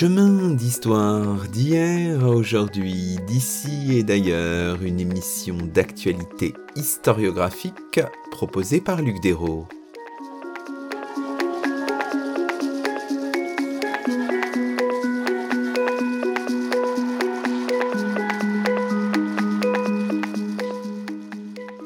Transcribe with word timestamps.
Chemin 0.00 0.54
d'histoire 0.54 1.46
d'hier 1.48 2.24
à 2.24 2.30
aujourd'hui, 2.30 3.18
d'ici 3.26 3.98
et 3.98 4.02
d'ailleurs, 4.02 4.82
une 4.82 4.98
émission 4.98 5.58
d'actualité 5.74 6.54
historiographique 6.74 8.00
proposée 8.30 8.80
par 8.80 9.02
Luc 9.02 9.20
Dérault. 9.20 9.68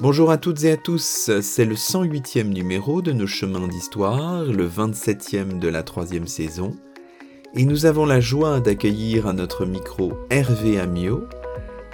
Bonjour 0.00 0.30
à 0.30 0.38
toutes 0.38 0.62
et 0.62 0.70
à 0.70 0.76
tous, 0.76 1.32
c'est 1.42 1.64
le 1.64 1.74
108e 1.74 2.44
numéro 2.44 3.02
de 3.02 3.10
nos 3.10 3.26
chemins 3.26 3.66
d'histoire, 3.66 4.44
le 4.44 4.68
27e 4.68 5.58
de 5.58 5.66
la 5.66 5.82
troisième 5.82 6.28
saison 6.28 6.76
et 7.56 7.64
nous 7.64 7.86
avons 7.86 8.04
la 8.04 8.20
joie 8.20 8.60
d'accueillir 8.60 9.28
à 9.28 9.32
notre 9.32 9.64
micro 9.64 10.14
Hervé 10.30 10.80
Amiot. 10.80 11.28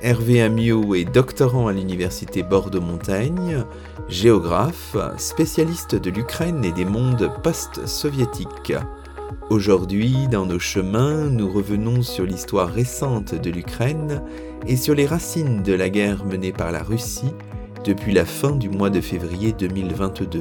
Hervé 0.00 0.40
Amiot 0.40 0.94
est 0.94 1.04
doctorant 1.04 1.66
à 1.66 1.72
l'université 1.72 2.42
Bordeaux-Montaigne, 2.42 3.64
géographe, 4.08 4.96
spécialiste 5.18 5.96
de 5.96 6.10
l'Ukraine 6.10 6.64
et 6.64 6.72
des 6.72 6.86
mondes 6.86 7.30
post-soviétiques. 7.42 8.72
Aujourd'hui, 9.50 10.28
dans 10.30 10.46
nos 10.46 10.58
chemins, 10.58 11.28
nous 11.28 11.50
revenons 11.52 12.02
sur 12.02 12.24
l'histoire 12.24 12.70
récente 12.70 13.34
de 13.34 13.50
l'Ukraine 13.50 14.22
et 14.66 14.76
sur 14.76 14.94
les 14.94 15.06
racines 15.06 15.62
de 15.62 15.74
la 15.74 15.90
guerre 15.90 16.24
menée 16.24 16.52
par 16.52 16.72
la 16.72 16.82
Russie 16.82 17.34
depuis 17.84 18.12
la 18.12 18.24
fin 18.24 18.52
du 18.52 18.70
mois 18.70 18.90
de 18.90 19.00
février 19.00 19.52
2022. 19.52 20.40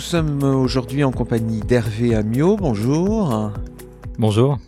Nous 0.00 0.06
sommes 0.06 0.42
aujourd'hui 0.44 1.04
en 1.04 1.12
compagnie 1.12 1.60
d'Hervé 1.60 2.14
Amiot. 2.14 2.56
Bonjour. 2.56 3.52
Bonjour. 4.18 4.58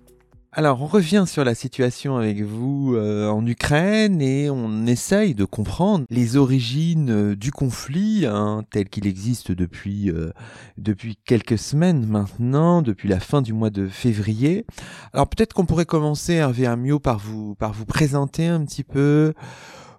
Alors, 0.52 0.82
on 0.82 0.86
revient 0.86 1.24
sur 1.26 1.42
la 1.42 1.54
situation 1.54 2.18
avec 2.18 2.42
vous 2.42 2.94
euh, 2.94 3.30
en 3.30 3.46
Ukraine 3.46 4.20
et 4.20 4.50
on 4.50 4.84
essaye 4.84 5.34
de 5.34 5.46
comprendre 5.46 6.04
les 6.10 6.36
origines 6.36 7.10
euh, 7.10 7.34
du 7.34 7.50
conflit 7.50 8.26
hein, 8.26 8.62
tel 8.70 8.90
qu'il 8.90 9.06
existe 9.06 9.52
depuis 9.52 10.10
euh, 10.10 10.32
depuis 10.76 11.16
quelques 11.24 11.56
semaines 11.56 12.04
maintenant, 12.04 12.82
depuis 12.82 13.08
la 13.08 13.18
fin 13.18 13.40
du 13.40 13.54
mois 13.54 13.70
de 13.70 13.88
février. 13.88 14.66
Alors, 15.14 15.28
peut-être 15.28 15.54
qu'on 15.54 15.64
pourrait 15.64 15.86
commencer, 15.86 16.34
Hervé 16.34 16.66
Amiot, 16.66 17.00
par 17.00 17.18
vous 17.18 17.54
par 17.54 17.72
vous 17.72 17.86
présenter 17.86 18.48
un 18.48 18.62
petit 18.66 18.84
peu. 18.84 19.32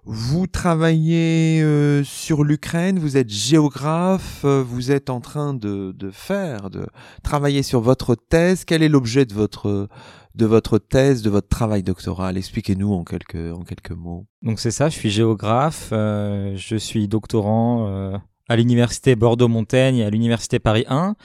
Vous 0.06 0.46
travaillez 0.46 1.62
euh, 1.62 2.04
sur 2.04 2.44
l'Ukraine, 2.44 2.98
vous 2.98 3.16
êtes 3.16 3.30
géographe, 3.30 4.42
euh, 4.44 4.62
vous 4.62 4.92
êtes 4.92 5.08
en 5.08 5.20
train 5.20 5.54
de, 5.54 5.92
de, 5.92 6.10
faire, 6.10 6.68
de 6.68 6.86
travailler 7.22 7.62
sur 7.62 7.80
votre 7.80 8.14
thèse. 8.14 8.66
Quel 8.66 8.82
est 8.82 8.90
l'objet 8.90 9.24
de 9.24 9.32
votre 9.32 9.88
de 10.34 10.46
votre 10.46 10.78
thèse, 10.78 11.22
de 11.22 11.30
votre 11.30 11.48
travail 11.48 11.82
doctoral? 11.82 12.36
Expliquez-nous 12.36 12.92
en 12.92 13.02
quelques 13.02 13.54
en 13.54 13.62
quelques 13.62 13.92
mots. 13.92 14.26
Donc 14.42 14.60
c'est 14.60 14.70
ça, 14.70 14.90
je 14.90 14.94
suis 14.94 15.10
géographe, 15.10 15.88
euh, 15.92 16.52
je 16.54 16.76
suis 16.76 17.08
doctorant 17.08 18.20
à 18.50 18.56
l'université 18.56 19.16
Bordeaux-Montaigne 19.16 19.96
et 19.96 20.04
à 20.04 20.10
l'université 20.10 20.58
Paris 20.58 20.84
1, 20.86 21.16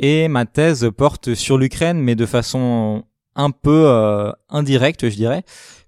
et 0.00 0.26
ma 0.26 0.46
thèse 0.46 0.90
porte 0.96 1.34
sur 1.34 1.58
l'Ukraine, 1.58 2.00
mais 2.00 2.16
de 2.16 2.26
façon 2.26 3.04
un 3.36 3.52
peu 3.52 4.32
indirecte, 4.48 5.08
je 5.08 5.14
dirais 5.14 5.44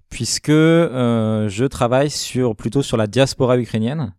puisque 0.09 0.49
euh, 0.49 1.47
je 1.49 1.65
travaille 1.65 2.09
sur 2.09 2.55
plutôt 2.55 2.81
sur 2.81 2.97
la 2.97 3.07
diaspora 3.07 3.57
ukrainienne 3.57 4.13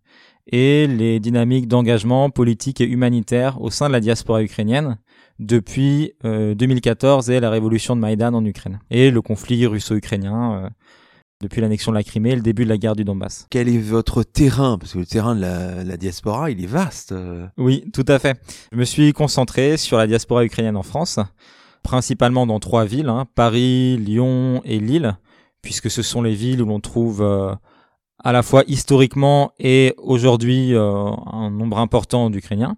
et 0.46 0.86
les 0.86 1.20
dynamiques 1.20 1.68
d'engagement 1.68 2.30
politique 2.30 2.80
et 2.80 2.86
humanitaire 2.86 3.60
au 3.60 3.70
sein 3.70 3.88
de 3.88 3.92
la 3.92 4.00
diaspora 4.00 4.42
ukrainienne 4.42 4.98
depuis 5.38 6.12
2014 6.22 7.30
euh, 7.30 7.34
et 7.34 7.40
la 7.40 7.50
révolution 7.50 7.96
de 7.96 8.00
Maïdan 8.00 8.34
en 8.34 8.44
Ukraine 8.44 8.80
et 8.90 9.10
le 9.10 9.22
conflit 9.22 9.66
russo-ukrainien 9.66 10.64
euh, 10.64 10.68
depuis 11.40 11.62
l'annexion 11.62 11.92
de 11.92 11.96
la 11.96 12.02
Crimée 12.02 12.30
et 12.30 12.36
le 12.36 12.42
début 12.42 12.64
de 12.64 12.68
la 12.68 12.76
guerre 12.76 12.94
du 12.94 13.04
Donbass. 13.04 13.46
Quel 13.48 13.68
est 13.68 13.78
votre 13.78 14.22
terrain? 14.22 14.76
Parce 14.76 14.92
que 14.92 14.98
le 14.98 15.06
terrain 15.06 15.34
de 15.34 15.40
la, 15.40 15.84
la, 15.84 15.96
diaspora, 15.96 16.50
il 16.50 16.62
est 16.62 16.66
vaste. 16.66 17.14
Oui, 17.56 17.84
tout 17.94 18.04
à 18.08 18.18
fait. 18.18 18.38
Je 18.72 18.76
me 18.76 18.84
suis 18.84 19.14
concentré 19.14 19.78
sur 19.78 19.96
la 19.96 20.06
diaspora 20.06 20.44
ukrainienne 20.44 20.76
en 20.76 20.82
France, 20.82 21.18
principalement 21.82 22.46
dans 22.46 22.60
trois 22.60 22.84
villes, 22.84 23.08
hein, 23.08 23.26
Paris, 23.34 23.96
Lyon 23.96 24.60
et 24.66 24.80
Lille, 24.80 25.16
puisque 25.62 25.90
ce 25.90 26.02
sont 26.02 26.22
les 26.22 26.34
villes 26.34 26.62
où 26.62 26.66
l'on 26.66 26.80
trouve 26.80 27.22
euh, 27.22 27.54
à 28.22 28.32
la 28.32 28.42
fois 28.42 28.64
historiquement 28.66 29.52
et 29.58 29.94
aujourd'hui 29.98 30.74
euh, 30.74 31.10
un 31.32 31.50
nombre 31.50 31.78
important 31.78 32.30
d'Ukrainiens. 32.30 32.76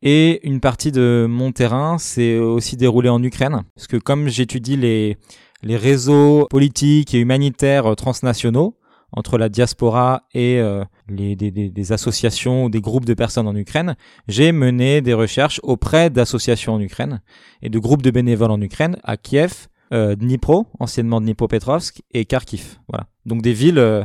Et 0.00 0.46
une 0.46 0.60
partie 0.60 0.92
de 0.92 1.26
mon 1.28 1.50
terrain 1.50 1.98
s'est 1.98 2.38
aussi 2.38 2.76
déroulée 2.76 3.08
en 3.08 3.20
Ukraine, 3.22 3.62
parce 3.74 3.88
que 3.88 3.96
comme 3.96 4.28
j'étudie 4.28 4.76
les, 4.76 5.16
les 5.62 5.76
réseaux 5.76 6.46
politiques 6.50 7.14
et 7.14 7.18
humanitaires 7.18 7.96
transnationaux, 7.96 8.78
entre 9.12 9.38
la 9.38 9.48
diaspora 9.48 10.24
et 10.34 10.58
euh, 10.60 10.84
les, 11.08 11.34
des, 11.34 11.50
des, 11.50 11.92
associations 11.92 12.64
ou 12.64 12.70
des 12.70 12.80
groupes 12.80 13.06
de 13.06 13.14
personnes 13.14 13.46
en 13.46 13.56
Ukraine, 13.56 13.96
j'ai 14.26 14.52
mené 14.52 15.00
des 15.00 15.14
recherches 15.14 15.60
auprès 15.62 16.10
d'associations 16.10 16.74
en 16.74 16.80
Ukraine 16.80 17.22
et 17.62 17.70
de 17.70 17.78
groupes 17.78 18.02
de 18.02 18.10
bénévoles 18.10 18.50
en 18.50 18.60
Ukraine, 18.60 18.98
à 19.02 19.16
Kiev, 19.16 19.68
euh, 19.92 20.14
Dnipro, 20.16 20.66
anciennement 20.78 21.20
Dnipropetrovsk, 21.20 22.02
et 22.12 22.24
Kharkiv. 22.24 22.78
Voilà. 22.88 23.06
Donc 23.24 23.40
des 23.42 23.52
villes 23.52 23.78
euh, 23.78 24.04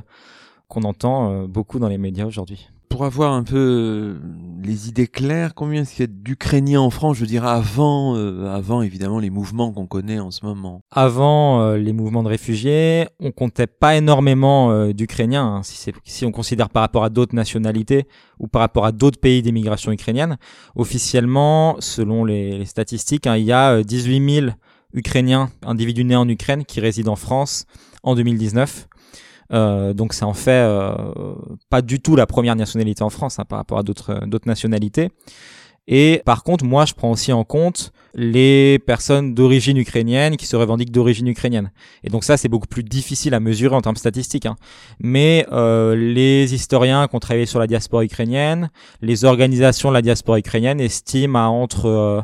qu'on 0.69 0.83
entend 0.83 1.31
euh, 1.31 1.47
beaucoup 1.47 1.77
dans 1.79 1.89
les 1.89 1.97
médias 1.97 2.25
aujourd'hui. 2.25 2.69
Pour 2.87 3.05
avoir 3.05 3.33
un 3.33 3.43
peu 3.43 4.17
les 4.63 4.87
idées 4.87 5.07
claires, 5.07 5.55
combien 5.55 5.81
est-ce 5.81 5.95
qu'il 5.95 6.01
y 6.01 6.03
a 6.03 6.11
d'Ukrainiens 6.13 6.79
en 6.79 6.91
France, 6.91 7.17
je 7.17 7.25
dirais 7.25 7.47
avant, 7.47 8.13
avant 8.45 8.83
évidemment 8.83 9.17
les 9.17 9.31
mouvements 9.31 9.71
qu'on 9.71 9.87
connaît 9.87 10.19
en 10.19 10.29
ce 10.29 10.45
moment 10.45 10.79
Avant 10.91 11.73
les 11.73 11.91
mouvements 11.91 12.21
de 12.21 12.27
réfugiés, 12.27 13.07
on 13.19 13.31
comptait 13.31 13.65
pas 13.65 13.95
énormément 13.95 14.89
d'Ukrainiens, 14.93 15.43
hein, 15.43 15.63
si, 15.63 15.91
si 16.03 16.23
on 16.23 16.31
considère 16.31 16.69
par 16.69 16.83
rapport 16.83 17.03
à 17.03 17.09
d'autres 17.09 17.33
nationalités 17.33 18.05
ou 18.37 18.47
par 18.47 18.59
rapport 18.59 18.85
à 18.85 18.91
d'autres 18.91 19.19
pays 19.19 19.41
d'immigration 19.41 19.91
ukrainienne. 19.91 20.37
Officiellement, 20.75 21.77
selon 21.79 22.25
les, 22.25 22.59
les 22.59 22.65
statistiques, 22.65 23.25
hein, 23.25 23.37
il 23.37 23.45
y 23.45 23.51
a 23.51 23.81
18 23.81 24.41
000 24.41 24.51
ukrainien, 24.93 25.49
individu 25.65 26.03
né 26.03 26.15
en 26.15 26.27
Ukraine 26.27 26.65
qui 26.65 26.79
réside 26.79 27.07
en 27.07 27.15
France 27.15 27.65
en 28.03 28.15
2019. 28.15 28.87
Euh, 29.51 29.93
donc 29.93 30.13
ça 30.13 30.25
en 30.25 30.33
fait 30.33 30.51
euh, 30.51 30.95
pas 31.69 31.81
du 31.81 31.99
tout 31.99 32.15
la 32.15 32.25
première 32.25 32.55
nationalité 32.55 33.03
en 33.03 33.09
France 33.09 33.39
hein, 33.39 33.45
par 33.45 33.59
rapport 33.59 33.77
à 33.77 33.83
d'autres 33.83 34.47
nationalités. 34.47 35.09
Et 35.87 36.21
par 36.25 36.43
contre, 36.43 36.63
moi, 36.63 36.85
je 36.85 36.93
prends 36.93 37.11
aussi 37.11 37.33
en 37.33 37.43
compte 37.43 37.91
les 38.15 38.79
personnes 38.79 39.33
d'origine 39.33 39.77
ukrainienne 39.77 40.37
qui 40.37 40.45
se 40.45 40.55
revendiquent 40.55 40.91
d'origine 40.91 41.27
ukrainienne. 41.27 41.71
Et 42.03 42.09
donc 42.09 42.23
ça, 42.23 42.37
c'est 42.37 42.47
beaucoup 42.47 42.67
plus 42.67 42.83
difficile 42.83 43.33
à 43.33 43.39
mesurer 43.39 43.75
en 43.75 43.81
termes 43.81 43.97
statistiques. 43.97 44.45
Hein. 44.45 44.55
Mais 44.99 45.45
euh, 45.51 45.95
les 45.95 46.53
historiens 46.53 47.07
qui 47.07 47.15
ont 47.15 47.19
travaillé 47.19 47.45
sur 47.45 47.59
la 47.59 47.67
diaspora 47.67 48.05
ukrainienne, 48.05 48.69
les 49.01 49.25
organisations 49.25 49.89
de 49.89 49.95
la 49.95 50.01
diaspora 50.01 50.39
ukrainienne 50.39 50.79
estiment 50.79 51.39
à 51.39 51.47
entre 51.47 51.87
euh, 51.87 52.21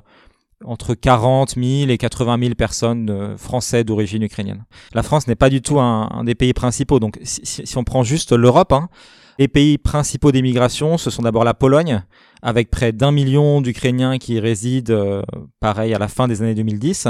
entre 0.65 0.93
40 0.93 1.55
000 1.55 1.89
et 1.89 1.97
80 1.97 2.37
000 2.39 2.55
personnes 2.55 3.09
euh, 3.09 3.37
français 3.37 3.83
d'origine 3.83 4.23
ukrainienne. 4.23 4.65
La 4.93 5.03
France 5.03 5.27
n'est 5.27 5.35
pas 5.35 5.49
du 5.49 5.61
tout 5.61 5.79
un, 5.79 6.23
des 6.25 6.35
pays 6.35 6.53
principaux. 6.53 6.99
Donc, 6.99 7.17
si, 7.23 7.77
on 7.77 7.83
prend 7.83 8.03
juste 8.03 8.33
l'Europe, 8.33 8.73
hein, 8.73 8.89
les 9.37 9.47
pays 9.47 9.77
principaux 9.77 10.31
d'émigration, 10.31 10.97
ce 10.97 11.09
sont 11.09 11.21
d'abord 11.21 11.45
la 11.45 11.53
Pologne, 11.53 12.03
avec 12.41 12.69
près 12.69 12.91
d'un 12.91 13.11
million 13.11 13.61
d'Ukrainiens 13.61 14.17
qui 14.17 14.39
résident, 14.39 14.91
euh, 14.91 15.21
pareil, 15.59 15.93
à 15.93 15.99
la 15.99 16.09
fin 16.09 16.27
des 16.27 16.41
années 16.41 16.55
2010. 16.55 17.07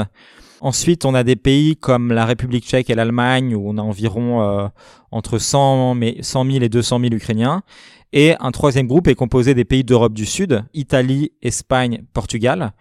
Ensuite, 0.61 1.05
on 1.05 1.15
a 1.15 1.23
des 1.23 1.37
pays 1.37 1.75
comme 1.75 2.11
la 2.11 2.25
République 2.25 2.65
tchèque 2.65 2.89
et 2.89 2.95
l'Allemagne, 2.95 3.55
où 3.55 3.67
on 3.67 3.77
a 3.77 3.81
environ 3.81 4.43
euh, 4.43 4.67
entre 5.11 5.39
100, 5.39 5.97
100 6.21 6.45
000 6.45 6.63
et 6.63 6.69
200 6.69 6.99
000 6.99 7.13
Ukrainiens. 7.13 7.63
Et 8.11 8.35
un 8.39 8.51
troisième 8.51 8.87
groupe 8.87 9.07
est 9.07 9.15
composé 9.15 9.53
des 9.53 9.65
pays 9.65 9.83
d'Europe 9.83 10.13
du 10.13 10.25
Sud, 10.25 10.63
Italie, 10.73 11.31
Espagne, 11.41 12.03
Portugal 12.13 12.73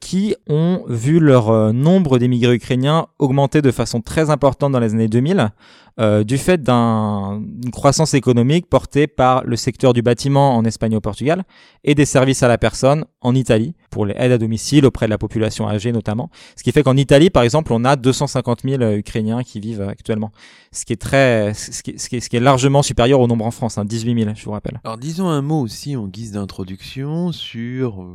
qui 0.00 0.34
ont 0.48 0.84
vu 0.88 1.20
leur 1.20 1.50
euh, 1.50 1.72
nombre 1.72 2.18
d'émigrés 2.18 2.54
ukrainiens 2.54 3.06
augmenter 3.18 3.62
de 3.62 3.70
façon 3.70 4.00
très 4.00 4.30
importante 4.30 4.72
dans 4.72 4.80
les 4.80 4.94
années 4.94 5.08
2000, 5.08 5.50
euh, 6.00 6.24
du 6.24 6.38
fait 6.38 6.62
d'une 6.62 7.70
croissance 7.72 8.14
économique 8.14 8.70
portée 8.70 9.06
par 9.06 9.44
le 9.44 9.56
secteur 9.56 9.92
du 9.92 10.00
bâtiment 10.02 10.56
en 10.56 10.64
Espagne 10.64 10.92
et 10.92 10.96
au 10.96 11.00
Portugal 11.00 11.44
et 11.84 11.94
des 11.94 12.06
services 12.06 12.42
à 12.42 12.48
la 12.48 12.58
personne 12.58 13.04
en 13.20 13.34
Italie 13.34 13.74
pour 13.90 14.06
les 14.06 14.14
aides 14.16 14.32
à 14.32 14.38
domicile 14.38 14.86
auprès 14.86 15.06
de 15.06 15.10
la 15.10 15.18
population 15.18 15.68
âgée 15.68 15.92
notamment. 15.92 16.30
Ce 16.56 16.62
qui 16.62 16.72
fait 16.72 16.82
qu'en 16.82 16.96
Italie, 16.96 17.28
par 17.28 17.42
exemple, 17.42 17.72
on 17.72 17.84
a 17.84 17.96
250 17.96 18.62
000 18.64 18.82
euh, 18.82 18.96
Ukrainiens 18.96 19.42
qui 19.42 19.60
vivent 19.60 19.82
actuellement, 19.82 20.30
ce 20.72 20.84
qui 20.86 20.94
est 20.94 21.00
très, 21.00 21.52
ce 21.54 21.82
qui 21.82 21.98
ce 21.98 22.08
qui 22.08 22.16
est, 22.16 22.20
ce 22.20 22.30
qui 22.30 22.36
est 22.36 22.40
largement 22.40 22.82
supérieur 22.82 23.20
au 23.20 23.26
nombre 23.26 23.44
en 23.44 23.50
France, 23.50 23.76
hein, 23.76 23.84
18 23.84 24.24
000, 24.24 24.34
je 24.34 24.44
vous 24.44 24.52
rappelle. 24.52 24.80
Alors 24.84 24.96
disons 24.96 25.28
un 25.28 25.42
mot 25.42 25.60
aussi 25.60 25.96
en 25.96 26.06
guise 26.06 26.32
d'introduction 26.32 27.32
sur 27.32 28.06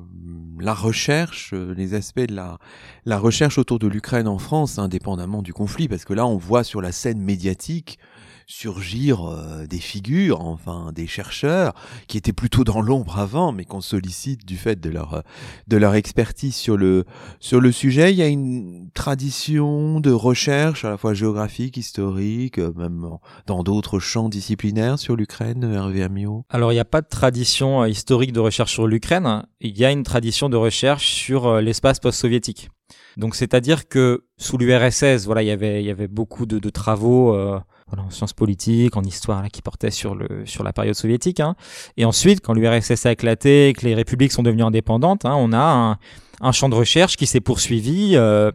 la 0.59 0.73
recherche, 0.73 1.53
les 1.53 1.93
aspects 1.93 2.14
de 2.15 2.35
la, 2.35 2.57
la 3.05 3.19
recherche 3.19 3.57
autour 3.57 3.79
de 3.79 3.87
l'Ukraine 3.87 4.27
en 4.27 4.39
France, 4.39 4.79
indépendamment 4.79 5.41
du 5.41 5.53
conflit, 5.53 5.87
parce 5.87 6.05
que 6.05 6.13
là 6.13 6.25
on 6.25 6.37
voit 6.37 6.63
sur 6.63 6.81
la 6.81 6.91
scène 6.91 7.19
médiatique 7.19 7.99
surgir 8.47 9.25
euh, 9.25 9.65
des 9.67 9.79
figures, 9.79 10.41
enfin 10.41 10.91
des 10.93 11.07
chercheurs 11.07 11.73
qui 12.07 12.17
étaient 12.17 12.33
plutôt 12.33 12.63
dans 12.63 12.81
l'ombre 12.81 13.19
avant, 13.19 13.51
mais 13.51 13.65
qu'on 13.65 13.81
sollicite 13.81 14.45
du 14.45 14.57
fait 14.57 14.79
de 14.79 14.89
leur 14.89 15.23
de 15.67 15.77
leur 15.77 15.95
expertise 15.95 16.55
sur 16.55 16.77
le 16.77 17.05
sur 17.39 17.59
le 17.59 17.71
sujet. 17.71 18.11
Il 18.13 18.17
y 18.17 18.21
a 18.21 18.27
une 18.27 18.89
tradition 18.93 19.99
de 19.99 20.11
recherche 20.11 20.85
à 20.85 20.89
la 20.89 20.97
fois 20.97 21.13
géographique, 21.13 21.77
historique, 21.77 22.59
euh, 22.59 22.71
même 22.75 23.09
dans 23.47 23.63
d'autres 23.63 23.99
champs 23.99 24.29
disciplinaires 24.29 24.99
sur 24.99 25.15
l'Ukraine, 25.15 25.63
Hervé. 25.63 26.05
Alors 26.49 26.71
il 26.71 26.75
n'y 26.75 26.79
a 26.79 26.85
pas 26.85 27.01
de 27.01 27.07
tradition 27.07 27.81
euh, 27.81 27.89
historique 27.89 28.31
de 28.31 28.39
recherche 28.39 28.71
sur 28.71 28.87
l'Ukraine. 28.87 29.43
Il 29.59 29.77
y 29.77 29.85
a 29.85 29.91
une 29.91 30.03
tradition 30.03 30.49
de 30.49 30.57
recherche 30.57 31.07
sur 31.07 31.61
l'espace 31.61 31.99
post-soviétique. 31.99 32.69
Donc 33.17 33.35
c'est-à-dire 33.35 33.87
que 33.87 34.25
sous 34.37 34.57
l'URSS, 34.57 35.25
voilà, 35.25 35.41
il 35.41 35.47
y 35.47 35.51
avait 35.51 35.81
il 35.81 35.85
y 35.85 35.91
avait 35.91 36.07
beaucoup 36.07 36.45
de, 36.45 36.59
de 36.59 36.69
travaux 36.69 37.33
euh, 37.33 37.59
en 37.91 38.09
sciences 38.09 38.33
politiques, 38.33 38.97
en 38.97 39.03
histoire 39.03 39.41
là, 39.41 39.49
qui 39.49 39.61
portaient 39.61 39.91
sur 39.91 40.15
le 40.15 40.45
sur 40.45 40.63
la 40.63 40.73
période 40.73 40.95
soviétique. 40.95 41.39
Hein. 41.39 41.55
Et 41.97 42.05
ensuite, 42.05 42.41
quand 42.41 42.53
l'URSS 42.53 43.05
a 43.05 43.11
éclaté 43.11 43.69
et 43.69 43.73
que 43.73 43.85
les 43.85 43.95
républiques 43.95 44.31
sont 44.31 44.43
devenues 44.43 44.63
indépendantes, 44.63 45.25
hein, 45.25 45.35
on 45.37 45.53
a 45.53 45.59
un, 45.59 45.97
un, 46.41 46.51
champ 46.51 46.69
de 46.69 46.75
recherche 46.75 47.15
qui 47.15 47.27
s'est 47.27 47.41
poursuivi 47.41 48.15
euh, 48.15 48.51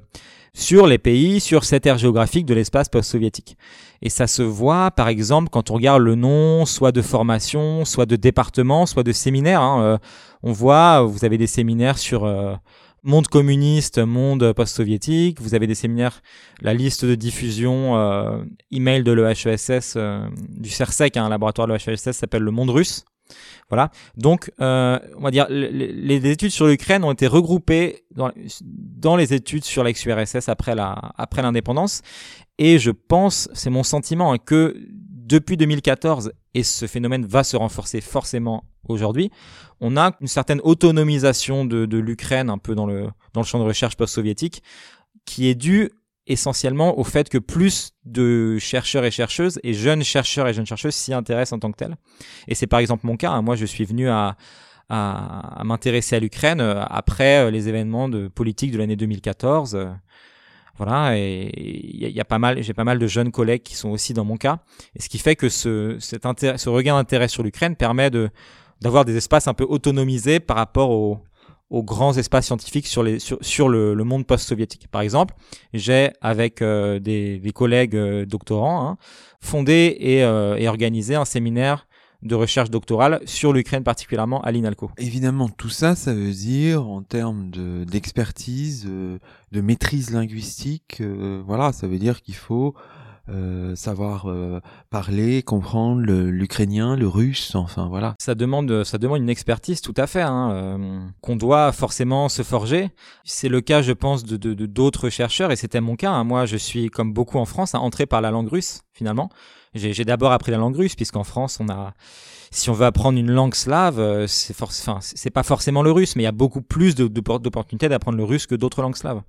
sur 0.53 0.87
les 0.87 0.99
pays, 0.99 1.41
sur 1.41 1.65
cette 1.65 1.87
aire 1.87 1.99
géographique 1.99 2.47
de 2.47 2.55
l'espace 2.55 2.89
post-soviétique. 2.89 3.57
Et 4.03 4.11
ça 4.11 4.27
se 4.27 4.43
voit, 4.43 4.91
par 4.91 5.09
exemple, 5.09 5.49
quand 5.51 5.71
on 5.71 5.75
regarde 5.75 6.03
le 6.03 6.15
nom, 6.15 6.67
soit 6.67 6.93
de 6.93 7.03
formation, 7.03 7.85
soit 7.85 8.07
de 8.07 8.17
département, 8.17 8.87
soit 8.87 9.03
de 9.03 9.13
séminaire. 9.13 9.61
Hein, 9.61 9.83
euh, 9.83 9.99
on 10.43 10.53
voit, 10.53 11.03
vous 11.03 11.25
avez 11.25 11.39
des 11.39 11.47
séminaires 11.47 11.99
sur 11.99 12.25
euh, 12.25 12.55
monde 13.03 13.29
communiste, 13.29 13.99
monde 13.99 14.53
post-soviétique. 14.53 15.41
Vous 15.41 15.55
avez 15.55 15.67
des 15.67 15.75
séminaires, 15.75 16.23
la 16.61 16.75
liste 16.75 17.05
de 17.05 17.15
diffusion 17.15 17.97
euh, 17.97 18.43
email 18.71 19.03
de 19.03 19.13
l'EHESS, 19.13 19.95
euh, 19.97 20.27
du 20.49 20.71
CERSEC, 20.71 21.17
un 21.17 21.29
laboratoire 21.29 21.67
de 21.67 21.73
l'EHESS 21.73 22.13
s'appelle 22.13 22.43
le 22.43 22.51
monde 22.51 22.71
russe. 22.71 23.05
Voilà. 23.69 23.91
Donc, 24.17 24.51
euh, 24.61 24.99
on 25.17 25.23
va 25.23 25.31
dire, 25.31 25.47
les, 25.49 26.27
études 26.29 26.51
sur 26.51 26.67
l'Ukraine 26.67 27.05
ont 27.05 27.13
été 27.13 27.29
regroupées 27.29 28.05
dans, 28.11 28.33
dans 28.63 29.17
les 29.17 29.33
études 29.33 29.65
sur 29.65 29.85
l'ex-URSS 29.85 30.49
après 30.49 30.75
la 30.75 31.13
après 31.17 31.41
l'indépendance. 31.41 32.03
Et 32.59 32.79
je 32.79 32.91
pense, 32.91 33.49
c'est 33.55 33.71
mon 33.71 33.85
sentiment, 33.85 34.33
hein, 34.33 34.39
que 34.39 34.77
depuis 35.31 35.57
2014, 35.57 36.33
et 36.55 36.65
ce 36.65 36.87
phénomène 36.87 37.25
va 37.25 37.45
se 37.45 37.57
renforcer 37.57 38.01
forcément 38.01 38.65
aujourd'hui, 38.89 39.31
on 39.81 39.97
a 39.97 40.17
une 40.21 40.27
certaine 40.27 40.61
autonomisation 40.65 41.65
de, 41.65 41.97
l'Ukraine 41.97 42.51
un 42.51 42.59
peu 42.59 42.75
dans 42.75 42.87
le, 42.87 43.09
champ 43.45 43.61
de 43.61 43.65
recherche 43.65 43.97
post-soviétique 43.97 44.63
qui 45.25 45.47
est 45.47 45.55
due 45.55 45.91
essentiellement 46.27 46.99
au 46.99 47.05
fait 47.05 47.29
que 47.29 47.39
plus 47.39 47.93
de 48.05 48.59
chercheurs 48.59 49.05
et 49.05 49.13
chercheuses 49.13 49.61
et 49.63 49.73
jeunes 49.73 50.03
chercheurs 50.03 50.49
et 50.49 50.53
jeunes 50.53 50.67
chercheuses 50.67 50.95
s'y 50.95 51.15
intéressent 51.15 51.57
en 51.57 51.61
tant 51.61 51.71
que 51.71 51.77
tels. 51.77 51.97
Et 52.49 52.57
c'est 52.57 52.67
par 52.67 52.81
exemple 52.81 53.07
mon 53.07 53.17
cas. 53.17 53.31
Hein. 53.31 53.43
Moi, 53.43 53.55
je 53.55 53.67
suis 53.67 53.85
venu 53.85 54.09
à, 54.09 54.37
à, 54.89 55.61
à 55.61 55.65
m'intéresser 55.65 56.17
à 56.17 56.21
l'Ukraine 56.21 56.61
euh, 56.61 56.83
après 56.89 57.45
euh, 57.45 57.51
les 57.51 57.69
événements 57.69 58.09
de 58.09 58.27
politique 58.29 58.73
de 58.73 58.79
l'année 58.79 58.97
2014. 58.97 59.79
Voilà, 60.83 61.19
et 61.19 61.51
il 61.53 62.09
y, 62.09 62.21
a 62.21 62.25
pas 62.25 62.39
mal, 62.39 62.63
j'ai 62.63 62.73
pas 62.73 62.85
mal 62.85 62.99
de 62.99 63.07
jeunes 63.07 63.31
collègues 63.31 63.63
qui 63.63 63.75
sont 63.75 63.91
aussi 63.91 64.15
dans 64.15 64.25
mon 64.25 64.39
cas, 64.39 64.61
et 64.97 65.03
ce 65.03 65.11
qui 65.11 65.19
fait 65.19 65.37
que 65.37 65.51
ce, 65.51 65.99
cet 66.01 66.25
intérêt, 66.25 66.57
ce 66.57 66.71
regain 66.71 66.95
d'intérêt 66.95 67.29
sur 67.29 67.43
l'Ukraine 67.43 67.77
permet 67.77 68.09
de 68.09 68.31
d'avoir 68.81 69.05
des 69.05 69.15
espaces 69.15 69.47
un 69.47 69.53
peu 69.53 69.67
autonomisés 69.69 70.41
par 70.41 70.57
rapport 70.57 70.89
aux, 70.89 71.19
aux 71.69 71.83
grands 71.83 72.17
espaces 72.17 72.47
scientifiques 72.47 72.87
sur, 72.87 73.03
les, 73.03 73.19
sur, 73.19 73.69
le 73.69 73.95
monde 74.05 74.27
post-soviétique. 74.27 74.89
Par 74.89 75.03
exemple, 75.03 75.35
j'ai, 75.75 76.13
avec 76.23 76.63
euh, 76.63 76.99
des, 76.99 77.39
des, 77.39 77.53
collègues 77.53 77.95
euh, 77.95 78.25
doctorants, 78.25 78.89
hein, 78.89 78.97
fondé 79.43 79.99
et, 80.01 80.25
euh, 80.25 80.57
et, 80.57 80.67
organisé 80.67 81.15
un 81.15 81.27
séminaire 81.27 81.87
de 82.23 82.35
recherche 82.35 82.71
doctorale 82.71 83.21
sur 83.25 83.53
l'Ukraine 83.53 83.85
particulièrement 83.85 84.41
à 84.43 84.51
l'INALCO. 84.51 84.91
Évidemment, 84.99 85.49
tout 85.49 85.69
ça, 85.69 85.95
ça 85.95 86.15
veut 86.15 86.33
dire 86.33 86.87
en 86.87 87.03
termes 87.03 87.51
d'expertise, 87.87 88.87
de, 88.87 89.61
maîtrise 89.61 90.11
linguistique, 90.11 91.03
voilà, 91.47 91.73
ça 91.73 91.87
veut 91.87 91.99
dire 91.99 92.23
qu'il 92.23 92.35
faut 92.35 92.75
euh, 93.31 93.77
savoir 93.77 94.29
euh, 94.29 94.61
parler, 94.89 95.43
comprendre 95.43 96.03
l'ukrainien, 96.03 96.97
le, 96.97 97.07
russe, 97.07 97.55
enfin 97.55 97.87
voilà. 97.89 98.17
Ça 98.19 98.35
demande, 98.35 98.83
ça 98.83 98.99
demande 98.99 99.21
une 99.21 99.31
expertise 99.31 99.81
tout 99.83 99.95
à 99.97 100.09
fait, 100.09 100.23
hein, 100.23 100.51
euh, 100.51 101.01
qu'on 101.21 101.37
doit 101.37 101.71
forcément 101.71 102.29
se 102.29 102.43
forger. 102.43 102.91
C'est 103.25 103.49
le 103.49 103.61
cas, 103.61 103.83
je 103.83 103.93
pense, 103.93 104.25
de 104.25 104.37
d'autres 104.67 105.07
de, 105.07 105.11
chercheurs, 105.11 105.53
et 105.53 105.57
c'était 105.57 105.81
mon 105.81 105.95
cas. 105.95 106.11
Hein. 106.11 106.25
Moi, 106.25 106.45
je 106.47 106.57
suis, 106.57 106.89
comme 106.89 107.13
beaucoup 107.13 107.39
en 107.39 107.45
France, 107.45 107.75
hein, 107.75 107.79
entré 107.79 108.07
par 108.07 108.21
la 108.21 108.33
langue 108.33 108.49
russe, 108.49 108.83
finalement. 108.95 109.29
J'ai 109.75 110.05
d'abord 110.05 110.33
appris 110.33 110.51
la 110.51 110.59
langue 110.59 110.77
russe, 110.77 110.97
puisqu'en 110.97 111.25
France, 111.25 111.59
on 111.61 111.69
a 111.69 111.95
si 112.53 112.69
on 112.69 112.73
veut 112.73 112.87
apprendre 112.87 113.19
une 113.19 113.31
langue 113.31 113.55
slave, 113.55 114.01
euh, 114.01 114.27
c'est 114.27 114.61
enfin, 114.61 114.99
c'est 115.01 115.31
pas 115.31 115.45
forcément 115.45 115.83
le 115.83 115.93
russe, 115.93 116.17
mais 116.17 116.23
il 116.23 116.25
y 116.25 116.29
a 116.29 116.33
beaucoup 116.33 116.63
plus 116.63 116.97
d'opportunités 116.97 117.89
d'apprendre 117.89 118.19
le 118.19 118.25
russe 118.25 118.47
que 118.47 118.57
d'autres 118.57 118.83
langues 118.83 118.97
slaves. 118.97 119.23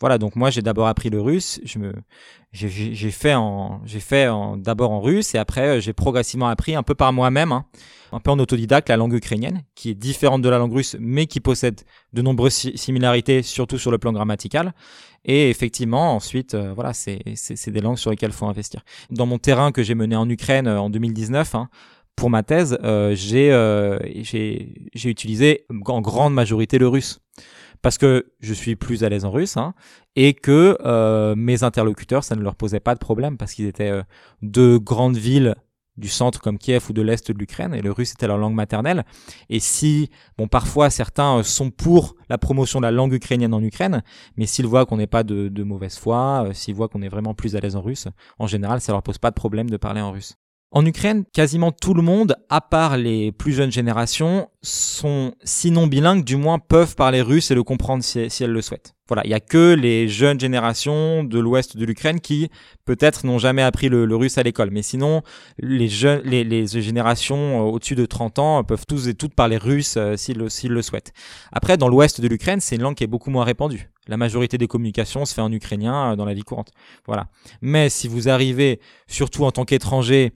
Voilà, 0.00 0.18
donc 0.18 0.36
moi 0.36 0.50
j'ai 0.50 0.60
d'abord 0.60 0.86
appris 0.86 1.08
le 1.08 1.20
russe, 1.20 1.60
je 1.64 1.78
me, 1.78 1.94
j'ai 2.52 3.10
fait 3.10 3.34
en, 3.34 3.80
j'ai 3.86 4.00
fait 4.00 4.28
d'abord 4.58 4.90
en 4.90 5.00
russe 5.00 5.34
et 5.34 5.38
après 5.38 5.78
euh, 5.78 5.80
j'ai 5.80 5.94
progressivement 5.94 6.48
appris 6.48 6.74
un 6.74 6.82
peu 6.82 6.94
par 6.94 7.10
moi-même, 7.14 7.52
hein, 7.52 7.64
un 8.12 8.20
peu 8.20 8.30
en 8.30 8.38
autodidacte, 8.38 8.90
la 8.90 8.98
langue 8.98 9.14
ukrainienne, 9.14 9.62
qui 9.74 9.90
est 9.90 9.94
différente 9.94 10.42
de 10.42 10.48
la 10.50 10.58
langue 10.58 10.74
russe, 10.74 10.94
mais 11.00 11.26
qui 11.26 11.40
possède 11.40 11.80
de 12.12 12.20
nombreuses 12.20 12.70
similarités, 12.74 13.42
surtout 13.42 13.78
sur 13.78 13.90
le 13.90 13.96
plan 13.96 14.12
grammatical. 14.12 14.74
Et 15.28 15.50
effectivement, 15.50 16.16
ensuite, 16.16 16.54
euh, 16.54 16.72
voilà, 16.74 16.92
c'est 16.94 17.20
des 17.68 17.80
langues 17.80 17.98
sur 17.98 18.10
lesquelles 18.10 18.32
faut 18.32 18.46
investir. 18.46 18.82
Dans 19.10 19.26
mon 19.26 19.38
terrain 19.38 19.70
que 19.70 19.82
j'ai 19.82 19.94
mené 19.94 20.16
en 20.16 20.28
Ukraine 20.28 20.66
en 20.66 20.88
2019, 20.88 21.54
hein, 21.54 21.68
pour 22.16 22.30
ma 22.30 22.42
thèse, 22.42 22.78
euh, 22.82 23.14
euh, 23.34 23.98
j'ai 24.02 24.74
utilisé 25.04 25.66
en 25.86 26.00
grande 26.00 26.34
majorité 26.34 26.78
le 26.78 26.88
russe 26.88 27.20
parce 27.82 27.98
que 27.98 28.32
je 28.40 28.52
suis 28.52 28.76
plus 28.76 29.04
à 29.04 29.08
l'aise 29.08 29.24
en 29.24 29.30
russe 29.30 29.56
hein, 29.56 29.74
et 30.16 30.34
que 30.34 30.76
euh, 30.84 31.34
mes 31.36 31.62
interlocuteurs, 31.62 32.24
ça 32.24 32.34
ne 32.34 32.42
leur 32.42 32.56
posait 32.56 32.80
pas 32.80 32.94
de 32.94 32.98
problème 32.98 33.36
parce 33.36 33.54
qu'ils 33.54 33.66
étaient 33.66 33.90
euh, 33.90 34.02
de 34.42 34.78
grandes 34.78 35.16
villes 35.16 35.54
du 35.98 36.08
centre 36.08 36.40
comme 36.40 36.58
Kiev 36.58 36.84
ou 36.88 36.92
de 36.92 37.02
l'est 37.02 37.30
de 37.30 37.38
l'Ukraine 37.38 37.74
et 37.74 37.82
le 37.82 37.92
russe 37.92 38.12
était 38.12 38.26
leur 38.26 38.38
langue 38.38 38.54
maternelle. 38.54 39.04
Et 39.50 39.60
si, 39.60 40.10
bon, 40.38 40.48
parfois 40.48 40.90
certains 40.90 41.42
sont 41.42 41.70
pour 41.70 42.14
la 42.28 42.38
promotion 42.38 42.80
de 42.80 42.84
la 42.84 42.92
langue 42.92 43.12
ukrainienne 43.12 43.52
en 43.52 43.62
Ukraine, 43.62 44.02
mais 44.36 44.46
s'ils 44.46 44.66
voient 44.66 44.86
qu'on 44.86 44.96
n'est 44.96 45.06
pas 45.06 45.24
de, 45.24 45.62
mauvaise 45.62 45.98
foi, 45.98 46.48
s'ils 46.52 46.74
voient 46.74 46.88
qu'on 46.88 47.02
est 47.02 47.08
vraiment 47.08 47.34
plus 47.34 47.56
à 47.56 47.60
l'aise 47.60 47.76
en 47.76 47.82
russe, 47.82 48.08
en 48.38 48.46
général, 48.46 48.80
ça 48.80 48.92
leur 48.92 49.02
pose 49.02 49.18
pas 49.18 49.30
de 49.30 49.34
problème 49.34 49.68
de 49.68 49.76
parler 49.76 50.00
en 50.00 50.12
russe. 50.12 50.36
En 50.70 50.84
Ukraine, 50.84 51.24
quasiment 51.32 51.72
tout 51.72 51.94
le 51.94 52.02
monde, 52.02 52.36
à 52.50 52.60
part 52.60 52.98
les 52.98 53.32
plus 53.32 53.52
jeunes 53.52 53.72
générations, 53.72 54.50
sont 54.60 55.32
sinon 55.42 55.86
bilingues, 55.86 56.24
du 56.24 56.36
moins 56.36 56.58
peuvent 56.58 56.94
parler 56.94 57.22
russe 57.22 57.50
et 57.50 57.54
le 57.54 57.62
comprendre 57.62 58.04
si, 58.04 58.18
elles 58.18 58.52
le 58.52 58.60
souhaitent. 58.60 58.92
Voilà, 59.06 59.22
il 59.24 59.30
y 59.30 59.34
a 59.34 59.40
que 59.40 59.72
les 59.72 60.08
jeunes 60.08 60.38
générations 60.38 61.24
de 61.24 61.38
l'ouest 61.38 61.78
de 61.78 61.86
l'Ukraine 61.86 62.20
qui 62.20 62.50
peut-être 62.84 63.24
n'ont 63.24 63.38
jamais 63.38 63.62
appris 63.62 63.88
le, 63.88 64.04
russe 64.14 64.36
à 64.36 64.42
l'école, 64.42 64.70
mais 64.70 64.82
sinon 64.82 65.22
les 65.58 65.88
jeunes, 65.88 66.20
les, 66.24 66.66
générations 66.66 67.66
euh, 67.66 67.70
au-dessus 67.70 67.94
de 67.94 68.04
30 68.04 68.38
ans 68.38 68.62
peuvent 68.62 68.84
tous 68.86 69.08
et 69.08 69.14
toutes 69.14 69.34
parler 69.34 69.56
russe 69.56 69.94
euh, 69.96 70.16
s'ils 70.16 70.36
le 70.36 70.82
souhaitent. 70.82 71.14
Après, 71.50 71.78
dans 71.78 71.88
l'ouest 71.88 72.20
de 72.20 72.28
l'Ukraine, 72.28 72.60
c'est 72.60 72.76
une 72.76 72.82
langue 72.82 72.94
qui 72.94 73.04
est 73.04 73.08
beaucoup 73.08 73.30
moins 73.30 73.44
répandue. 73.44 73.88
La 74.08 74.16
majorité 74.16 74.58
des 74.58 74.66
communications 74.66 75.24
se 75.24 75.34
fait 75.34 75.40
en 75.40 75.52
ukrainien 75.52 76.12
euh, 76.12 76.16
dans 76.16 76.24
la 76.24 76.34
vie 76.34 76.42
courante. 76.42 76.72
Voilà. 77.06 77.28
Mais 77.60 77.88
si 77.88 78.08
vous 78.08 78.28
arrivez, 78.28 78.80
surtout 79.06 79.44
en 79.44 79.52
tant 79.52 79.64
qu'étranger, 79.64 80.32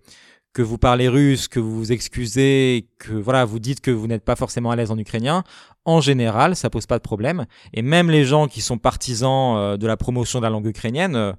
que 0.52 0.62
vous 0.62 0.78
parlez 0.78 1.08
russe, 1.08 1.48
que 1.48 1.58
vous 1.58 1.74
vous 1.74 1.92
excusez, 1.92 2.88
que 2.98 3.12
voilà, 3.12 3.44
vous 3.44 3.58
dites 3.58 3.80
que 3.80 3.90
vous 3.90 4.06
n'êtes 4.06 4.24
pas 4.24 4.36
forcément 4.36 4.70
à 4.70 4.76
l'aise 4.76 4.90
en 4.90 4.98
ukrainien, 4.98 5.44
en 5.84 6.00
général, 6.00 6.56
ça 6.56 6.68
pose 6.70 6.86
pas 6.86 6.98
de 6.98 7.02
problème. 7.02 7.46
Et 7.72 7.82
même 7.82 8.10
les 8.10 8.24
gens 8.24 8.46
qui 8.48 8.60
sont 8.60 8.78
partisans 8.78 9.56
euh, 9.56 9.76
de 9.76 9.86
la 9.86 9.96
promotion 9.96 10.40
de 10.40 10.44
la 10.44 10.50
langue 10.50 10.66
ukrainienne, 10.66 11.16
euh, 11.16 11.32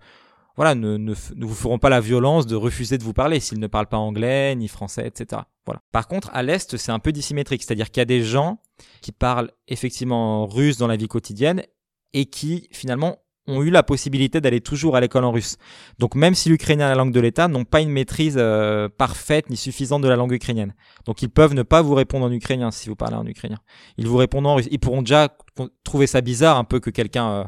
voilà, 0.56 0.76
ne, 0.76 1.14
vous 1.40 1.56
feront 1.56 1.80
pas 1.80 1.90
la 1.90 2.00
violence 2.00 2.46
de 2.46 2.56
refuser 2.56 2.98
de 3.00 3.04
vous 3.04 3.14
parler 3.14 3.40
s'ils 3.40 3.60
ne 3.60 3.68
parlent 3.68 3.88
pas 3.88 3.98
anglais 3.98 4.56
ni 4.56 4.68
français, 4.68 5.08
etc. 5.08 5.42
Voilà. 5.66 5.82
Par 5.92 6.08
contre, 6.08 6.30
à 6.32 6.44
l'est, 6.44 6.78
c'est 6.78 6.92
un 6.92 7.00
peu 7.00 7.12
dissymétrique, 7.12 7.64
c'est-à-dire 7.64 7.90
qu'il 7.90 8.02
y 8.02 8.04
a 8.04 8.06
des 8.06 8.22
gens 8.22 8.60
qui 9.02 9.12
parlent 9.12 9.52
effectivement 9.68 10.46
russe 10.46 10.78
dans 10.78 10.88
la 10.88 10.96
vie 10.96 11.08
quotidienne 11.08 11.64
et 12.14 12.26
qui 12.26 12.68
finalement 12.72 13.18
ont 13.48 13.62
eu 13.62 13.70
la 13.70 13.84
possibilité 13.84 14.40
d'aller 14.40 14.62
toujours 14.62 14.96
à 14.96 15.02
l'école 15.02 15.26
en 15.26 15.32
russe. 15.32 15.58
Donc 16.00 16.16
même 16.16 16.34
si 16.34 16.50
l'ukrainien 16.50 16.88
est 16.88 16.90
la 16.90 16.96
langue 16.96 17.12
de 17.12 17.20
l'État, 17.20 17.48
n'ont 17.48 17.66
pas 17.66 17.82
une 17.82 17.90
maîtrise 17.90 18.36
euh, 18.38 18.88
parfaite 18.90 19.50
ni 19.50 19.58
suffisante 19.58 20.02
de 20.02 20.08
la 20.08 20.16
langue 20.16 20.32
ukrainienne. 20.32 20.74
Donc 21.06 21.22
ils 21.22 21.30
peuvent 21.30 21.54
ne 21.54 21.64
pas 21.64 21.82
vous 21.82 21.94
répondre 21.94 22.26
en 22.26 22.32
ukrainien 22.32 22.72
si 22.72 22.88
vous 22.88 22.96
parlez 22.96 23.16
en 23.16 23.26
ukrainien. 23.26 23.60
Ils 23.98 24.08
vous 24.08 24.18
répondent 24.18 24.48
en 24.48 24.56
russe. 24.56 24.68
Ils 24.72 24.80
pourront 24.80 25.02
déjà 25.02 25.36
trouver 25.84 26.08
ça 26.08 26.22
bizarre 26.22 26.58
un 26.58 26.64
peu 26.64 26.80
que 26.80 26.90
quelqu'un 26.90 27.32
euh, 27.32 27.44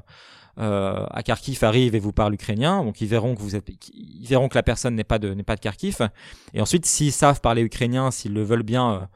euh, 0.58 1.06
à 1.12 1.24
Kharkiv 1.24 1.64
arrive 1.64 1.96
et 1.96 2.00
vous 2.00 2.14
parle 2.14 2.34
ukrainien. 2.34 2.84
Donc 2.84 3.00
ils 3.00 3.08
verront 3.08 3.34
que 3.34 3.42
vous 3.42 3.56
êtes, 3.56 3.68
ils 3.94 4.28
verront 4.28 4.50
que 4.50 4.56
la 4.56 4.64
personne 4.64 4.96
n'est 4.96 5.06
pas 5.06 5.20
de 5.20 5.34
n'est 5.34 5.44
pas 5.44 5.56
de 5.56 5.62
Kharkiv. 5.62 6.10
Et 6.54 6.60
ensuite, 6.60 6.86
s'ils 6.86 7.14
savent 7.14 7.40
parler 7.40 7.62
ukrainien, 7.62 8.12
s'ils 8.12 8.34
le 8.34 8.44
veulent 8.44 8.64
bien 8.64 9.08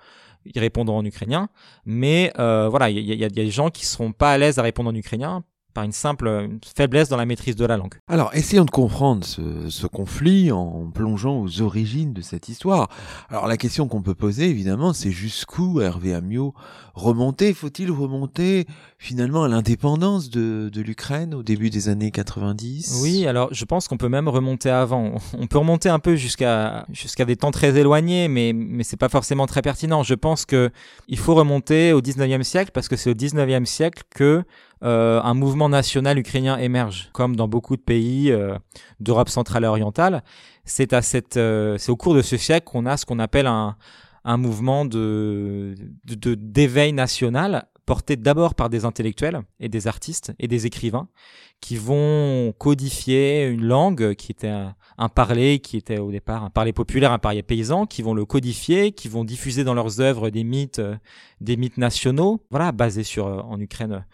ils 0.46 0.60
répondront 0.60 0.98
en 0.98 1.05
ukrainien. 1.05 1.50
Mais 1.86 2.31
euh, 2.39 2.67
voilà, 2.69 2.89
il 2.89 3.00
y 3.00 3.15
y 3.15 3.24
a, 3.24 3.29
des 3.29 3.51
gens 3.51 3.69
qui 3.69 3.86
seront 3.86 4.12
pas 4.12 4.31
à 4.31 4.38
l'aise 4.38 4.60
à 4.60 4.62
répondre 4.62 4.89
en 4.89 4.96
ukrainien 4.96 5.43
par 5.74 5.84
une 5.84 5.92
simple 5.92 6.50
faiblesse 6.76 7.10
dans 7.10 7.18
la 7.18 7.26
maîtrise 7.26 7.56
de 7.56 7.66
la 7.66 7.78
langue. 7.78 7.96
Alors, 8.08 8.32
essayons 8.34 8.66
de 8.66 8.72
comprendre 8.72 9.24
ce, 9.24 9.70
ce, 9.70 9.88
conflit 9.88 10.52
en 10.52 10.90
plongeant 10.92 11.40
aux 11.40 11.62
origines 11.62 12.14
de 12.14 12.22
cette 12.22 12.50
histoire. 12.50 12.90
Alors, 13.30 13.48
la 13.48 13.58
question 13.58 13.88
qu'on 13.88 14.02
peut 14.02 14.16
poser, 14.16 14.50
évidemment, 14.50 14.94
c'est 14.94 15.12
jusqu'où 15.12 15.82
Hervé 15.82 16.14
Amiot 16.14 16.54
remonter 17.00 17.54
Faut-il 17.54 17.92
remonter 17.92 18.66
finalement 18.98 19.44
à 19.44 19.48
l'indépendance 19.48 20.30
de, 20.30 20.70
de 20.72 20.82
l'Ukraine 20.82 21.34
au 21.34 21.44
début 21.44 21.70
des 21.70 21.90
années 21.90 22.12
90 22.12 23.00
Oui, 23.02 23.26
alors 23.26 23.50
je 23.52 23.66
pense 23.66 23.88
qu'on 23.88 23.98
peut 23.98 24.10
même 24.10 24.28
remonter 24.28 24.70
avant. 24.70 25.14
On 25.38 25.48
peut 25.48 25.58
remonter 25.58 25.90
un 25.90 26.00
peu 26.00 26.16
jusqu'à 26.16 26.86
jusqu'à 26.92 27.26
des 27.26 27.36
temps 27.36 27.52
très 27.52 27.76
éloignés, 27.78 28.28
mais 28.28 28.54
mais 28.54 28.84
c'est 28.84 28.98
pas 28.98 29.10
forcément 29.10 29.48
très 29.48 29.62
pertinent. 29.62 30.04
Je 30.04 30.16
pense 30.16 30.46
que 30.46 30.70
il 31.08 31.18
faut 31.18 31.36
remonter 31.36 31.94
au 31.94 32.02
19e 32.02 32.44
siècle 32.44 32.72
parce 32.74 32.88
que 32.88 32.96
c'est 32.96 33.10
au 33.10 33.14
19e 33.14 33.66
siècle 33.66 34.04
que 34.10 34.44
euh, 34.82 35.20
un 35.22 35.34
mouvement 35.34 35.68
national 35.68 36.18
ukrainien 36.18 36.58
émerge, 36.58 37.10
comme 37.12 37.36
dans 37.36 37.50
beaucoup 37.50 37.76
de 37.76 37.82
pays 37.82 38.32
euh, 38.32 38.58
d'Europe 39.00 39.30
centrale 39.30 39.66
et 39.66 39.68
orientale. 39.68 40.24
C'est 40.64 40.94
à 40.94 41.02
cette, 41.02 41.36
euh, 41.36 41.78
c'est 41.78 41.92
au 41.92 41.98
cours 41.98 42.14
de 42.14 42.22
ce 42.22 42.38
siècle 42.38 42.66
qu'on 42.66 42.86
a 42.86 42.96
ce 42.96 43.06
qu'on 43.06 43.20
appelle 43.20 43.48
un, 43.48 43.76
un 44.24 44.38
mouvement 44.38 44.86
de, 44.86 45.76
de 46.06 46.36
d'éveil 46.36 46.94
national 46.94 47.66
porté 47.86 48.16
d'abord 48.16 48.54
par 48.56 48.70
des 48.70 48.86
intellectuels 48.86 49.42
et 49.60 49.68
des 49.68 49.88
artistes 49.88 50.32
et 50.38 50.48
des 50.48 50.68
écrivains 50.68 51.10
qui 51.60 51.76
vont 51.76 52.54
codifier 52.58 53.48
une 53.48 53.66
langue 53.66 54.14
qui 54.14 54.32
était 54.32 54.48
un, 54.48 54.76
un, 54.98 55.10
parler 55.10 55.60
qui 55.60 55.76
était 55.76 55.98
au 55.98 56.12
départ 56.12 56.44
un 56.44 56.52
parler 56.52 56.72
populaire, 56.72 57.12
un 57.12 57.18
parler 57.18 57.42
paysan, 57.42 57.86
qui 57.86 58.02
vont 58.02 58.14
le 58.14 58.24
codifier, 58.26 58.92
qui 58.92 59.10
vont 59.10 59.26
diffuser 59.26 59.64
dans 59.64 59.74
leurs 59.74 60.00
œuvres 60.00 60.30
des 60.30 60.44
mythes, 60.44 60.82
des 61.42 61.58
mythes 61.58 61.78
nationaux, 61.78 62.46
voilà, 62.52 62.72
basés 62.72 63.04
sur 63.04 63.26
en 63.26 63.60
Ukraine 63.60 64.06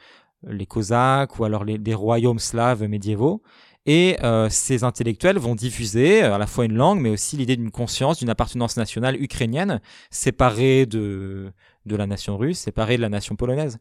les 0.48 0.66
Cosaques 0.66 1.40
ou 1.40 1.46
alors 1.46 1.64
les, 1.64 1.94
royaumes 1.94 2.40
slaves 2.40 2.84
médiévaux. 2.84 3.42
Et 3.88 4.18
euh, 4.24 4.50
ces 4.50 4.84
intellectuels 4.84 5.38
vont 5.38 5.54
diffuser 5.54 6.24
euh, 6.24 6.34
à 6.34 6.38
la 6.40 6.48
fois 6.48 6.66
une 6.66 6.74
langue, 6.74 7.00
mais 7.00 7.10
aussi 7.10 7.38
l'idée 7.38 7.56
d'une 7.56 7.70
conscience, 7.70 8.18
d'une 8.18 8.30
appartenance 8.30 8.78
nationale 8.78 9.22
ukrainienne, 9.22 9.80
séparée 10.10 10.88
de, 10.88 11.52
de 11.86 11.96
la 11.96 12.08
nation 12.08 12.36
russe, 12.36 12.58
séparée 12.58 12.98
de 12.98 13.04
la 13.04 13.10
nation 13.10 13.36
polonaise. 13.36 13.78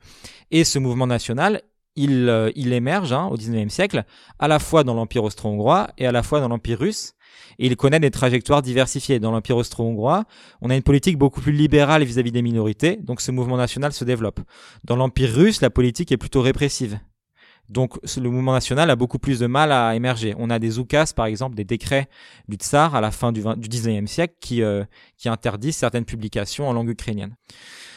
Et 0.50 0.64
ce 0.64 0.78
mouvement 0.78 1.06
national, 1.06 1.62
il, 1.96 2.28
euh, 2.28 2.50
il 2.54 2.72
émerge 2.72 3.12
hein, 3.12 3.28
au 3.30 3.36
XIXe 3.36 3.72
siècle, 3.72 4.04
à 4.38 4.48
la 4.48 4.58
fois 4.58 4.84
dans 4.84 4.94
l'Empire 4.94 5.24
austro-hongrois 5.24 5.88
et 5.96 6.06
à 6.06 6.12
la 6.12 6.22
fois 6.22 6.40
dans 6.40 6.48
l'Empire 6.48 6.80
russe, 6.80 7.14
et 7.58 7.66
il 7.66 7.76
connaît 7.76 8.00
des 8.00 8.10
trajectoires 8.10 8.62
diversifiées. 8.62 9.18
Dans 9.20 9.30
l'Empire 9.30 9.56
austro-hongrois, 9.56 10.24
on 10.60 10.70
a 10.70 10.76
une 10.76 10.82
politique 10.82 11.18
beaucoup 11.18 11.40
plus 11.40 11.52
libérale 11.52 12.04
vis-à-vis 12.04 12.32
des 12.32 12.42
minorités, 12.42 12.96
donc 12.96 13.20
ce 13.20 13.30
mouvement 13.30 13.56
national 13.56 13.92
se 13.92 14.04
développe. 14.04 14.40
Dans 14.84 14.96
l'Empire 14.96 15.32
russe, 15.32 15.60
la 15.60 15.70
politique 15.70 16.12
est 16.12 16.16
plutôt 16.16 16.42
répressive. 16.42 16.98
Donc 17.68 17.98
le 18.16 18.28
mouvement 18.28 18.52
national 18.52 18.90
a 18.90 18.96
beaucoup 18.96 19.18
plus 19.18 19.38
de 19.38 19.46
mal 19.46 19.72
à 19.72 19.94
émerger. 19.94 20.34
On 20.38 20.50
a 20.50 20.58
des 20.58 20.78
oukas, 20.78 21.12
par 21.16 21.26
exemple, 21.26 21.56
des 21.56 21.64
décrets 21.64 22.08
du 22.48 22.56
tsar 22.56 22.94
à 22.94 23.00
la 23.00 23.10
fin 23.10 23.32
du, 23.32 23.42
19e 23.42 24.06
siècle 24.06 24.34
qui, 24.40 24.62
euh, 24.62 24.84
qui 25.16 25.28
interdisent 25.28 25.76
certaines 25.76 26.04
publications 26.04 26.68
en 26.68 26.72
langue 26.72 26.90
ukrainienne. 26.90 27.34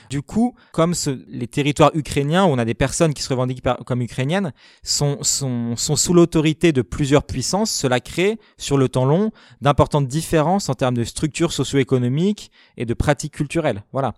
Du 0.10 0.22
coup, 0.22 0.56
comme 0.72 0.94
les 1.28 1.48
territoires 1.48 1.92
ukrainiens, 1.94 2.46
où 2.46 2.50
on 2.50 2.58
a 2.58 2.66
des 2.66 2.74
personnes 2.74 3.14
qui 3.14 3.22
se 3.22 3.30
revendiquent 3.30 3.64
comme 3.86 4.02
ukrainiennes, 4.02 4.54
sont, 4.84 5.18
sont, 5.22 5.76
sont 5.76 5.96
sous 5.96 6.14
l'autorité 6.14 6.72
de 6.72 6.82
plusieurs 6.82 7.24
puissances, 7.24 7.72
cela 7.72 8.00
crée, 8.00 8.40
sur 8.58 8.78
le 8.78 8.90
temps 8.90 9.06
long, 9.06 9.32
d'importantes 9.62 10.08
différences 10.08 10.70
en 10.70 10.74
termes 10.74 10.96
de 10.96 11.04
structure 11.04 11.52
socio-économique 11.52 12.52
et 12.78 12.86
de 12.86 12.94
pratiques 12.94 13.34
culturelles. 13.34 13.84
Voilà. 13.92 14.14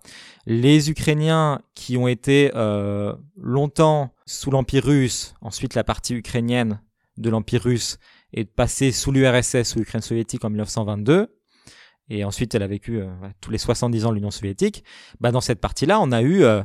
Les 0.46 0.90
Ukrainiens 0.90 1.62
qui 1.76 1.98
ont 1.98 2.08
été 2.08 2.52
euh, 2.56 3.14
longtemps 3.38 4.14
sous 4.26 4.52
l'Empire 4.52 4.86
russe, 4.86 5.34
ensuite 5.42 5.76
la 5.76 5.84
partie 5.84 6.14
ukrainienne 6.14 6.82
de 7.18 7.30
l'Empire 7.30 7.64
russe, 7.64 7.98
est 8.34 8.46
passée 8.46 8.92
sous 8.92 9.12
l'URSS, 9.12 9.64
sous 9.64 9.80
l'Ukraine 9.80 10.02
soviétique 10.02 10.46
en 10.46 10.50
1922, 10.50 11.39
et 12.10 12.24
ensuite 12.24 12.56
elle 12.56 12.64
a 12.64 12.68
vécu 12.68 13.00
euh, 13.00 13.08
tous 13.42 13.52
les 13.52 13.58
70 13.58 14.06
ans 14.06 14.12
l'Union 14.12 14.32
soviétique, 14.32 14.84
bah 15.20 15.32
dans 15.32 15.42
cette 15.42 15.62
partie-là, 15.62 16.00
on 16.02 16.12
a 16.12 16.22
eu 16.22 16.44
euh, 16.44 16.64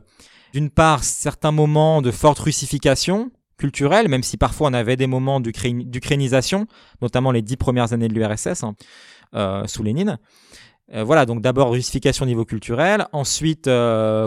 d'une 0.53 0.71
part 0.71 1.05
certains 1.05 1.53
moments 1.53 2.03
de 2.03 2.11
forte 2.11 2.39
russification 2.39 3.31
culturelle, 3.59 4.09
même 4.09 4.23
si 4.23 4.37
parfois 4.37 4.69
on 4.71 4.73
avait 4.73 4.97
des 4.97 5.07
moments 5.07 5.41
d'ukrainisation, 5.41 6.67
notamment 7.03 7.31
les 7.31 7.43
dix 7.43 7.57
premières 7.57 7.93
années 7.93 8.09
de 8.09 8.15
l'URSS 8.15 8.65
hein, 8.65 8.75
euh, 9.35 9.67
sous 9.67 9.83
Lénine. 9.83 10.19
voilà, 10.93 11.25
donc 11.25 11.41
d'abord 11.41 11.71
russification 11.71 12.25
au 12.25 12.27
niveau 12.27 12.45
culturel, 12.45 13.07
ensuite 13.13 13.71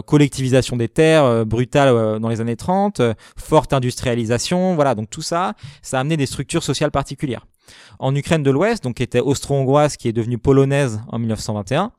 collectivisation 0.05 0.77
des 0.77 0.87
terres 0.87 1.45
brutale 1.45 2.19
dans 2.19 2.29
les 2.29 2.41
années 2.41 2.55
30, 2.55 3.01
forte 3.37 3.73
industrialisation, 3.73 4.75
voilà, 4.75 4.95
donc 4.95 5.09
tout 5.09 5.21
ça, 5.21 5.53
ça 5.81 5.97
a 5.97 5.99
amené 5.99 6.17
des 6.17 6.25
structures 6.25 6.63
sociales 6.63 6.91
particulières. 6.91 7.45
En 7.99 8.15
Ukraine 8.15 8.43
de 8.43 8.51
l'Ouest, 8.51 8.83
donc 8.83 8.95
qui 8.95 9.03
était 9.03 9.19
austro-hongroise, 9.19 9.97
qui 9.97 10.07
est 10.07 10.13
devenue 10.13 10.37
polonaise 10.37 11.01
en 11.07 11.19
1921, 11.19 11.91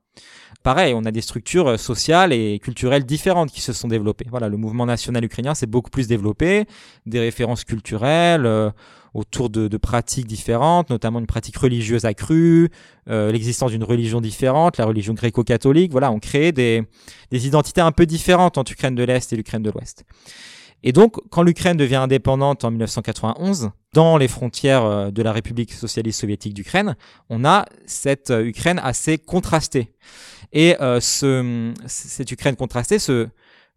pareil, 0.62 0.94
on 0.94 1.04
a 1.04 1.10
des 1.10 1.20
structures 1.20 1.68
euh, 1.68 1.76
sociales 1.76 2.32
et 2.32 2.58
culturelles 2.58 3.04
différentes 3.04 3.50
qui 3.50 3.60
se 3.60 3.72
sont 3.72 3.88
développées. 3.88 4.26
Voilà, 4.28 4.48
le 4.48 4.56
mouvement 4.56 4.86
national 4.86 5.24
ukrainien 5.24 5.54
s'est 5.54 5.66
beaucoup 5.66 5.90
plus 5.90 6.08
développé, 6.08 6.66
des 7.06 7.20
références 7.20 7.64
culturelles 7.64 8.46
euh, 8.46 8.70
autour 9.14 9.50
de, 9.50 9.76
pratiques 9.76 10.26
différentes, 10.26 10.90
notamment 10.90 11.18
une 11.18 11.26
pratique 11.26 11.56
religieuse 11.56 12.04
accrue, 12.04 12.68
euh, 13.08 13.32
l'existence 13.32 13.70
d'une 13.70 13.84
religion 13.84 14.20
différente, 14.20 14.76
la 14.76 14.84
religion 14.84 15.14
gréco-catholique. 15.14 15.92
Voilà, 15.92 16.12
on 16.12 16.20
crée 16.20 16.52
des, 16.52 16.84
des 17.30 17.46
identités 17.46 17.80
un 17.80 17.92
peu 17.92 18.06
différentes 18.06 18.58
entre 18.58 18.72
l'Ukraine 18.72 18.94
de 18.94 19.02
l'Est 19.02 19.32
et 19.32 19.36
l'Ukraine 19.36 19.62
de 19.62 19.70
l'Ouest. 19.70 20.04
Et 20.82 20.92
donc, 20.92 21.16
quand 21.30 21.42
l'Ukraine 21.42 21.76
devient 21.76 21.96
indépendante 21.96 22.64
en 22.64 22.70
1991, 22.70 23.70
dans 23.92 24.16
les 24.16 24.28
frontières 24.28 24.84
euh, 24.84 25.10
de 25.10 25.22
la 25.22 25.32
République 25.32 25.72
socialiste 25.72 26.20
soviétique 26.20 26.54
d'Ukraine, 26.54 26.96
on 27.30 27.44
a 27.44 27.64
cette 27.86 28.30
euh, 28.30 28.46
Ukraine 28.46 28.80
assez 28.82 29.18
contrastée. 29.18 29.92
Et 30.52 30.80
euh, 30.80 31.00
ce, 31.00 31.72
cette 31.86 32.30
Ukraine 32.30 32.54
contrastée 32.54 32.98
se, 32.98 33.28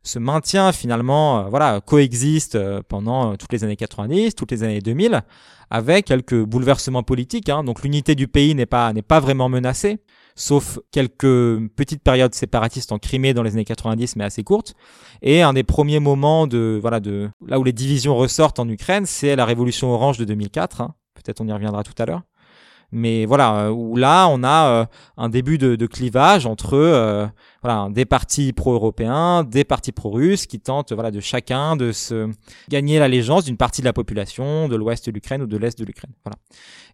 se 0.03 0.20
maintient 0.20 0.72
finalement, 0.72 1.50
voilà, 1.50 1.81
coexiste 1.81 2.58
pendant 2.84 3.36
toutes 3.36 3.51
les 3.51 3.63
années 3.63 3.75
90, 3.75 4.36
toutes 4.36 4.51
les 4.51 4.63
années 4.63 4.79
2000, 4.79 5.22
avec 5.70 6.05
quelques 6.05 6.41
bouleversements 6.43 7.03
politiques. 7.03 7.50
Hein. 7.50 7.63
Donc 7.63 7.84
l'unité 7.84 8.15
du 8.15 8.27
pays 8.27 8.55
n'est 8.55 8.65
pas 8.65 8.93
n'est 8.93 9.01
pas 9.01 9.20
vraiment 9.20 9.50
menacée 9.50 10.00
sauf 10.41 10.79
quelques 10.91 11.69
petites 11.75 12.01
périodes 12.01 12.33
séparatistes 12.33 12.91
en 12.91 12.98
Crimée 12.98 13.33
dans 13.33 13.43
les 13.43 13.53
années 13.53 13.65
90, 13.65 14.15
mais 14.15 14.24
assez 14.24 14.43
courtes. 14.43 14.74
Et 15.21 15.43
un 15.43 15.53
des 15.53 15.63
premiers 15.63 16.00
moments 16.00 16.48
de, 16.48 16.79
voilà, 16.81 17.00
de, 17.00 17.29
là 17.45 17.60
où 17.60 17.63
les 17.63 17.74
divisions 17.74 18.15
ressortent 18.15 18.60
en 18.60 18.67
Ukraine, 18.67 19.05
c'est 19.05 19.36
la 19.36 19.45
révolution 19.45 19.91
orange 19.91 20.17
de 20.17 20.25
2004. 20.25 20.81
Hein. 20.81 20.95
Peut-être 21.13 21.41
on 21.41 21.48
y 21.48 21.53
reviendra 21.53 21.83
tout 21.83 21.93
à 22.00 22.05
l'heure. 22.05 22.24
Mais 22.91 23.25
voilà, 23.25 23.67
euh, 23.67 23.69
où 23.69 23.95
là, 23.95 24.27
on 24.27 24.43
a 24.43 24.67
euh, 24.67 24.86
un 25.15 25.29
début 25.29 25.57
de, 25.57 25.86
clivage 25.86 26.45
entre 26.45 26.74
euh, 26.74 27.27
voilà, 27.61 27.89
des 27.91 28.05
partis 28.05 28.53
pro-européens, 28.53 29.43
des 29.43 29.63
partis 29.63 29.91
pro-russes 29.91 30.47
qui 30.47 30.59
tentent 30.59 30.93
voilà, 30.93 31.11
de 31.11 31.19
chacun 31.19 31.75
de 31.75 31.91
se 31.91 32.29
gagner 32.69 32.99
l'allégeance 32.99 33.45
d'une 33.45 33.57
partie 33.57 33.81
de 33.81 33.85
la 33.85 33.93
population 33.93 34.67
de 34.67 34.75
l'ouest 34.75 35.05
de 35.05 35.11
l'Ukraine 35.11 35.43
ou 35.43 35.47
de 35.47 35.57
l'est 35.57 35.77
de 35.77 35.85
l'Ukraine. 35.85 36.11
Voilà. 36.25 36.37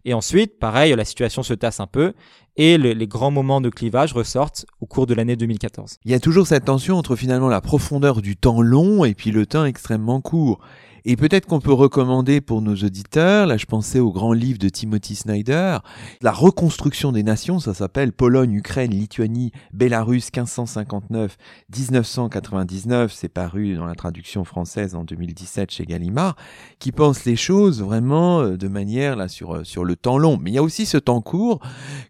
Et 0.04 0.14
ensuite, 0.14 0.58
pareil, 0.58 0.94
la 0.94 1.04
situation 1.04 1.42
se 1.42 1.54
tasse 1.54 1.80
un 1.80 1.86
peu 1.86 2.12
et 2.56 2.76
les 2.76 3.06
grands 3.06 3.30
moments 3.30 3.60
de 3.60 3.70
clivage 3.70 4.12
ressortent 4.12 4.66
au 4.80 4.86
cours 4.86 5.06
de 5.06 5.14
l'année 5.14 5.36
2014. 5.36 5.98
Il 6.04 6.10
y 6.10 6.14
a 6.14 6.20
toujours 6.20 6.46
cette 6.46 6.64
tension 6.64 6.96
entre 6.96 7.14
finalement 7.14 7.48
la 7.48 7.60
profondeur 7.60 8.20
du 8.20 8.36
temps 8.36 8.60
long 8.60 9.04
et 9.04 9.14
puis 9.14 9.30
le 9.30 9.46
temps 9.46 9.64
extrêmement 9.64 10.20
court. 10.20 10.60
Et 11.04 11.16
peut-être 11.16 11.46
qu'on 11.46 11.60
peut 11.60 11.72
recommander 11.72 12.40
pour 12.40 12.60
nos 12.60 12.74
auditeurs, 12.74 13.46
là 13.46 13.56
je 13.56 13.66
pensais 13.66 14.00
au 14.00 14.12
grand 14.12 14.32
livre 14.32 14.58
de 14.58 14.68
Timothy 14.68 15.14
Snyder, 15.14 15.78
La 16.20 16.32
reconstruction 16.32 17.12
des 17.12 17.22
nations, 17.22 17.60
ça 17.60 17.72
s'appelle 17.72 18.12
Pologne, 18.12 18.52
Ukraine, 18.52 18.90
Lituanie, 18.90 19.52
Bélarus 19.72 20.30
1559-1999, 20.64 23.08
c'est 23.10 23.28
paru 23.28 23.74
dans 23.74 23.86
la 23.86 23.94
traduction 23.94 24.44
française 24.44 24.94
en 24.94 25.04
2017 25.04 25.70
chez 25.70 25.84
Gallimard, 25.84 26.36
qui 26.78 26.92
pense 26.92 27.24
les 27.24 27.36
choses 27.36 27.82
vraiment 27.82 28.40
euh, 28.40 28.56
de 28.56 28.68
manière 28.68 29.16
là 29.16 29.28
sur, 29.28 29.56
euh, 29.56 29.64
sur 29.64 29.84
le 29.84 29.96
temps 29.96 30.18
long. 30.18 30.38
Mais 30.40 30.50
il 30.50 30.54
y 30.54 30.58
a 30.58 30.62
aussi 30.62 30.86
ce 30.86 30.98
temps 30.98 31.20
court 31.20 31.60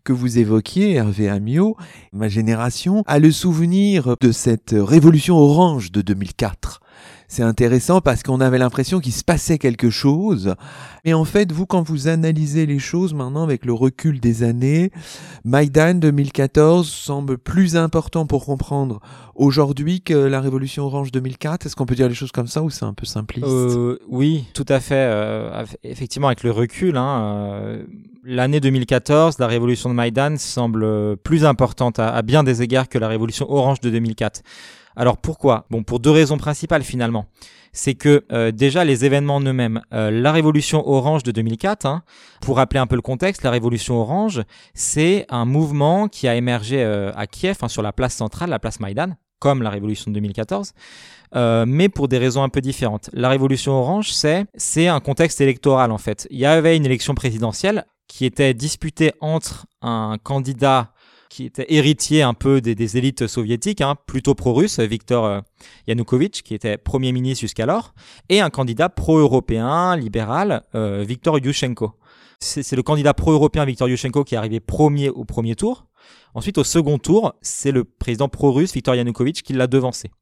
que 0.05 0.13
vous 0.13 0.39
évoquiez, 0.39 0.95
Hervé 0.95 1.29
Amiot. 1.29 1.77
Ma 2.13 2.29
génération 2.29 3.03
a 3.07 3.19
le 3.19 3.31
souvenir 3.31 4.17
de 4.21 4.33
cette 4.33 4.75
révolution 4.77 5.37
orange 5.37 5.93
de 5.93 6.03
2004 6.03 6.81
c'est 7.29 7.43
intéressant 7.43 8.01
parce 8.01 8.23
qu'on 8.23 8.41
avait 8.41 8.59
l'impression 8.59 9.01
qu'il 9.01 9.13
se 9.13 9.23
passait 9.23 9.59
quelque 9.59 9.91
chose. 9.91 10.55
Mais 11.05 11.13
en 11.13 11.25
fait, 11.25 11.53
vous, 11.53 11.67
quand 11.67 11.83
vous 11.83 12.09
analysez 12.09 12.65
les 12.65 12.79
choses 12.79 13.13
maintenant 13.13 13.45
avec 13.45 13.67
le 13.67 13.75
recul 13.75 14.19
des 14.19 14.43
années, 14.43 14.91
Maïdan 15.45 15.95
2014 15.95 16.89
semble 16.89 17.37
plus 17.37 17.77
important 17.77 18.27
pour 18.27 18.47
comprendre 18.47 19.01
aujourd'hui 19.35 20.01
que 20.01 20.15
la 20.15 20.41
Révolution 20.41 20.85
Orange 20.85 21.13
2004. 21.13 21.67
Est-ce 21.67 21.77
qu'on 21.77 21.87
peut 21.87 21.95
dire 21.95 22.09
les 22.09 22.15
choses 22.15 22.33
comme 22.33 22.47
ça 22.49 22.63
ou 22.63 22.71
c'est 22.71 22.87
un 22.87 22.95
peu 22.95 23.07
simpliste? 23.07 23.47
Euh, 23.47 23.99
Oui, 24.09 24.47
tout 24.55 24.67
à 24.69 24.81
fait. 24.81 24.95
Euh, 24.97 25.65
effectivement, 25.85 26.29
avec 26.29 26.43
le 26.43 26.51
recul, 26.51 26.97
hein, 26.97 27.21
euh, 27.21 27.85
l'année 28.25 28.61
2014, 28.61 29.39
la 29.39 29.47
révolution 29.47 29.91
de 29.91 29.95
Maïdan 29.95 30.37
semble 30.39 31.17
plus 31.19 31.45
importante 31.45 31.99
à, 31.99 32.23
bien 32.23 32.43
des 32.43 32.63
égards 32.63 32.89
que 32.89 32.99
la 32.99 33.09
révolution 33.09 33.51
orange 33.51 33.81
de 33.81 33.91
2004. 33.91 34.43
Alors 34.99 35.17
pourquoi? 35.17 35.65
Bon, 35.71 35.85
pour 35.85 36.01
deux 36.01 36.11
raisons 36.11 36.39
principales 36.39 36.83
finalement. 36.83 37.27
C'est 37.73 37.95
que 37.95 38.25
euh, 38.33 38.51
déjà 38.51 38.85
les 38.85 39.05
événements 39.05 39.37
en 39.37 39.41
eux-mêmes, 39.43 39.81
euh, 39.93 40.11
la 40.11 40.33
révolution 40.33 40.89
orange 40.89 41.23
de 41.23 41.31
2004, 41.31 41.87
hein, 41.87 42.03
pour 42.41 42.57
rappeler 42.57 42.81
un 42.81 42.89
peu 42.89 42.97
le 42.97 43.03
contexte, 43.03 43.45
la 43.45 43.53
révolution 43.53 44.01
orange, 44.01 44.43
c'est 44.75 45.25
un 45.29 45.45
mouvement 45.45 46.09
qui 46.09 46.27
a 46.27 46.35
émergé 46.35 46.83
euh, 46.83 47.13
à 47.15 47.29
Kiev, 47.29 47.59
hein, 47.63 47.69
sur 47.69 47.83
la 47.83 47.93
place 47.93 48.15
centrale, 48.15 48.51
la 48.51 48.59
place 48.59 48.81
Maïdan, 48.81 49.15
comme 49.39 49.63
la 49.63 49.71
révolution 49.71 50.11
de 50.11 50.15
2014, 50.15 50.73
euh, 51.37 51.65
mais 51.69 51.89
pour 51.89 52.09
des 52.09 52.19
raisons 52.19 52.43
un 52.43 52.49
peu 52.49 52.61
différentes. 52.61 53.09
La 53.13 53.29
révolution 53.29 53.75
orange, 53.75 54.13
c'est 54.13 54.47
c'est 54.57 54.89
un 54.89 54.99
contexte 54.99 55.41
électoral 55.41 55.93
en 55.93 55.99
fait. 55.99 56.27
Il 56.31 56.39
y 56.39 56.47
avait 56.47 56.77
une 56.77 56.87
élection 56.87 57.15
présidentielle 57.15 57.85
qui 58.09 58.25
était 58.25 58.55
disputée 58.55 59.13
entre 59.21 59.67
un 59.83 60.17
candidat 60.21 60.93
qui 61.29 61.45
était 61.45 61.67
héritier 61.69 62.23
un 62.23 62.35
peu 62.35 62.61
des, 62.61 62.97
élites 62.97 63.27
soviétiques, 63.27 63.81
hein, 63.81 63.97
plutôt 64.07 64.35
pro-russe, 64.35 64.81
Viktor 64.81 65.25
euh, 65.25 65.41
Yanukovych, 65.87 66.43
qui 66.43 66.55
était 66.55 66.79
premier 66.79 67.13
ministre 67.13 67.41
jusqu'alors, 67.41 67.95
et 68.29 68.41
un 68.41 68.51
candidat 68.51 68.89
pro-européen, 68.89 69.97
libéral, 69.97 70.63
euh, 70.75 71.05
Viktor 71.07 71.39
Yushchenko. 71.39 71.93
C'est 72.41 72.77
le 72.77 72.83
candidat 72.83 73.15
pro-européen 73.15 73.65
Viktor 73.65 73.89
Yushchenko 73.89 74.23
qui 74.23 74.37
est 74.37 74.39
arrivé 74.39 74.61
premier 74.61 75.09
au 75.09 75.25
premier 75.25 75.57
tour. 75.57 75.87
Ensuite, 76.35 76.59
au 76.59 76.65
second 76.65 76.99
tour, 76.99 77.35
c'est 77.43 77.73
le 77.73 77.83
président 77.83 78.29
pro-russe 78.29 78.73
Viktor 78.73 78.95
Yanukovych 78.95 79.43
qui 79.43 79.55
l'a 79.55 79.67
devancé. 79.67 80.13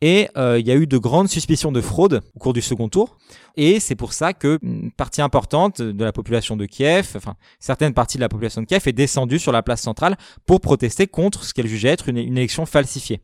Et 0.00 0.28
euh, 0.36 0.58
il 0.58 0.66
y 0.66 0.70
a 0.70 0.74
eu 0.74 0.86
de 0.86 0.98
grandes 0.98 1.28
suspicions 1.28 1.72
de 1.72 1.80
fraude 1.80 2.20
au 2.34 2.38
cours 2.38 2.52
du 2.52 2.60
second 2.60 2.88
tour. 2.88 3.16
Et 3.56 3.80
c'est 3.80 3.94
pour 3.94 4.12
ça 4.12 4.32
que 4.32 4.58
une 4.62 4.90
partie 4.92 5.22
importante 5.22 5.80
de 5.80 6.04
la 6.04 6.12
population 6.12 6.56
de 6.56 6.66
Kiev, 6.66 7.12
enfin 7.16 7.36
certaines 7.58 7.94
parties 7.94 8.18
de 8.18 8.22
la 8.22 8.28
population 8.28 8.60
de 8.60 8.66
Kiev, 8.66 8.82
est 8.86 8.92
descendue 8.92 9.38
sur 9.38 9.52
la 9.52 9.62
place 9.62 9.80
centrale 9.80 10.16
pour 10.46 10.60
protester 10.60 11.06
contre 11.06 11.44
ce 11.44 11.54
qu'elle 11.54 11.68
jugeait 11.68 11.88
être 11.88 12.08
une, 12.08 12.18
une 12.18 12.36
élection 12.36 12.66
falsifiée. 12.66 13.20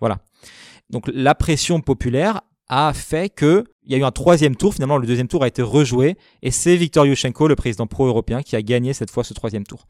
Voilà. 0.00 0.18
Donc 0.90 1.10
la 1.12 1.34
pression 1.34 1.80
populaire 1.80 2.40
a 2.68 2.92
fait 2.94 3.28
que 3.28 3.64
il 3.84 3.92
y 3.92 3.94
a 3.94 3.98
eu 3.98 4.04
un 4.04 4.10
troisième 4.10 4.56
tour. 4.56 4.74
Finalement, 4.74 4.96
le 4.96 5.06
deuxième 5.06 5.28
tour 5.28 5.42
a 5.42 5.48
été 5.48 5.62
rejoué 5.62 6.16
et 6.42 6.50
c'est 6.50 6.76
Viktor 6.76 7.06
Yushchenko, 7.06 7.48
le 7.48 7.56
président 7.56 7.86
pro-européen, 7.86 8.42
qui 8.42 8.56
a 8.56 8.62
gagné 8.62 8.92
cette 8.92 9.10
fois 9.10 9.24
ce 9.24 9.34
troisième 9.34 9.64
tour. 9.64 9.86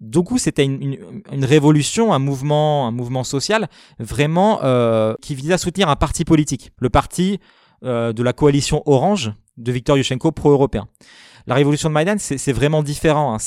Du 0.00 0.20
coup, 0.20 0.38
c'était 0.38 0.64
une, 0.64 0.96
une, 1.32 1.44
révolution, 1.44 2.12
un 2.12 2.18
mouvement, 2.18 2.86
un 2.86 2.92
mouvement 2.92 3.24
social 3.24 3.68
vraiment 3.98 4.60
euh, 4.62 5.14
qui 5.20 5.34
visait 5.34 5.54
à 5.54 5.58
soutenir 5.58 5.88
un 5.88 5.96
parti 5.96 6.24
politique, 6.24 6.70
le 6.78 6.90
parti 6.90 7.38
euh, 7.84 8.12
de 8.12 8.22
la 8.22 8.32
coalition 8.32 8.82
Orange 8.86 9.32
de 9.56 9.72
Viktor 9.72 9.96
Yushchenko 9.96 10.32
pro-européen 10.32 10.86
la 11.46 11.54
révolution 11.54 11.88
de 11.88 11.94
Maïdan, 11.94 12.16
c'est 12.18 12.52
vraiment 12.52 12.82
différent. 12.82 13.34
Hein. 13.34 13.38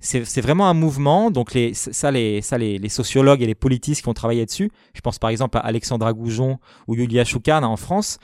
C'est 0.00 0.40
vraiment 0.40 0.68
un 0.68 0.74
mouvement. 0.74 1.30
Donc 1.30 1.54
les, 1.54 1.74
ça, 1.74 2.10
les, 2.10 2.42
ça 2.42 2.58
les, 2.58 2.88
sociologues 2.88 3.42
et 3.42 3.46
les 3.46 3.54
politistes 3.54 4.02
qui 4.02 4.08
ont 4.08 4.14
travaillé 4.14 4.44
dessus, 4.46 4.70
je 4.94 5.00
pense 5.00 5.18
par 5.18 5.30
exemple 5.30 5.58
à 5.58 5.60
Alexandra 5.60 6.12
Goujon 6.12 6.58
ou 6.86 6.94
Yulia 6.94 7.24
Choukane 7.24 7.64
en 7.64 7.76
France, 7.76 8.18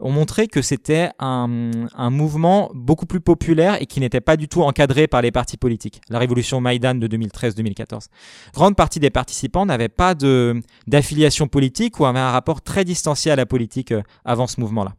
ont 0.00 0.10
montré 0.10 0.48
que 0.48 0.62
c'était 0.62 1.10
un, 1.20 1.70
un, 1.94 2.10
mouvement 2.10 2.70
beaucoup 2.74 3.06
plus 3.06 3.20
populaire 3.20 3.80
et 3.80 3.86
qui 3.86 4.00
n'était 4.00 4.20
pas 4.20 4.36
du 4.36 4.48
tout 4.48 4.62
encadré 4.62 5.06
par 5.06 5.22
les 5.22 5.30
partis 5.30 5.56
politiques. 5.56 6.00
La 6.08 6.18
révolution 6.18 6.60
Maïdan 6.60 6.96
de 6.96 7.06
2013-2014. 7.06 8.06
Grande 8.52 8.74
partie 8.74 8.98
des 8.98 9.10
participants 9.10 9.64
n'avaient 9.64 9.88
pas 9.88 10.14
d'affiliation 10.86 11.46
politique 11.46 12.00
ou 12.00 12.06
avaient 12.06 12.18
un 12.18 12.32
rapport 12.32 12.62
très 12.62 12.84
distancié 12.84 13.30
à 13.30 13.36
la 13.36 13.46
politique 13.46 13.92
euh, 13.92 14.02
avant 14.24 14.46
ce 14.46 14.60
mouvement-là. 14.60 14.94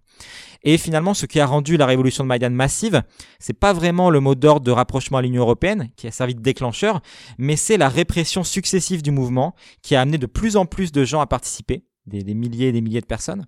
Et 0.64 0.78
finalement, 0.78 1.14
ce 1.14 1.26
qui 1.26 1.40
a 1.40 1.46
rendu 1.46 1.76
la 1.76 1.86
révolution 1.86 2.24
de 2.24 2.30
Maïdan 2.30 2.50
massive, 2.52 3.04
c'est 3.40 3.58
pas 3.58 3.74
vraiment 3.74 4.10
le 4.10 4.20
mot 4.22 4.34
d'ordre 4.34 4.66
de 4.66 4.72
rapprochement 4.72 5.18
à 5.18 5.22
l'Union 5.22 5.42
européenne 5.42 5.90
qui 5.98 6.08
a 6.08 6.12
servi 6.12 6.36
de 6.36 6.42
déclencheur, 6.42 7.02
mais 7.38 7.58
c'est 7.58 7.78
la 7.78 7.90
répression 7.90 8.44
successive 8.44 9.02
du 9.02 9.12
mouvement 9.12 9.56
qui 9.82 9.96
a 9.96 10.02
amené 10.02 10.18
de 10.18 10.26
plus 10.26 10.56
en 10.56 10.66
plus 10.66 10.92
de 10.92 11.04
gens 11.04 11.20
à 11.20 11.28
participer 11.28 11.84
des, 12.06 12.34
milliers 12.34 12.68
et 12.68 12.72
des 12.72 12.82
milliers 12.82 13.02
de 13.02 13.06
personnes, 13.06 13.46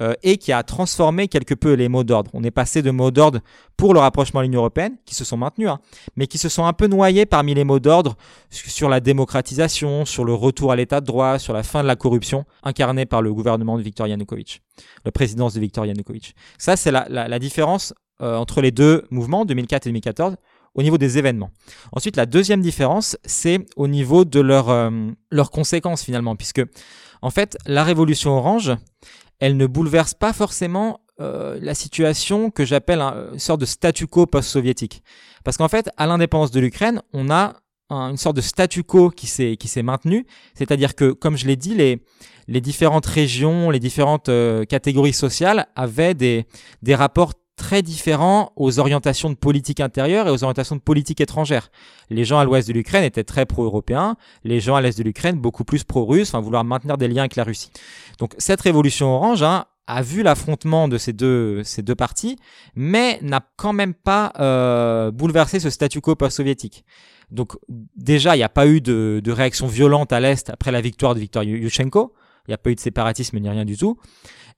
euh, 0.00 0.14
et 0.22 0.38
qui 0.38 0.52
a 0.52 0.62
transformé 0.62 1.28
quelque 1.28 1.54
peu 1.54 1.74
les 1.74 1.88
mots 1.88 2.04
d'ordre. 2.04 2.30
On 2.34 2.42
est 2.42 2.50
passé 2.50 2.82
de 2.82 2.90
mots 2.90 3.10
d'ordre 3.10 3.40
pour 3.76 3.94
le 3.94 4.00
rapprochement 4.00 4.40
à 4.40 4.42
l'Union 4.42 4.60
européenne, 4.60 4.96
qui 5.04 5.14
se 5.14 5.24
sont 5.24 5.36
maintenus, 5.36 5.68
hein, 5.68 5.80
mais 6.16 6.26
qui 6.26 6.38
se 6.38 6.48
sont 6.48 6.64
un 6.64 6.72
peu 6.72 6.86
noyés 6.86 7.26
parmi 7.26 7.54
les 7.54 7.64
mots 7.64 7.80
d'ordre 7.80 8.16
sur 8.50 8.88
la 8.88 9.00
démocratisation, 9.00 10.04
sur 10.04 10.24
le 10.24 10.34
retour 10.34 10.72
à 10.72 10.76
l'état 10.76 11.00
de 11.00 11.06
droit, 11.06 11.38
sur 11.38 11.52
la 11.52 11.62
fin 11.62 11.82
de 11.82 11.88
la 11.88 11.96
corruption, 11.96 12.44
incarnée 12.62 13.06
par 13.06 13.22
le 13.22 13.32
gouvernement 13.34 13.76
de 13.76 13.82
Viktor 13.82 14.06
Yanukovych, 14.06 14.62
la 15.04 15.12
présidence 15.12 15.54
de 15.54 15.60
Viktor 15.60 15.84
Yanukovych. 15.86 16.34
Ça, 16.58 16.76
c'est 16.76 16.90
la, 16.90 17.06
la, 17.10 17.28
la, 17.28 17.38
différence 17.38 17.94
euh, 18.22 18.36
entre 18.36 18.60
les 18.60 18.70
deux 18.70 19.04
mouvements, 19.10 19.44
2004 19.44 19.86
et 19.86 19.90
2014, 19.90 20.36
au 20.74 20.82
niveau 20.82 20.98
des 20.98 21.18
événements. 21.18 21.50
Ensuite, 21.92 22.16
la 22.16 22.26
deuxième 22.26 22.60
différence, 22.60 23.16
c'est 23.24 23.66
au 23.76 23.88
niveau 23.88 24.24
de 24.24 24.40
leurs 24.40 24.68
euh, 24.70 24.90
leurs 25.30 25.50
conséquences 25.50 26.04
finalement, 26.04 26.36
puisque 26.36 26.62
en 27.22 27.30
fait, 27.30 27.56
la 27.66 27.84
révolution 27.84 28.32
orange, 28.36 28.72
elle 29.38 29.56
ne 29.56 29.66
bouleverse 29.66 30.14
pas 30.14 30.32
forcément 30.32 31.00
euh, 31.20 31.58
la 31.60 31.74
situation 31.74 32.50
que 32.50 32.64
j'appelle 32.64 33.00
une 33.00 33.38
sorte 33.38 33.60
de 33.60 33.66
statu 33.66 34.06
quo 34.06 34.26
post-soviétique. 34.26 35.02
Parce 35.44 35.56
qu'en 35.56 35.68
fait, 35.68 35.90
à 35.96 36.06
l'indépendance 36.06 36.50
de 36.50 36.60
l'Ukraine, 36.60 37.02
on 37.12 37.30
a 37.30 37.54
une 37.90 38.16
sorte 38.16 38.36
de 38.36 38.40
statu 38.40 38.84
quo 38.84 39.10
qui 39.10 39.26
s'est 39.26 39.56
qui 39.56 39.66
s'est 39.66 39.82
maintenu, 39.82 40.24
c'est-à-dire 40.54 40.94
que 40.94 41.10
comme 41.10 41.36
je 41.36 41.46
l'ai 41.46 41.56
dit 41.56 41.74
les 41.74 42.02
les 42.46 42.60
différentes 42.60 43.06
régions, 43.06 43.70
les 43.70 43.80
différentes 43.80 44.28
euh, 44.28 44.64
catégories 44.64 45.12
sociales 45.12 45.66
avaient 45.74 46.14
des 46.14 46.46
des 46.82 46.94
rapports 46.94 47.34
très 47.70 47.82
différents 47.82 48.52
aux 48.56 48.80
orientations 48.80 49.30
de 49.30 49.36
politique 49.36 49.78
intérieure 49.78 50.26
et 50.26 50.30
aux 50.32 50.42
orientations 50.42 50.74
de 50.74 50.80
politique 50.80 51.20
étrangère. 51.20 51.70
Les 52.08 52.24
gens 52.24 52.40
à 52.40 52.44
l'ouest 52.44 52.66
de 52.66 52.72
l'Ukraine 52.72 53.04
étaient 53.04 53.22
très 53.22 53.46
pro-européens, 53.46 54.16
les 54.42 54.58
gens 54.58 54.74
à 54.74 54.80
l'est 54.80 54.98
de 54.98 55.04
l'Ukraine 55.04 55.36
beaucoup 55.36 55.62
plus 55.62 55.84
pro-russes, 55.84 56.30
enfin 56.30 56.40
vouloir 56.40 56.64
maintenir 56.64 56.98
des 56.98 57.06
liens 57.06 57.22
avec 57.22 57.36
la 57.36 57.44
Russie. 57.44 57.70
Donc 58.18 58.34
cette 58.38 58.60
révolution 58.60 59.14
orange 59.14 59.44
hein, 59.44 59.66
a 59.86 60.02
vu 60.02 60.24
l'affrontement 60.24 60.88
de 60.88 60.98
ces 60.98 61.12
deux, 61.12 61.62
ces 61.62 61.82
deux 61.82 61.94
partis, 61.94 62.34
mais 62.74 63.20
n'a 63.22 63.40
quand 63.54 63.72
même 63.72 63.94
pas 63.94 64.32
euh, 64.40 65.12
bouleversé 65.12 65.60
ce 65.60 65.70
statu 65.70 66.00
quo 66.00 66.16
post-soviétique. 66.16 66.84
Donc 67.30 67.52
déjà, 67.94 68.34
il 68.34 68.38
n'y 68.40 68.44
a 68.44 68.48
pas 68.48 68.66
eu 68.66 68.80
de, 68.80 69.20
de 69.22 69.30
réaction 69.30 69.68
violente 69.68 70.12
à 70.12 70.18
l'Est 70.18 70.50
après 70.50 70.72
la 70.72 70.80
victoire 70.80 71.14
de 71.14 71.20
Viktor 71.20 71.44
Yushchenko. 71.44 72.14
Il 72.48 72.50
n'y 72.50 72.54
a 72.54 72.58
pas 72.58 72.70
eu 72.70 72.74
de 72.74 72.80
séparatisme 72.80 73.38
ni 73.38 73.48
rien 73.48 73.64
du 73.64 73.76
tout. 73.76 73.96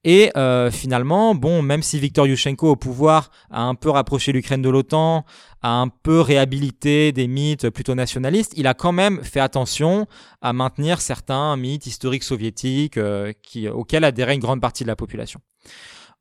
Et 0.04 0.32
euh, 0.36 0.70
finalement, 0.70 1.34
bon, 1.34 1.62
même 1.62 1.82
si 1.82 1.98
Viktor 2.00 2.26
Yushchenko 2.26 2.70
au 2.70 2.76
pouvoir 2.76 3.30
a 3.50 3.62
un 3.62 3.76
peu 3.76 3.88
rapproché 3.88 4.32
l'Ukraine 4.32 4.62
de 4.62 4.68
l'OTAN, 4.68 5.24
a 5.62 5.80
un 5.80 5.88
peu 5.88 6.20
réhabilité 6.20 7.12
des 7.12 7.28
mythes 7.28 7.70
plutôt 7.70 7.94
nationalistes, 7.94 8.52
il 8.56 8.66
a 8.66 8.74
quand 8.74 8.90
même 8.90 9.22
fait 9.22 9.38
attention 9.38 10.06
à 10.40 10.52
maintenir 10.52 11.00
certains 11.00 11.56
mythes 11.56 11.86
historiques 11.86 12.24
soviétiques 12.24 12.96
euh, 12.96 13.32
auxquels 13.72 14.02
adhérait 14.02 14.34
une 14.34 14.40
grande 14.40 14.60
partie 14.60 14.82
de 14.82 14.88
la 14.88 14.96
population. 14.96 15.40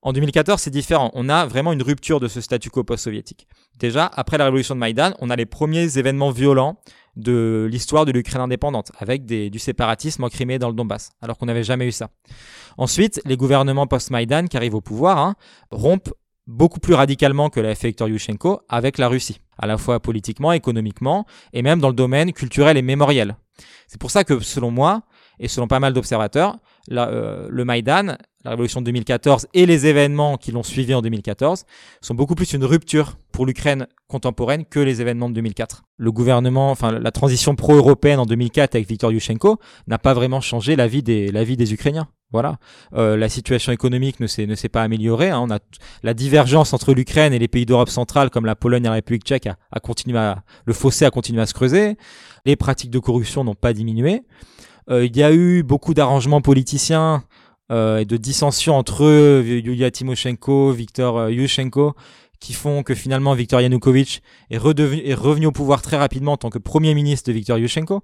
En 0.04 0.14
2014, 0.14 0.60
c'est 0.60 0.72
différent. 0.72 1.12
On 1.14 1.30
a 1.30 1.46
vraiment 1.46 1.74
une 1.74 1.84
rupture 1.84 2.20
de 2.20 2.28
ce 2.28 2.42
statu 2.42 2.72
quo 2.72 2.84
post-soviétique. 2.84 3.48
Déjà, 3.78 4.06
après 4.06 4.38
la 4.40 4.46
révolution 4.46 4.74
de 4.74 4.80
Maïdan, 4.80 5.14
on 5.20 5.30
a 5.30 5.36
les 5.36 5.46
premiers 5.46 5.98
événements 5.98 6.32
violents 6.32 6.80
de 7.16 7.68
l'histoire 7.70 8.06
de 8.06 8.12
l'Ukraine 8.12 8.42
indépendante, 8.42 8.92
avec 8.98 9.26
du 9.26 9.60
séparatisme 9.60 10.24
en 10.24 10.30
Crimée 10.30 10.60
dans 10.60 10.70
le 10.70 10.76
Donbass, 10.76 11.12
alors 11.22 11.38
qu'on 11.38 11.46
n'avait 11.46 11.64
jamais 11.64 11.88
eu 11.88 11.92
ça. 11.92 12.10
Ensuite, 12.78 13.22
les 13.26 13.38
gouvernements 13.38 13.88
post-Maïdan 13.88 14.48
qui 14.48 14.58
arrivent 14.58 14.76
au 14.76 14.82
pouvoir 14.82 15.18
hein, 15.18 15.36
rompent 15.72 16.14
beaucoup 16.48 16.80
plus 16.80 16.94
radicalement 16.94 17.50
que 17.50 17.60
l'a 17.60 17.76
fait 17.76 17.90
Viktor 17.90 18.08
Yushchenko 18.08 18.62
avec 18.70 18.98
la 18.98 19.08
Russie, 19.08 19.42
à 19.58 19.68
la 19.68 19.78
fois 19.78 20.00
politiquement, 20.00 20.52
économiquement, 20.52 21.26
et 21.54 21.62
même 21.62 21.80
dans 21.80 21.90
le 21.90 21.94
domaine 21.94 22.34
culturel 22.34 22.78
et 22.78 22.82
mémoriel. 22.82 23.36
C'est 23.88 24.00
pour 24.00 24.12
ça 24.12 24.24
que, 24.24 24.40
selon 24.40 24.72
moi, 24.72 25.04
et 25.40 25.48
selon 25.48 25.68
pas 25.68 25.80
mal 25.80 25.94
d'observateurs, 25.94 26.58
euh, 26.90 27.48
le 27.50 27.66
Maïdan, 27.66 28.18
la 28.44 28.52
révolution 28.52 28.82
de 28.82 28.86
2014 28.86 29.48
et 29.54 29.66
les 29.66 29.86
événements 29.86 30.38
qui 30.38 30.52
l'ont 30.52 30.64
suivi 30.64 30.94
en 30.94 31.02
2014 31.02 31.66
sont 32.02 32.16
beaucoup 32.16 32.36
plus 32.36 32.54
une 32.54 32.66
rupture 32.66 33.18
pour 33.32 33.46
l'Ukraine 33.46 33.88
contemporaine 34.08 34.66
que 34.66 34.80
les 34.80 35.00
événements 35.00 35.30
de 35.30 35.36
2004. 35.36 35.84
Le 35.98 36.12
gouvernement, 36.12 36.72
enfin 36.72 36.92
la 36.92 37.12
transition 37.12 37.56
pro-européenne 37.56 38.20
en 38.20 38.26
2004 38.26 38.76
avec 38.76 38.88
Viktor 38.88 39.12
Yushchenko 39.12 39.58
n'a 39.88 40.00
pas 40.00 40.14
vraiment 40.14 40.42
changé 40.42 40.76
la 40.76 40.88
vie 40.88 41.04
des, 41.04 41.32
la 41.32 41.44
vie 41.44 41.56
des 41.56 41.74
Ukrainiens. 41.74 42.08
Voilà, 42.34 42.60
euh, 42.94 43.18
la 43.18 43.28
situation 43.28 43.74
économique 43.74 44.22
ne 44.22 44.28
s'est 44.28 44.48
ne 44.48 44.56
s'est 44.56 44.70
pas 44.70 44.84
améliorée. 44.84 45.30
Hein. 45.30 45.42
On 45.42 45.52
a 45.52 45.60
la 46.02 46.14
divergence 46.14 46.74
entre 46.74 46.94
l'Ukraine 46.94 47.34
et 47.34 47.40
les 47.40 47.50
pays 47.50 47.66
d'Europe 47.66 47.90
centrale 47.90 48.30
comme 48.30 48.46
la 48.46 48.56
Pologne 48.56 48.84
et 48.84 48.88
la 48.88 48.94
République 48.94 49.24
tchèque 49.24 49.48
a, 49.48 49.58
a 49.70 49.82
continué 49.82 50.18
à 50.18 50.44
le 50.66 50.74
fossé 50.74 51.04
a 51.04 51.12
continué 51.12 51.42
à 51.42 51.46
se 51.46 51.54
creuser. 51.54 51.98
Les 52.46 52.56
pratiques 52.56 52.90
de 52.90 53.00
corruption 53.00 53.44
n'ont 53.44 53.54
pas 53.54 53.74
diminué. 53.74 54.24
Euh, 54.92 55.06
il 55.06 55.16
y 55.16 55.24
a 55.24 55.32
eu 55.32 55.64
beaucoup 55.64 55.94
d'arrangements 55.94 56.42
politiciens 56.42 57.24
euh, 57.72 58.00
et 58.00 58.06
de 58.06 58.18
dissensions 58.18 58.76
entre 58.76 59.06
eux, 59.06 59.44
Yulia 59.46 59.90
Timoshenko, 59.90 60.72
Viktor 60.74 61.18
euh, 61.18 61.32
Yushchenko, 61.32 61.94
qui 62.42 62.54
font 62.54 62.84
que 62.84 62.94
finalement 62.94 63.34
Viktor 63.34 63.62
Yanukovych 63.62 64.22
est, 64.50 64.58
revenu 64.58 65.46
au 65.46 65.52
pouvoir 65.52 65.82
très 65.82 65.98
rapidement 65.98 66.34
en 66.34 66.38
tant 66.38 66.50
que 66.50 66.60
premier 66.60 66.94
ministre 66.94 67.30
de 67.30 67.34
Viktor 67.34 67.58
Yushchenko. 67.58 68.04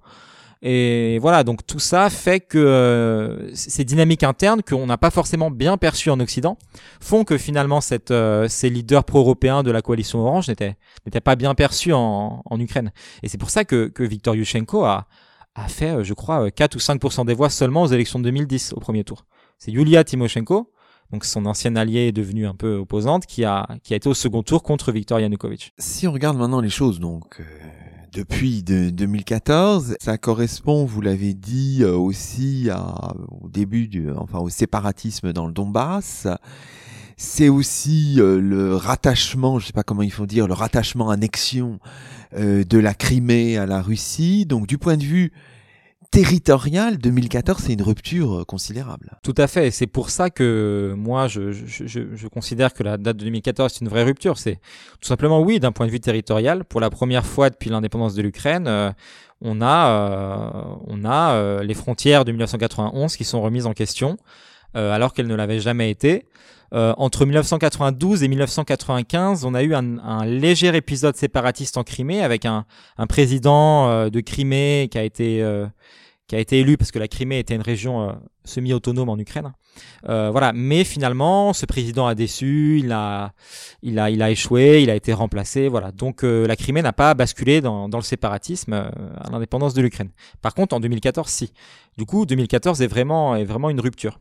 Et 0.60 1.18
voilà, 1.20 1.44
donc 1.44 1.64
tout 1.66 1.78
ça 1.78 2.10
fait 2.10 2.40
que 2.40 3.48
ces 3.54 3.84
dynamiques 3.84 4.24
internes 4.24 4.60
qu'on 4.62 4.86
n'a 4.86 4.98
pas 4.98 5.10
forcément 5.12 5.52
bien 5.52 5.76
perçues 5.76 6.10
en 6.10 6.18
Occident 6.18 6.58
font 7.00 7.22
que 7.22 7.38
finalement 7.38 7.80
ces 7.80 8.70
leaders 8.70 9.04
pro-européens 9.04 9.62
de 9.62 9.70
la 9.70 9.82
coalition 9.82 10.18
orange 10.18 10.48
n'étaient 10.48 11.20
pas 11.22 11.36
bien 11.36 11.54
perçus 11.54 11.92
en, 11.92 12.42
en 12.44 12.58
Ukraine. 12.58 12.90
Et 13.22 13.28
c'est 13.28 13.38
pour 13.38 13.50
ça 13.50 13.64
que, 13.64 13.86
que 13.86 14.02
Viktor 14.02 14.34
Yushchenko 14.34 14.84
a, 14.84 15.06
a 15.58 15.68
fait, 15.68 15.90
euh, 15.90 16.04
je 16.04 16.14
crois, 16.14 16.50
4 16.50 16.76
ou 16.76 16.78
5% 16.78 17.26
des 17.26 17.34
voix 17.34 17.50
seulement 17.50 17.82
aux 17.82 17.88
élections 17.88 18.18
de 18.18 18.24
2010 18.24 18.74
au 18.74 18.80
premier 18.80 19.04
tour. 19.04 19.24
C'est 19.58 19.72
Yulia 19.72 20.04
Tymoshenko, 20.04 20.70
donc 21.12 21.24
son 21.24 21.46
ancienne 21.46 21.76
alliée 21.76 22.08
est 22.08 22.12
devenue 22.12 22.46
un 22.46 22.54
peu 22.54 22.76
opposante, 22.76 23.26
qui 23.26 23.44
a, 23.44 23.66
qui 23.82 23.94
a 23.94 23.96
été 23.96 24.08
au 24.08 24.14
second 24.14 24.42
tour 24.42 24.62
contre 24.62 24.92
Viktor 24.92 25.20
Yanukovych. 25.20 25.72
Si 25.78 26.06
on 26.06 26.12
regarde 26.12 26.36
maintenant 26.36 26.60
les 26.60 26.70
choses, 26.70 27.00
donc, 27.00 27.40
depuis 28.12 28.62
de 28.62 28.90
2014. 28.90 29.96
Ça 30.00 30.18
correspond, 30.18 30.84
vous 30.84 31.00
l'avez 31.00 31.34
dit, 31.34 31.78
euh, 31.82 31.96
aussi 31.96 32.68
à, 32.70 33.14
au 33.40 33.48
début 33.48 33.88
du, 33.88 34.10
enfin, 34.10 34.38
au 34.38 34.48
séparatisme 34.48 35.32
dans 35.32 35.46
le 35.46 35.52
Donbass. 35.52 36.26
C'est 37.20 37.48
aussi 37.48 38.14
euh, 38.18 38.40
le 38.40 38.76
rattachement, 38.76 39.58
je 39.58 39.66
sais 39.66 39.72
pas 39.72 39.82
comment 39.82 40.02
il 40.02 40.12
faut 40.12 40.26
dire, 40.26 40.46
le 40.46 40.54
rattachement 40.54 41.10
annexion 41.10 41.80
euh, 42.34 42.62
de 42.62 42.78
la 42.78 42.94
Crimée 42.94 43.58
à 43.58 43.66
la 43.66 43.82
Russie. 43.82 44.46
Donc, 44.46 44.68
du 44.68 44.78
point 44.78 44.96
de 44.96 45.02
vue 45.02 45.32
territorial, 46.10 46.96
2014, 46.96 47.64
c'est 47.64 47.72
une 47.72 47.82
rupture 47.82 48.44
considérable. 48.46 49.18
Tout 49.22 49.34
à 49.36 49.46
fait. 49.46 49.70
C'est 49.70 49.86
pour 49.86 50.10
ça 50.10 50.30
que 50.30 50.94
moi, 50.96 51.28
je, 51.28 51.52
je, 51.52 51.86
je, 51.86 52.28
considère 52.28 52.72
que 52.72 52.82
la 52.82 52.96
date 52.96 53.16
de 53.16 53.24
2014 53.24 53.72
c'est 53.72 53.80
une 53.80 53.88
vraie 53.88 54.04
rupture. 54.04 54.38
C'est 54.38 54.60
tout 55.00 55.08
simplement 55.08 55.40
oui, 55.40 55.60
d'un 55.60 55.72
point 55.72 55.86
de 55.86 55.90
vue 55.90 56.00
territorial, 56.00 56.64
pour 56.64 56.80
la 56.80 56.88
première 56.88 57.26
fois 57.26 57.50
depuis 57.50 57.68
l'indépendance 57.68 58.14
de 58.14 58.22
l'Ukraine, 58.22 58.66
euh, 58.66 58.90
on 59.40 59.60
a, 59.60 59.88
euh, 59.88 60.76
on 60.86 61.04
a 61.04 61.32
euh, 61.32 61.62
les 61.62 61.74
frontières 61.74 62.24
de 62.24 62.32
1991 62.32 63.16
qui 63.16 63.24
sont 63.24 63.42
remises 63.42 63.66
en 63.66 63.72
question, 63.72 64.16
alors 64.74 65.12
qu'elles 65.12 65.26
ne 65.26 65.34
l'avaient 65.34 65.60
jamais 65.60 65.90
été. 65.90 66.26
entre 66.72 67.24
1992 67.24 68.22
et 68.22 68.28
1995, 68.28 69.44
on 69.44 69.54
a 69.54 69.62
eu 69.62 69.74
un, 69.74 69.98
un, 69.98 70.24
léger 70.24 70.74
épisode 70.76 71.16
séparatiste 71.16 71.76
en 71.76 71.84
Crimée 71.84 72.22
avec 72.22 72.44
un, 72.44 72.64
un 72.96 73.06
président 73.06 74.08
de 74.08 74.20
Crimée 74.20 74.88
qui 74.90 74.98
a 74.98 75.02
été 75.02 75.42
qui 76.28 76.36
a 76.36 76.38
été 76.38 76.60
élu 76.60 76.76
parce 76.76 76.90
que 76.90 76.98
la 76.98 77.08
Crimée 77.08 77.38
était 77.38 77.54
une 77.54 77.62
région 77.62 78.10
euh, 78.10 78.12
semi-autonome 78.44 79.08
en 79.08 79.18
Ukraine. 79.18 79.52
Euh, 80.08 80.30
voilà, 80.30 80.52
mais 80.52 80.84
finalement, 80.84 81.54
ce 81.54 81.64
président 81.64 82.06
a 82.06 82.14
déçu, 82.14 82.80
il 82.80 82.92
a, 82.92 83.32
il 83.82 83.98
a, 83.98 84.10
il 84.10 84.20
a 84.20 84.30
échoué, 84.30 84.82
il 84.82 84.90
a 84.90 84.94
été 84.94 85.14
remplacé. 85.14 85.68
Voilà, 85.68 85.90
donc 85.90 86.24
euh, 86.24 86.46
la 86.46 86.54
Crimée 86.54 86.82
n'a 86.82 86.92
pas 86.92 87.14
basculé 87.14 87.62
dans, 87.62 87.88
dans 87.88 87.98
le 87.98 88.04
séparatisme 88.04 88.74
à 88.74 89.30
l'indépendance 89.32 89.72
de 89.72 89.80
l'Ukraine. 89.80 90.10
Par 90.42 90.54
contre, 90.54 90.76
en 90.76 90.80
2014, 90.80 91.28
si. 91.28 91.52
Du 91.96 92.04
coup, 92.04 92.26
2014 92.26 92.82
est 92.82 92.86
vraiment, 92.86 93.34
est 93.34 93.44
vraiment 93.44 93.70
une 93.70 93.80
rupture. 93.80 94.20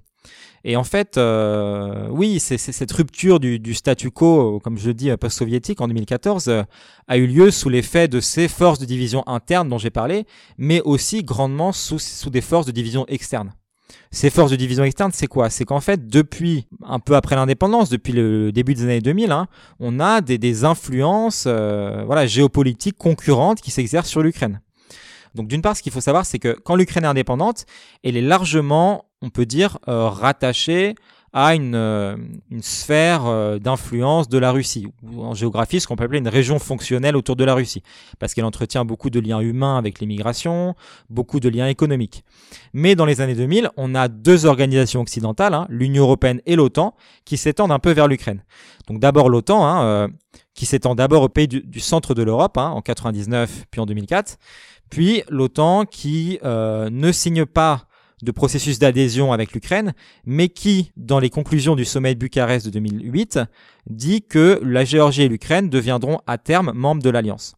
Et 0.63 0.75
en 0.75 0.83
fait, 0.83 1.17
euh, 1.17 2.07
oui, 2.09 2.39
cette 2.39 2.91
rupture 2.91 3.39
du, 3.39 3.73
statu 3.73 4.11
quo, 4.11 4.59
comme 4.59 4.77
je 4.77 4.87
le 4.87 4.93
dis, 4.93 5.09
post-soviétique 5.15 5.79
en 5.81 5.87
2014, 5.87 6.49
euh, 6.49 6.63
a 7.07 7.17
eu 7.17 7.27
lieu 7.27 7.51
sous 7.51 7.69
l'effet 7.69 8.07
de 8.07 8.19
ces 8.19 8.47
forces 8.47 8.79
de 8.79 8.85
division 8.85 9.23
internes 9.27 9.69
dont 9.69 9.77
j'ai 9.77 9.91
parlé, 9.91 10.25
mais 10.57 10.81
aussi 10.81 11.23
grandement 11.23 11.71
sous, 11.71 12.29
des 12.29 12.41
forces 12.41 12.65
de 12.65 12.71
division 12.71 13.05
externes. 13.07 13.53
Ces 14.11 14.29
forces 14.29 14.51
de 14.51 14.57
division 14.57 14.83
externe, 14.83 15.11
c'est 15.13 15.27
quoi? 15.27 15.49
C'est 15.49 15.63
qu'en 15.63 15.79
fait, 15.79 16.07
depuis 16.07 16.67
un 16.83 16.99
peu 16.99 17.15
après 17.15 17.37
l'indépendance, 17.37 17.89
depuis 17.89 18.11
le 18.11 18.51
début 18.51 18.73
des 18.73 18.83
années 18.83 18.99
2000, 18.99 19.31
hein, 19.31 19.47
on 19.79 19.99
a 20.01 20.19
des, 20.19 20.37
des 20.37 20.65
influences 20.65 21.45
euh, 21.47 22.03
voilà, 22.05 22.25
géopolitiques 22.25 22.97
concurrentes 22.97 23.61
qui 23.61 23.71
s'exercent 23.71 24.09
sur 24.09 24.21
l'Ukraine. 24.21 24.59
Donc 25.35 25.47
d'une 25.47 25.61
part, 25.61 25.77
ce 25.77 25.83
qu'il 25.83 25.91
faut 25.91 26.01
savoir, 26.01 26.25
c'est 26.25 26.39
que 26.39 26.57
quand 26.65 26.75
l'Ukraine 26.75 27.05
est 27.05 27.07
indépendante, 27.07 27.65
elle 28.03 28.17
est 28.17 28.21
largement, 28.21 29.05
on 29.21 29.29
peut 29.29 29.45
dire, 29.45 29.77
euh, 29.87 30.09
rattachée 30.09 30.95
à 31.33 31.53
une, 31.53 31.75
euh, 31.75 32.15
une 32.49 32.63
sphère 32.63 33.25
euh, 33.25 33.59
d'influence 33.59 34.29
de 34.29 34.37
la 34.37 34.51
Russie, 34.51 34.87
ou 35.03 35.23
en 35.23 35.33
géographie, 35.33 35.79
ce 35.79 35.87
qu'on 35.87 35.95
peut 35.95 36.05
appeler 36.05 36.19
une 36.19 36.27
région 36.27 36.57
fonctionnelle 36.57 37.15
autour 37.15 37.35
de 37.35 37.43
la 37.43 37.53
Russie, 37.53 37.83
parce 38.17 38.33
qu'elle 38.33 38.45
entretient 38.45 38.85
beaucoup 38.85 39.09
de 39.09 39.19
liens 39.19 39.39
humains 39.39 39.77
avec 39.77 39.99
l'immigration, 39.99 40.73
beaucoup 41.09 41.39
de 41.39 41.49
liens 41.49 41.67
économiques. 41.67 42.23
Mais 42.73 42.95
dans 42.95 43.05
les 43.05 43.21
années 43.21 43.35
2000, 43.35 43.69
on 43.77 43.93
a 43.93 44.07
deux 44.07 44.45
organisations 44.45 45.01
occidentales, 45.01 45.53
hein, 45.53 45.67
l'Union 45.69 46.03
européenne 46.03 46.41
et 46.45 46.55
l'OTAN, 46.55 46.95
qui 47.25 47.37
s'étendent 47.37 47.71
un 47.71 47.79
peu 47.79 47.91
vers 47.91 48.07
l'Ukraine. 48.07 48.43
Donc 48.87 48.99
d'abord 48.99 49.29
l'OTAN, 49.29 49.63
hein, 49.65 50.07
qui 50.53 50.65
s'étend 50.65 50.95
d'abord 50.95 51.23
au 51.23 51.29
pays 51.29 51.47
du, 51.47 51.79
centre 51.79 52.13
de 52.15 52.23
l'Europe, 52.23 52.57
hein, 52.57 52.69
en 52.69 52.81
99 52.81 53.65
puis 53.69 53.81
en 53.81 53.85
2004, 53.85 54.37
puis 54.89 55.23
l'OTAN 55.29 55.85
qui 55.85 56.39
euh, 56.43 56.89
ne 56.89 57.11
signe 57.11 57.45
pas 57.45 57.86
de 58.23 58.31
processus 58.31 58.79
d'adhésion 58.79 59.31
avec 59.31 59.53
l'Ukraine, 59.53 59.93
mais 60.25 60.49
qui, 60.49 60.91
dans 60.97 61.19
les 61.19 61.29
conclusions 61.29 61.75
du 61.75 61.85
sommet 61.85 62.15
de 62.15 62.19
Bucarest 62.19 62.65
de 62.65 62.71
2008, 62.71 63.39
dit 63.89 64.23
que 64.23 64.59
la 64.63 64.85
Géorgie 64.85 65.23
et 65.23 65.29
l'Ukraine 65.29 65.69
deviendront 65.69 66.19
à 66.27 66.37
terme 66.37 66.71
membres 66.73 67.03
de 67.03 67.09
l'Alliance. 67.09 67.55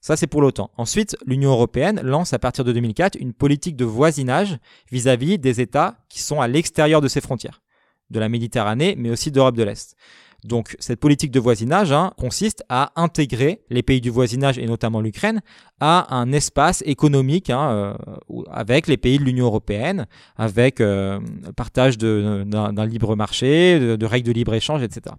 Ça, 0.00 0.16
c'est 0.16 0.26
pour 0.26 0.40
l'OTAN. 0.40 0.70
Ensuite, 0.76 1.16
l'Union 1.26 1.52
européenne 1.52 2.00
lance 2.02 2.32
à 2.32 2.40
partir 2.40 2.64
de 2.64 2.72
2004 2.72 3.16
une 3.20 3.32
politique 3.32 3.76
de 3.76 3.84
voisinage 3.84 4.58
vis-à-vis 4.90 5.36
-vis 5.36 5.40
des 5.40 5.60
États 5.60 5.98
qui 6.08 6.20
sont 6.20 6.40
à 6.40 6.48
l'extérieur 6.48 7.00
de 7.00 7.06
ses 7.06 7.20
frontières, 7.20 7.62
de 8.10 8.18
la 8.18 8.28
Méditerranée, 8.28 8.96
mais 8.98 9.10
aussi 9.10 9.30
d'Europe 9.30 9.56
de 9.56 9.62
l'Est. 9.62 9.96
Donc 10.44 10.74
cette 10.80 10.98
politique 10.98 11.30
de 11.30 11.38
voisinage 11.38 11.92
hein, 11.92 12.12
consiste 12.18 12.64
à 12.68 12.90
intégrer 12.96 13.60
les 13.70 13.82
pays 13.82 14.00
du 14.00 14.10
voisinage 14.10 14.58
et 14.58 14.66
notamment 14.66 15.00
l'Ukraine 15.00 15.40
à 15.78 16.16
un 16.16 16.32
espace 16.32 16.82
économique 16.84 17.48
hein, 17.48 17.70
euh, 17.70 18.42
avec 18.50 18.88
les 18.88 18.96
pays 18.96 19.18
de 19.18 19.24
l'Union 19.24 19.46
européenne, 19.46 20.06
avec 20.36 20.80
euh, 20.80 21.20
partage 21.54 21.96
d'un 21.96 22.86
libre 22.86 23.14
marché, 23.14 23.78
de, 23.78 24.06
règles 24.06 24.26
de 24.26 24.32
libre 24.32 24.54
échange, 24.54 24.82
etc. 24.82 25.14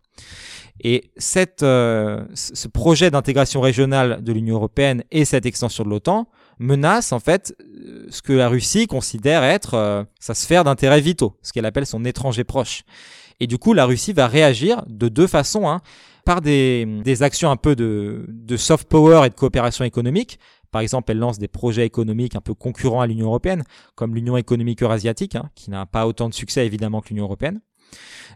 Et 0.82 1.12
cette, 1.16 1.64
euh, 1.64 2.26
ce 2.34 2.68
projet 2.68 3.10
d'intégration 3.10 3.62
régionale 3.62 4.24
de 4.24 4.34
l'Union 4.34 4.56
européenne 4.56 5.04
et 5.12 5.24
cette 5.24 5.46
extension 5.46 5.86
de 5.86 5.90
l'OTAN 5.90 6.28
menace 6.60 7.14
en 7.14 7.20
fait 7.20 7.56
ce 8.10 8.22
que 8.22 8.34
la 8.34 8.50
Russie 8.50 8.88
considère 8.88 9.44
être 9.44 10.06
sa 10.20 10.34
sphère 10.34 10.64
d'intérêt 10.64 11.02
vitaux, 11.02 11.36
ce 11.42 11.52
qu'elle 11.52 11.66
appelle 11.66 11.86
son 11.86 12.06
étranger 12.06 12.44
proche. 12.44 12.84
Et 13.40 13.48
du 13.48 13.58
coup, 13.58 13.74
la 13.74 13.86
Russie 13.86 14.14
va 14.14 14.28
réagir 14.28 14.84
de 14.88 15.10
deux 15.10 15.28
façons. 15.28 15.68
Hein, 15.68 15.82
par 16.26 16.42
des, 16.42 16.86
des, 17.04 17.22
actions 17.22 17.52
un 17.52 17.58
peu 17.58 17.76
de, 17.76 18.26
de 18.30 18.56
soft 18.58 18.88
power 18.88 19.26
et 19.26 19.30
de 19.30 19.36
coopération 19.36 19.84
économique. 19.84 20.40
Par 20.72 20.82
exemple, 20.82 21.12
elle 21.12 21.20
lance 21.20 21.38
des 21.38 21.48
projets 21.48 21.86
économiques 21.86 22.36
un 22.36 22.42
peu 22.42 22.54
concurrents 22.54 23.02
à 23.02 23.08
l'Union 23.08 23.28
européenne, 23.28 23.64
comme 23.96 24.16
l'Union 24.16 24.38
économique 24.38 24.82
eurasiatique, 24.82 25.36
hein, 25.36 25.50
qui 25.54 25.70
n'a 25.70 25.86
pas 25.86 26.08
autant 26.08 26.30
de 26.30 26.34
succès 26.34 26.66
évidemment 26.66 27.02
que 27.02 27.10
l'Union 27.10 27.26
européenne. 27.26 27.60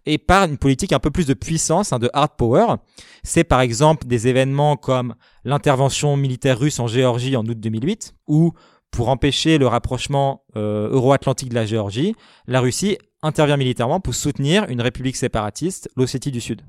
Et 0.06 0.20
par 0.20 0.44
une 0.44 0.58
politique 0.58 0.94
un 0.94 1.00
peu 1.00 1.10
plus 1.10 1.26
de 1.26 1.34
puissance, 1.34 1.92
hein, 1.92 2.00
de 2.00 2.10
hard 2.14 2.32
power. 2.38 2.76
C'est 3.24 3.44
par 3.44 3.62
exemple 3.62 4.06
des 4.06 4.28
événements 4.28 4.76
comme 4.76 5.16
l'intervention 5.46 6.16
militaire 6.16 6.60
russe 6.60 6.80
en 6.80 6.88
Géorgie 6.88 7.36
en 7.36 7.46
août 7.46 7.60
2008, 7.60 8.14
ou 8.28 8.54
pour 8.92 9.10
empêcher 9.10 9.58
le 9.58 9.68
rapprochement 9.68 10.44
euh, 10.56 10.90
euro-atlantique 10.90 11.50
de 11.50 11.56
la 11.56 11.66
Géorgie, 11.66 12.16
la 12.48 12.62
Russie 12.62 12.98
intervient 13.22 13.58
militairement 13.58 14.00
pour 14.00 14.16
soutenir 14.16 14.66
une 14.70 14.82
république 14.82 15.16
séparatiste, 15.16 15.90
l'Ossétie 15.96 16.32
du 16.32 16.42
Sud. 16.42 16.62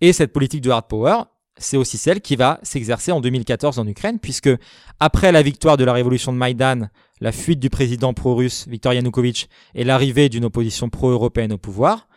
Et 0.00 0.12
cette 0.12 0.32
politique 0.32 0.60
de 0.60 0.70
hard 0.70 0.86
power, 0.88 1.22
c'est 1.56 1.76
aussi 1.76 1.98
celle 1.98 2.20
qui 2.20 2.36
va 2.36 2.60
s'exercer 2.62 3.12
en 3.12 3.20
2014 3.20 3.78
en 3.78 3.86
Ukraine, 3.86 4.18
puisque 4.18 4.50
après 5.00 5.32
la 5.32 5.42
victoire 5.42 5.76
de 5.76 5.84
la 5.84 5.92
révolution 5.92 6.32
de 6.32 6.38
Maïdan, 6.38 6.88
la 7.20 7.32
fuite 7.32 7.58
du 7.58 7.68
président 7.68 8.14
pro-russe 8.14 8.66
Viktor 8.68 8.92
Yanukovych 8.92 9.48
et 9.74 9.84
l'arrivée 9.84 10.28
d'une 10.28 10.44
opposition 10.44 10.88
pro-européenne 10.88 11.52
au 11.52 11.58
pouvoir, 11.58 12.08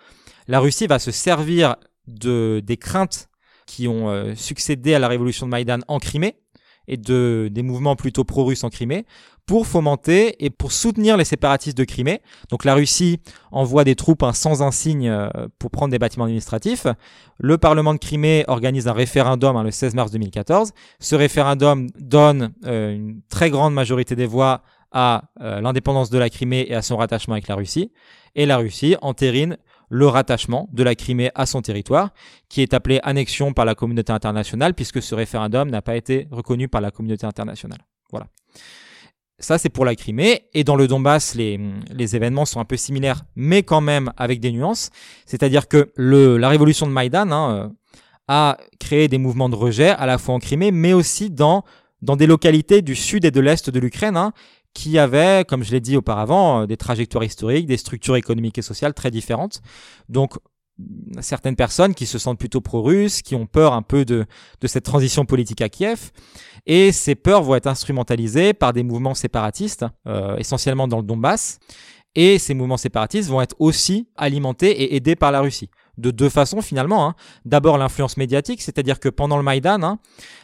la 0.47 0.59
Russie 0.59 0.87
va 0.87 0.99
se 0.99 1.11
servir 1.11 1.75
de, 2.07 2.61
des 2.63 2.77
craintes 2.77 3.29
qui 3.65 3.87
ont 3.87 4.09
euh, 4.09 4.35
succédé 4.35 4.93
à 4.93 4.99
la 4.99 5.07
révolution 5.07 5.45
de 5.45 5.51
Maïdan 5.51 5.79
en 5.87 5.99
Crimée 5.99 6.35
et 6.87 6.97
de, 6.97 7.49
des 7.51 7.63
mouvements 7.63 7.95
plutôt 7.95 8.23
pro-russes 8.23 8.63
en 8.63 8.69
Crimée 8.69 9.05
pour 9.45 9.67
fomenter 9.67 10.43
et 10.43 10.49
pour 10.49 10.71
soutenir 10.71 11.17
les 11.17 11.25
séparatistes 11.25 11.77
de 11.77 11.83
Crimée. 11.83 12.21
Donc 12.49 12.63
la 12.63 12.73
Russie 12.73 13.19
envoie 13.51 13.83
des 13.83 13.95
troupes 13.95 14.23
hein, 14.23 14.33
sans 14.33 14.61
insigne 14.61 15.09
euh, 15.09 15.29
pour 15.59 15.71
prendre 15.71 15.91
des 15.91 15.99
bâtiments 15.99 16.25
administratifs. 16.25 16.87
Le 17.37 17.57
Parlement 17.57 17.93
de 17.93 17.99
Crimée 17.99 18.45
organise 18.47 18.87
un 18.87 18.93
référendum 18.93 19.55
hein, 19.55 19.63
le 19.63 19.71
16 19.71 19.95
mars 19.95 20.11
2014. 20.11 20.71
Ce 20.99 21.15
référendum 21.15 21.87
donne 21.99 22.53
euh, 22.65 22.93
une 22.93 23.21
très 23.29 23.49
grande 23.49 23.73
majorité 23.73 24.15
des 24.15 24.25
voix 24.25 24.61
à 24.91 25.23
euh, 25.41 25.61
l'indépendance 25.61 26.09
de 26.09 26.17
la 26.17 26.29
Crimée 26.29 26.65
et 26.67 26.75
à 26.75 26.81
son 26.81 26.97
rattachement 26.97 27.33
avec 27.33 27.47
la 27.47 27.55
Russie. 27.55 27.91
Et 28.35 28.45
la 28.45 28.57
Russie 28.57 28.95
entérine 29.01 29.57
le 29.91 30.07
rattachement 30.07 30.69
de 30.71 30.83
la 30.83 30.95
Crimée 30.95 31.31
à 31.35 31.45
son 31.45 31.61
territoire, 31.61 32.11
qui 32.47 32.61
est 32.61 32.73
appelé 32.73 33.01
annexion 33.03 33.51
par 33.51 33.65
la 33.65 33.75
communauté 33.75 34.13
internationale, 34.13 34.73
puisque 34.73 35.01
ce 35.01 35.13
référendum 35.13 35.69
n'a 35.69 35.81
pas 35.81 35.97
été 35.97 36.27
reconnu 36.31 36.69
par 36.69 36.79
la 36.79 36.91
communauté 36.91 37.25
internationale. 37.27 37.79
Voilà. 38.09 38.27
Ça, 39.37 39.57
c'est 39.57 39.69
pour 39.69 39.83
la 39.83 39.95
Crimée. 39.95 40.43
Et 40.53 40.63
dans 40.63 40.77
le 40.77 40.87
Donbass, 40.87 41.35
les, 41.35 41.59
les 41.91 42.15
événements 42.15 42.45
sont 42.45 42.61
un 42.61 42.65
peu 42.65 42.77
similaires, 42.77 43.23
mais 43.35 43.63
quand 43.63 43.81
même 43.81 44.13
avec 44.15 44.39
des 44.39 44.53
nuances. 44.53 44.91
C'est-à-dire 45.25 45.67
que 45.67 45.91
le, 45.95 46.37
la 46.37 46.47
révolution 46.47 46.87
de 46.87 46.91
Maïdan 46.93 47.29
hein, 47.29 47.51
euh, 47.51 47.69
a 48.29 48.57
créé 48.79 49.09
des 49.09 49.17
mouvements 49.17 49.49
de 49.49 49.55
rejet, 49.55 49.89
à 49.89 50.05
la 50.05 50.17
fois 50.17 50.35
en 50.35 50.39
Crimée, 50.39 50.71
mais 50.71 50.93
aussi 50.93 51.29
dans, 51.29 51.65
dans 52.01 52.15
des 52.15 52.27
localités 52.27 52.81
du 52.81 52.95
sud 52.95 53.25
et 53.25 53.31
de 53.31 53.41
l'est 53.41 53.69
de 53.69 53.79
l'Ukraine, 53.79 54.15
hein, 54.15 54.31
qui 54.73 54.97
avaient, 54.97 55.45
comme 55.47 55.63
je 55.63 55.71
l'ai 55.71 55.81
dit 55.81 55.97
auparavant, 55.97 56.65
des 56.65 56.77
trajectoires 56.77 57.23
historiques, 57.23 57.67
des 57.67 57.77
structures 57.77 58.15
économiques 58.15 58.57
et 58.57 58.61
sociales 58.61 58.93
très 58.93 59.11
différentes. 59.11 59.61
Donc 60.09 60.37
certaines 61.19 61.55
personnes 61.55 61.93
qui 61.93 62.05
se 62.05 62.17
sentent 62.17 62.39
plutôt 62.39 62.61
pro-russes, 62.61 63.21
qui 63.21 63.35
ont 63.35 63.45
peur 63.45 63.73
un 63.73 63.81
peu 63.81 64.05
de, 64.05 64.25
de 64.61 64.67
cette 64.67 64.85
transition 64.85 65.25
politique 65.25 65.61
à 65.61 65.69
Kiev. 65.69 66.11
Et 66.65 66.91
ces 66.91 67.15
peurs 67.15 67.43
vont 67.43 67.55
être 67.55 67.67
instrumentalisées 67.67 68.53
par 68.53 68.73
des 68.73 68.83
mouvements 68.83 69.13
séparatistes, 69.13 69.85
euh, 70.07 70.37
essentiellement 70.37 70.87
dans 70.87 70.97
le 70.97 71.03
Donbass. 71.03 71.59
Et 72.15 72.39
ces 72.39 72.53
mouvements 72.53 72.77
séparatistes 72.77 73.29
vont 73.29 73.41
être 73.41 73.55
aussi 73.59 74.09
alimentés 74.15 74.83
et 74.83 74.95
aidés 74.95 75.15
par 75.15 75.31
la 75.31 75.41
Russie. 75.41 75.69
De 76.01 76.11
deux 76.11 76.29
façons 76.29 76.61
finalement. 76.61 77.07
Hein. 77.07 77.15
D'abord 77.45 77.77
l'influence 77.77 78.17
médiatique, 78.17 78.61
c'est-à-dire 78.61 78.99
que 78.99 79.09
pendant 79.09 79.37
le 79.37 79.43
Maïdan, 79.43 79.83
hein, 79.83 79.99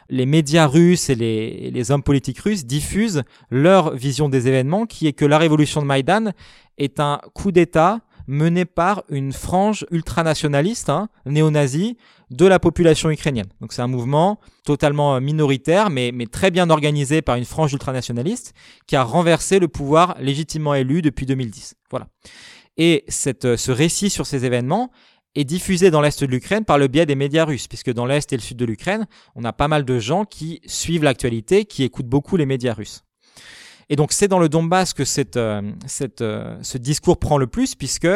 les 0.10 0.26
médias 0.26 0.68
russes 0.68 1.10
et 1.10 1.16
les, 1.16 1.92
hommes 1.92 2.04
politiques 2.04 2.40
russes 2.40 2.66
diffusent 2.66 3.24
leur 3.50 3.96
vision 3.96 4.30
des 4.30 4.48
événements, 4.48 4.86
qui 4.86 5.08
est 5.08 5.14
que 5.14 5.26
la 5.26 5.38
révolution 5.38 5.82
de 5.82 5.88
Maïdan 5.88 6.32
est 6.78 7.00
un 7.00 7.20
coup 7.34 7.52
d'État 7.52 8.02
mené 8.28 8.66
par 8.66 9.04
une 9.10 9.32
frange 9.32 9.86
ultranationaliste, 9.90 10.90
hein, 10.90 11.08
néo-nazie, 11.26 11.98
de 12.30 12.46
la 12.46 12.60
population 12.60 13.10
ukrainienne. 13.10 13.48
Donc 13.62 13.72
c'est 13.72 13.82
un 13.82 13.88
mouvement 13.88 14.40
totalement 14.66 15.16
euh, 15.16 15.20
minoritaire, 15.22 15.90
mais, 15.90 16.12
très 16.30 16.52
bien 16.52 16.70
organisé 16.70 17.22
par 17.22 17.38
une 17.38 17.46
frange 17.46 17.72
ultranationaliste 17.74 18.54
qui 18.86 18.96
a 18.96 19.04
renversé 19.04 19.60
le 19.60 19.70
pouvoir 19.70 20.18
légitimement 20.20 20.76
élu 20.76 21.02
depuis 21.02 21.26
2010. 21.26 21.76
Voilà. 21.90 22.08
Et 22.78 23.06
euh, 23.46 23.58
ce 23.58 23.72
récit 23.72 24.10
sur 24.10 24.26
ces 24.26 24.46
événements 24.46 24.92
est 25.36 25.44
diffusé 25.44 25.92
dans 25.92 26.02
l'Est 26.02 26.24
de 26.24 26.30
l'Ukraine 26.30 26.66
par 26.66 26.78
le 26.78 26.88
biais 26.88 27.06
des 27.06 27.16
médias 27.16 27.46
russes, 27.46 27.68
puisque 27.68 27.94
dans 27.94 28.06
l'Est 28.06 28.32
et 28.34 28.38
le 28.38 28.42
Sud 28.42 28.58
de 28.58 28.66
l'Ukraine, 28.66 29.08
on 29.36 29.44
a 29.44 29.54
pas 29.54 29.68
mal 29.68 29.86
de 29.86 30.00
gens 30.00 30.26
qui 30.26 30.62
suivent 30.66 31.04
l'actualité, 31.04 31.66
qui 31.66 31.84
écoutent 31.84 32.08
beaucoup 32.08 32.38
les 32.38 32.46
médias 32.46 32.74
russes. 32.74 33.07
Et 33.90 33.96
donc 33.96 34.12
c'est 34.12 34.28
dans 34.28 34.40
le 34.40 34.50
Donbass 34.50 34.94
que 34.94 35.06
cette, 35.06 35.38
euh, 35.38 35.62
cette, 35.86 36.22
euh, 36.22 36.58
ce 36.62 36.78
discours 36.78 37.18
prend 37.18 37.38
le 37.38 37.48
plus, 37.48 37.76
puisque 37.76 38.08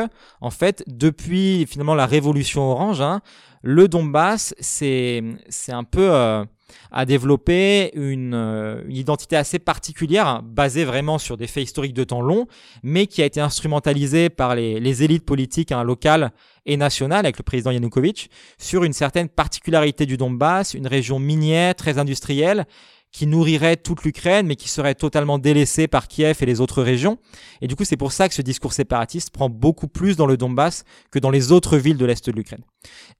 en 0.41 0.49
fait 0.49 0.83
depuis 0.87 1.65
finalement 1.65 1.95
la 1.95 2.05
révolution 2.05 2.69
orange, 2.71 2.99
hein, 2.99 3.21
le 3.61 3.87
Donbass 3.87 4.53
c'est 4.59 5.23
un 5.69 5.83
peu 5.85 6.11
euh, 6.11 6.43
a 6.91 7.05
développé 7.05 7.91
une, 7.93 8.33
une, 8.33 8.95
identité 8.95 9.37
assez 9.37 9.59
particulière, 9.59 10.41
basée 10.43 10.83
vraiment 10.83 11.17
sur 11.17 11.37
des 11.37 11.47
faits 11.47 11.63
historiques 11.63 11.93
de 11.93 12.03
temps 12.03 12.21
long, 12.21 12.47
mais 12.83 13.07
qui 13.07 13.21
a 13.21 13.25
été 13.25 13.39
instrumentalisée 13.39 14.29
par 14.29 14.55
les, 14.55 14.79
les 14.79 15.03
élites 15.03 15.25
politiques 15.25 15.71
hein, 15.71 15.83
locales 15.83 16.31
et 16.65 16.77
nationales, 16.77 17.25
avec 17.25 17.37
le 17.37 17.43
président 17.43 17.71
Yanukovych, 17.71 18.29
sur 18.57 18.83
une 18.83 18.93
certaine 18.93 19.29
particularité 19.29 20.05
du 20.05 20.17
Donbass, 20.17 20.73
une 20.73 20.87
région 20.87 21.19
minière, 21.19 21.75
très 21.75 21.97
industrielle, 21.97 22.65
qui 23.11 23.27
nourrirait 23.27 23.75
toute 23.75 24.03
l'Ukraine, 24.03 24.47
mais 24.47 24.55
qui 24.55 24.69
serait 24.69 24.95
totalement 24.95 25.37
délaissée 25.37 25.87
par 25.87 26.07
Kiev 26.07 26.37
et 26.41 26.45
les 26.45 26.61
autres 26.61 26.81
régions. 26.81 27.17
Et 27.61 27.67
du 27.67 27.75
coup, 27.75 27.83
c'est 27.83 27.97
pour 27.97 28.13
ça 28.13 28.29
que 28.29 28.33
ce 28.33 28.41
discours 28.41 28.73
séparatiste 28.73 29.31
prend 29.31 29.49
beaucoup 29.49 29.87
plus 29.87 30.15
dans 30.15 30.25
le 30.25 30.37
Donbass 30.37 30.85
que 31.11 31.19
dans 31.19 31.29
les 31.29 31.51
autres 31.51 31.77
villes 31.77 31.97
de 31.97 32.05
l'Est 32.05 32.25
de 32.29 32.31
l'Ukraine. 32.31 32.63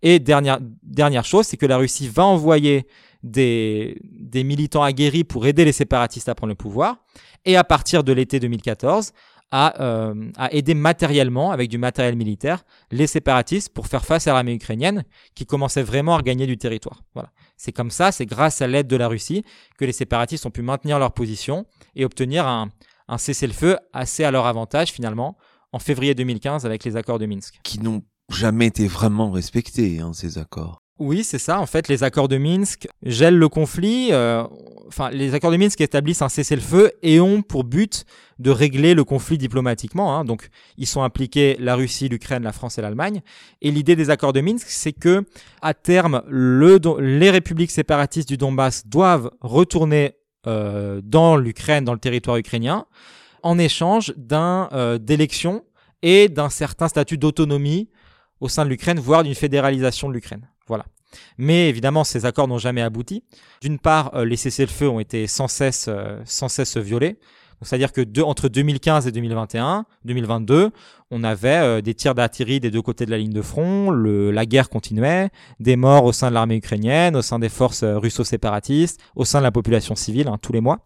Et 0.02 0.20
dernière, 0.20 0.60
dernière 0.84 1.26
chose, 1.26 1.46
c'est 1.46 1.58
que 1.58 1.66
la 1.66 1.78
Russie 1.78 2.08
va 2.08 2.26
envoyer 2.26 2.88
des, 3.22 3.98
des 4.04 4.44
militants 4.44 4.84
aguerris 4.84 5.26
pour 5.26 5.46
aider 5.46 5.66
les 5.66 5.74
séparatistes 5.74 6.30
à 6.30 6.36
prendre 6.36 6.52
le 6.52 6.56
pouvoir. 6.56 6.98
Et 7.44 7.58
à 7.58 7.64
partir 7.64 8.04
de 8.04 8.14
l'été 8.14 8.40
2014, 8.40 9.12
à, 9.52 9.82
euh, 9.82 10.32
à, 10.38 10.54
aider 10.54 10.74
matériellement, 10.74 11.52
avec 11.52 11.70
du 11.70 11.78
matériel 11.78 12.16
militaire, 12.16 12.64
les 12.90 13.08
séparatistes 13.08 13.74
pour 13.74 13.88
faire 13.88 14.06
face 14.06 14.28
à 14.28 14.34
l'armée 14.34 14.54
ukrainienne 14.54 15.04
qui 15.36 15.46
commençait 15.46 15.84
vraiment 15.84 16.14
à 16.14 16.18
regagner 16.18 16.48
du 16.48 16.58
territoire. 16.58 17.04
Voilà. 17.14 17.30
C'est 17.64 17.72
comme 17.72 17.92
ça, 17.92 18.12
c'est 18.12 18.26
grâce 18.26 18.64
à 18.64 18.66
l'aide 18.66 18.88
de 18.88 18.96
la 18.96 19.08
Russie 19.08 19.46
que 19.78 19.86
les 19.86 19.92
séparatistes 19.92 20.48
ont 20.48 20.50
pu 20.50 20.64
maintenir 20.64 20.98
leur 20.98 21.14
position 21.14 21.68
et 21.96 22.06
obtenir 22.06 22.48
un, 22.48 22.70
cessez-le-feu 23.20 23.78
assez 23.94 24.24
à 24.24 24.32
leur 24.32 24.48
avantage 24.48 24.92
finalement 24.92 25.38
en 25.72 25.78
février 25.78 26.16
2015 26.16 26.66
avec 26.66 26.84
les 26.84 26.96
accords 26.96 27.20
de 27.20 27.28
Minsk. 27.28 27.60
Qui 27.64 27.80
n'ont 27.80 28.02
jamais 28.30 28.66
été 28.66 28.88
vraiment 28.88 29.30
respectés, 29.30 30.00
hein, 30.00 30.12
ces 30.12 30.40
accords. 30.40 30.81
Oui, 31.04 31.24
c'est 31.24 31.40
ça. 31.40 31.60
En 31.60 31.66
fait, 31.66 31.88
les 31.88 32.04
accords 32.04 32.28
de 32.28 32.38
Minsk 32.38 32.88
gèlent 33.02 33.40
le 33.40 33.50
conflit. 33.50 34.10
Euh, 34.12 34.44
enfin, 34.88 35.10
les 35.10 35.34
accords 35.34 35.50
de 35.50 35.58
Minsk 35.58 35.82
établissent 35.82 36.22
un 36.22 36.30
cessez-le-feu 36.30 36.92
et 37.02 37.20
ont 37.20 37.42
pour 37.42 37.64
but 37.64 38.06
de 38.38 38.52
régler 38.52 38.94
le 38.94 39.04
conflit 39.04 39.40
diplomatiquement. 39.40 40.16
Hein. 40.16 40.26
Donc, 40.26 40.50
ils 40.78 40.86
sont 40.86 41.02
impliqués 41.02 41.58
la 41.60 41.74
Russie, 41.74 42.08
l'Ukraine, 42.08 42.44
la 42.44 42.52
France 42.52 42.78
et 42.78 42.84
l'Allemagne. 42.84 43.24
Et 43.64 43.72
l'idée 43.72 43.96
des 43.96 44.12
accords 44.12 44.32
de 44.32 44.42
Minsk, 44.42 44.68
c'est 44.68 44.94
que 44.94 45.26
à 45.64 45.74
terme, 45.74 46.22
le, 46.28 46.80
les 47.00 47.32
républiques 47.32 47.72
séparatistes 47.72 48.28
du 48.28 48.38
Donbass 48.38 48.86
doivent 48.86 49.32
retourner 49.42 50.18
euh, 50.46 51.02
dans 51.04 51.36
l'Ukraine, 51.36 51.84
dans 51.84 51.94
le 51.94 52.00
territoire 52.00 52.38
ukrainien, 52.38 52.86
en 53.42 53.58
échange 53.58 54.14
d'un 54.18 54.70
euh, 54.72 55.00
d'élections 55.00 55.66
et 56.04 56.30
d'un 56.30 56.52
certain 56.52 56.88
statut 56.88 57.18
d'autonomie 57.18 57.90
au 58.40 58.50
sein 58.50 58.66
de 58.66 58.70
l'Ukraine, 58.70 59.00
voire 59.00 59.24
d'une 59.24 59.34
fédéralisation 59.34 60.08
de 60.08 60.14
l'Ukraine. 60.14 60.51
Mais 61.38 61.70
évidemment, 61.70 62.04
ces 62.04 62.26
accords 62.26 62.48
n'ont 62.48 62.58
jamais 62.58 62.82
abouti. 62.82 63.24
D'une 63.62 63.80
part, 63.80 64.12
euh, 64.16 64.26
les 64.26 64.38
cessez-le-feu 64.38 64.90
ont 64.90 65.00
été 65.00 65.28
sans 65.28 65.48
cesse, 65.48 65.86
euh, 65.88 66.20
sans 66.26 66.50
cesse 66.50 66.78
violés. 66.78 67.18
C'est-à-dire 67.64 67.92
que 67.92 68.02
de, 68.02 68.22
entre 68.24 68.50
2015 68.50 69.08
et 69.08 69.12
2021, 69.12 69.86
2022, 70.06 70.72
on 71.12 71.24
avait 71.24 71.50
euh, 71.50 71.82
des 71.82 71.94
tirs 71.94 72.16
d'artillerie 72.16 72.60
des 72.60 72.72
deux 72.72 72.82
côtés 72.82 73.06
de 73.06 73.12
la 73.12 73.20
ligne 73.20 73.34
de 73.34 73.42
front, 73.42 73.92
la 73.92 74.46
guerre 74.46 74.70
continuait, 74.70 75.30
des 75.60 75.76
morts 75.76 76.06
au 76.06 76.12
sein 76.12 76.30
de 76.30 76.34
l'armée 76.34 76.56
ukrainienne, 76.56 77.16
au 77.16 77.22
sein 77.22 77.38
des 77.38 77.50
forces 77.50 77.84
russo-séparatistes, 77.84 79.00
au 79.16 79.26
sein 79.26 79.40
de 79.40 79.44
la 79.44 79.52
population 79.52 79.96
civile, 79.96 80.28
hein, 80.28 80.38
tous 80.42 80.54
les 80.54 80.62
mois. 80.62 80.80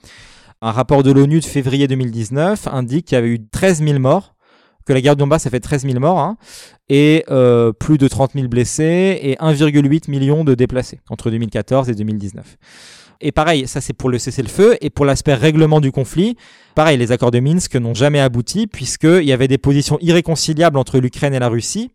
Un 0.62 0.72
rapport 0.72 1.04
de 1.04 1.12
l'ONU 1.12 1.40
de 1.40 1.46
février 1.46 1.88
2019 1.88 2.68
indique 2.68 3.08
qu'il 3.08 3.16
y 3.16 3.20
avait 3.20 3.30
eu 3.30 3.46
13 3.46 3.84
000 3.84 4.00
morts 4.00 4.35
que 4.86 4.94
la 4.94 5.02
guerre 5.02 5.16
de 5.16 5.20
Donbass 5.20 5.46
a 5.48 5.50
fait 5.50 5.60
13 5.60 5.86
000 5.86 6.00
morts 6.00 6.20
hein, 6.20 6.38
et 6.90 7.26
euh, 7.30 7.72
plus 7.74 7.98
de 7.98 8.08
30 8.08 8.34
000 8.34 8.48
blessés 8.48 9.20
et 9.22 9.36
1,8 9.36 10.10
million 10.10 10.44
de 10.44 10.54
déplacés 10.54 11.00
entre 11.10 11.32
2014 11.32 11.90
et 11.90 11.96
2019. 11.96 12.58
Et 13.22 13.32
pareil, 13.32 13.68
ça 13.68 13.82
c'est 13.82 13.94
pour 13.94 14.10
le 14.10 14.20
cessez-le-feu 14.20 14.78
et 14.82 14.90
pour 14.90 15.06
l'aspect 15.06 15.34
règlement 15.34 15.80
du 15.82 15.92
conflit. 15.92 16.38
Pareil, 16.76 16.98
les 16.98 17.12
accords 17.12 17.32
de 17.32 17.40
Minsk 17.40 17.76
n'ont 17.76 17.94
jamais 17.94 18.20
abouti 18.20 18.68
puisqu'il 18.68 19.24
y 19.24 19.32
avait 19.32 19.48
des 19.48 19.58
positions 19.58 19.98
irréconciliables 20.02 20.78
entre 20.78 21.00
l'Ukraine 21.00 21.34
et 21.34 21.40
la 21.40 21.48
Russie. 21.48 21.92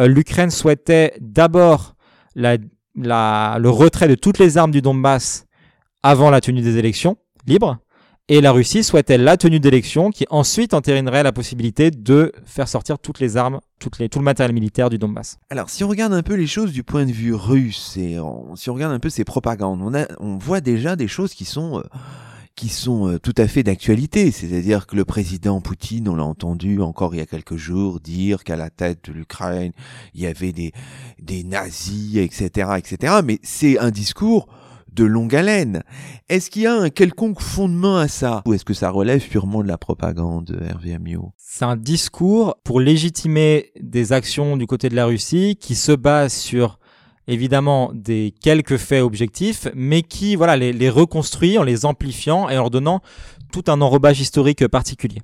Euh, 0.00 0.08
L'Ukraine 0.08 0.50
souhaitait 0.50 1.14
d'abord 1.20 1.94
le 2.34 3.68
retrait 3.68 4.08
de 4.08 4.14
toutes 4.14 4.38
les 4.38 4.58
armes 4.58 4.72
du 4.72 4.82
Donbass 4.82 5.46
avant 6.02 6.30
la 6.30 6.40
tenue 6.40 6.62
des 6.62 6.78
élections 6.78 7.16
libres. 7.46 7.78
Et 8.30 8.40
la 8.40 8.52
Russie 8.52 8.82
souhaitait 8.82 9.18
la 9.18 9.36
tenue 9.36 9.60
d'élections 9.60 10.08
qui 10.08 10.24
ensuite 10.30 10.72
entérinerait 10.72 11.22
la 11.22 11.32
possibilité 11.32 11.90
de 11.90 12.32
faire 12.46 12.68
sortir 12.68 12.98
toutes 12.98 13.20
les 13.20 13.36
armes, 13.36 13.60
tout 13.78 13.90
le 14.00 14.20
matériel 14.22 14.54
militaire 14.54 14.88
du 14.88 14.96
Donbass? 14.96 15.36
Alors, 15.50 15.68
si 15.68 15.84
on 15.84 15.88
regarde 15.88 16.14
un 16.14 16.22
peu 16.22 16.32
les 16.32 16.46
choses 16.46 16.72
du 16.72 16.82
point 16.82 17.04
de 17.04 17.12
vue 17.12 17.34
russe 17.34 17.98
et 17.98 18.16
si 18.56 18.70
on 18.70 18.74
regarde 18.74 18.94
un 18.94 18.98
peu 18.98 19.10
ces 19.10 19.24
propagandes, 19.24 19.82
on, 20.20 20.38
voit 20.38 20.62
déjà 20.62 20.96
des 20.96 21.06
choses 21.06 21.34
qui 21.34 21.44
sont... 21.44 21.80
Euh, 21.80 21.82
euh, 22.86 23.18
tout 23.18 23.34
à 23.36 23.46
fait 23.46 23.62
d'actualité, 23.62 24.30
c'est-à-dire 24.30 24.86
que 24.86 24.96
le 24.96 25.04
président 25.04 25.60
Poutine, 25.60 26.08
on 26.08 26.14
l'a 26.14 26.24
entendu 26.24 26.80
encore 26.80 27.14
il 27.14 27.18
y 27.18 27.20
a 27.20 27.26
quelques 27.26 27.56
jours 27.56 28.00
dire 28.00 28.42
qu'à 28.42 28.56
la 28.56 28.70
tête 28.70 29.10
de 29.10 29.12
l'Ukraine, 29.12 29.72
il 30.14 30.22
y 30.22 30.26
avait 30.26 30.52
des, 30.52 30.72
des 31.20 31.44
nazis, 31.44 32.16
etc., 32.16 32.70
etc., 32.78 33.20
mais 33.22 33.38
c'est 33.42 33.78
un 33.78 33.90
discours 33.90 34.46
de 34.94 35.04
longue 35.04 35.34
haleine. 35.34 35.82
Est-ce 36.28 36.50
qu'il 36.50 36.62
y 36.62 36.66
a 36.66 36.74
un 36.74 36.90
quelconque 36.90 37.40
fondement 37.40 37.96
à 37.96 38.08
ça? 38.08 38.42
Ou 38.46 38.54
est-ce 38.54 38.64
que 38.64 38.74
ça 38.74 38.90
relève 38.90 39.26
purement 39.26 39.62
de 39.62 39.68
la 39.68 39.78
propagande, 39.78 40.58
Hervé 40.66 40.94
Amiot? 40.94 41.32
C'est 41.36 41.64
un 41.64 41.76
discours 41.76 42.56
pour 42.64 42.80
légitimer 42.80 43.72
des 43.80 44.12
actions 44.12 44.56
du 44.56 44.66
côté 44.66 44.88
de 44.88 44.96
la 44.96 45.06
Russie 45.06 45.56
qui 45.60 45.74
se 45.74 45.92
base 45.92 46.32
sur 46.32 46.78
évidemment 47.26 47.90
des 47.94 48.34
quelques 48.40 48.76
faits 48.76 49.02
objectifs, 49.02 49.68
mais 49.74 50.02
qui 50.02 50.36
voilà 50.36 50.56
les, 50.56 50.72
les 50.72 50.90
reconstruit 50.90 51.58
en 51.58 51.62
les 51.62 51.86
amplifiant 51.86 52.48
et 52.48 52.54
en 52.56 52.62
leur 52.62 52.70
donnant 52.70 53.00
tout 53.52 53.64
un 53.68 53.80
enrobage 53.80 54.20
historique 54.20 54.66
particulier. 54.68 55.20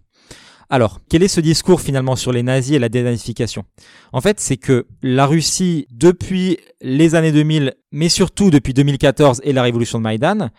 Alors, 0.73 1.01
quel 1.09 1.25
est 1.25 1.29
ce 1.29 1.41
discours 1.41 1.81
finalement 1.81 2.15
sur 2.15 2.31
les 2.31 2.45
nazis 2.45 2.77
et 2.77 2.79
la 2.79 2.89
dénazification? 2.89 3.65
En 4.13 4.21
fait, 4.21 4.39
c'est 4.39 4.57
que 4.57 4.87
la 5.03 5.27
Russie, 5.27 5.89
depuis 5.91 6.59
les 6.81 7.17
années 7.17 7.33
2000, 7.33 7.75
mais 7.91 8.09
surtout 8.09 8.51
depuis 8.51 8.73
2014 8.73 9.41
et 9.43 9.53
la 9.53 9.65
révolution 9.65 9.99
de 9.99 10.05
Maïdan, 10.05 10.51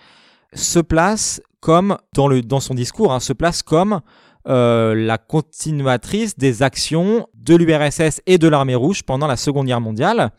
se 0.53 0.79
place 0.79 1.41
comme, 1.61 1.97
dans, 2.13 2.27
le, 2.27 2.41
dans 2.41 2.59
son 2.59 2.73
discours, 2.73 3.13
hein, 3.13 3.21
se 3.21 3.31
place 3.31 3.63
comme 3.63 4.01
euh, 4.49 4.95
la 4.95 5.17
continuatrice 5.17 6.37
des 6.37 6.61
actions 6.61 7.27
de 7.33 7.55
l'URSS 7.55 8.21
et 8.25 8.37
de 8.37 8.49
l'armée 8.49 8.75
rouge 8.75 9.03
pendant 9.03 9.27
la 9.27 9.37
Seconde 9.37 9.67
Guerre 9.67 9.79
mondiale. 9.79 10.31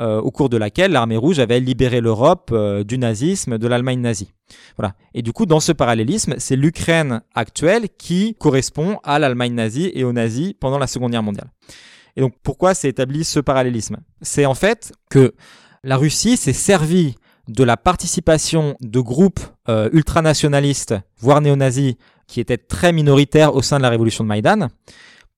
Euh, 0.00 0.20
au 0.20 0.30
cours 0.30 0.48
de 0.48 0.56
laquelle 0.56 0.92
l'armée 0.92 1.16
rouge 1.16 1.40
avait 1.40 1.58
libéré 1.58 2.00
l'Europe 2.00 2.50
euh, 2.52 2.84
du 2.84 2.98
nazisme, 2.98 3.58
de 3.58 3.66
l'Allemagne 3.66 4.00
nazie. 4.00 4.32
Voilà. 4.76 4.94
Et 5.12 5.22
du 5.22 5.32
coup, 5.32 5.44
dans 5.44 5.58
ce 5.58 5.72
parallélisme, 5.72 6.36
c'est 6.38 6.54
l'Ukraine 6.54 7.22
actuelle 7.34 7.88
qui 7.98 8.36
correspond 8.38 9.00
à 9.02 9.18
l'Allemagne 9.18 9.54
nazie 9.54 9.90
et 9.94 10.04
aux 10.04 10.12
nazis 10.12 10.52
pendant 10.60 10.78
la 10.78 10.86
Seconde 10.86 11.10
Guerre 11.10 11.24
mondiale. 11.24 11.50
Et 12.14 12.20
donc, 12.20 12.34
pourquoi 12.44 12.74
s'est 12.74 12.88
établi 12.88 13.24
ce 13.24 13.40
parallélisme? 13.40 13.96
C'est 14.22 14.46
en 14.46 14.54
fait 14.54 14.92
que 15.10 15.34
la 15.82 15.96
Russie 15.96 16.36
s'est 16.36 16.52
servie 16.52 17.16
de 17.48 17.64
la 17.64 17.76
participation 17.76 18.76
de 18.80 19.00
groupes 19.00 19.40
euh, 19.68 19.88
ultranationalistes, 19.92 20.94
voire 21.18 21.40
néo-nazis, 21.40 21.94
qui 22.28 22.38
était 22.38 22.58
très 22.58 22.92
minoritaire 22.92 23.56
au 23.56 23.62
sein 23.62 23.78
de 23.78 23.82
la 23.82 23.90
révolution 23.90 24.22
de 24.22 24.28
Maïdan, 24.28 24.68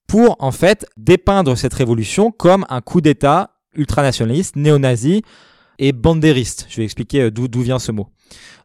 pour 0.05 0.35
en 0.39 0.51
fait 0.51 0.85
dépeindre 0.97 1.57
cette 1.57 1.73
révolution 1.73 2.31
comme 2.31 2.63
un 2.69 2.81
coup 2.81 3.01
d'État 3.01 3.50
ultranationaliste, 3.75 4.55
néo-nazi 4.55 5.23
et 5.79 5.91
bandériste. 5.91 6.67
Je 6.69 6.77
vais 6.77 6.83
expliquer 6.83 7.23
euh, 7.23 7.31
d'où 7.31 7.61
vient 7.61 7.79
ce 7.79 7.91
mot. 7.91 8.09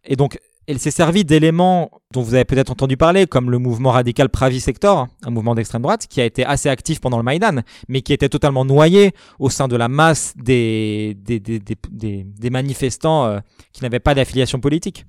Et 0.05 0.17
donc, 0.17 0.39
elle 0.69 0.81
s'est 0.81 0.91
servie 0.91 1.25
d'éléments 1.25 1.91
dont 2.13 2.23
vous 2.23 2.35
avez 2.35 2.45
peut-être 2.45 2.71
entendu 2.71 2.97
parler, 2.97 3.27
comme 3.27 3.51
le 3.51 3.59
mouvement 3.59 3.93
radical 3.93 4.29
Pravi 4.29 4.61
Sector, 4.61 5.07
un 5.25 5.31
mouvement 5.31 5.55
d'extrême 5.55 5.83
droite 5.83 6.07
qui 6.09 6.21
a 6.21 6.25
été 6.25 6.45
assez 6.45 6.69
actif 6.69 7.01
pendant 7.01 7.19
le 7.19 7.23
Maïdan, 7.23 7.63
mais 7.89 8.03
qui 8.03 8.13
était 8.13 8.29
totalement 8.29 8.65
noyé 8.65 9.13
au 9.39 9.49
sein 9.49 9.69
de 9.69 9.77
la 9.77 9.89
masse 9.89 10.35
des, 10.37 11.17
des 11.17 12.51
manifestants 12.51 13.27
euh, 13.27 13.39
qui 13.73 13.83
n'avaient 13.83 14.01
pas 14.01 14.15
d'affiliation 14.15 14.59
politique, 14.59 15.07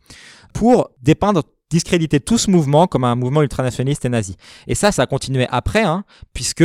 pour 0.53 0.91
dépeindre 1.01 1.43
discréditer 1.69 2.19
tout 2.19 2.37
ce 2.37 2.49
mouvement 2.49 2.87
comme 2.87 3.03
un 3.03 3.15
mouvement 3.15 3.41
ultranationaliste 3.41 4.05
et 4.05 4.09
nazi. 4.09 4.37
Et 4.67 4.75
ça, 4.75 4.91
ça 4.91 5.03
a 5.03 5.05
continué 5.05 5.47
après, 5.49 5.83
hein, 5.83 6.03
puisque 6.33 6.63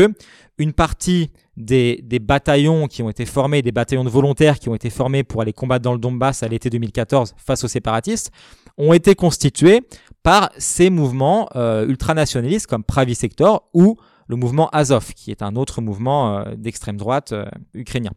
une 0.58 0.72
partie 0.72 1.30
des, 1.56 2.18
bataillons 2.20 2.86
qui 2.86 3.02
ont 3.02 3.10
été 3.10 3.26
formés, 3.26 3.62
des 3.62 3.72
bataillons 3.72 4.04
de 4.04 4.10
volontaires 4.10 4.58
qui 4.58 4.68
ont 4.68 4.74
été 4.74 4.90
formés 4.90 5.22
pour 5.22 5.42
aller 5.42 5.52
combattre 5.52 5.82
dans 5.82 5.92
le 5.92 5.98
Donbass 5.98 6.42
à 6.42 6.48
l'été 6.48 6.70
2014 6.70 7.34
face 7.36 7.64
aux 7.64 7.68
séparatistes, 7.68 8.30
ont 8.78 8.92
été 8.92 9.14
constitués 9.14 9.82
par 10.22 10.50
ces 10.56 10.88
mouvements 10.88 11.48
euh, 11.56 11.86
ultranationalistes 11.86 12.66
comme 12.66 12.84
Pravi 12.84 13.14
Sector 13.14 13.68
ou 13.74 13.96
le 14.28 14.36
mouvement 14.36 14.68
Azov, 14.70 15.12
qui 15.14 15.30
est 15.30 15.42
un 15.42 15.56
autre 15.56 15.82
mouvement 15.82 16.38
euh, 16.38 16.54
d'extrême 16.56 16.96
droite 16.96 17.32
euh, 17.32 17.44
ukrainien. 17.74 18.12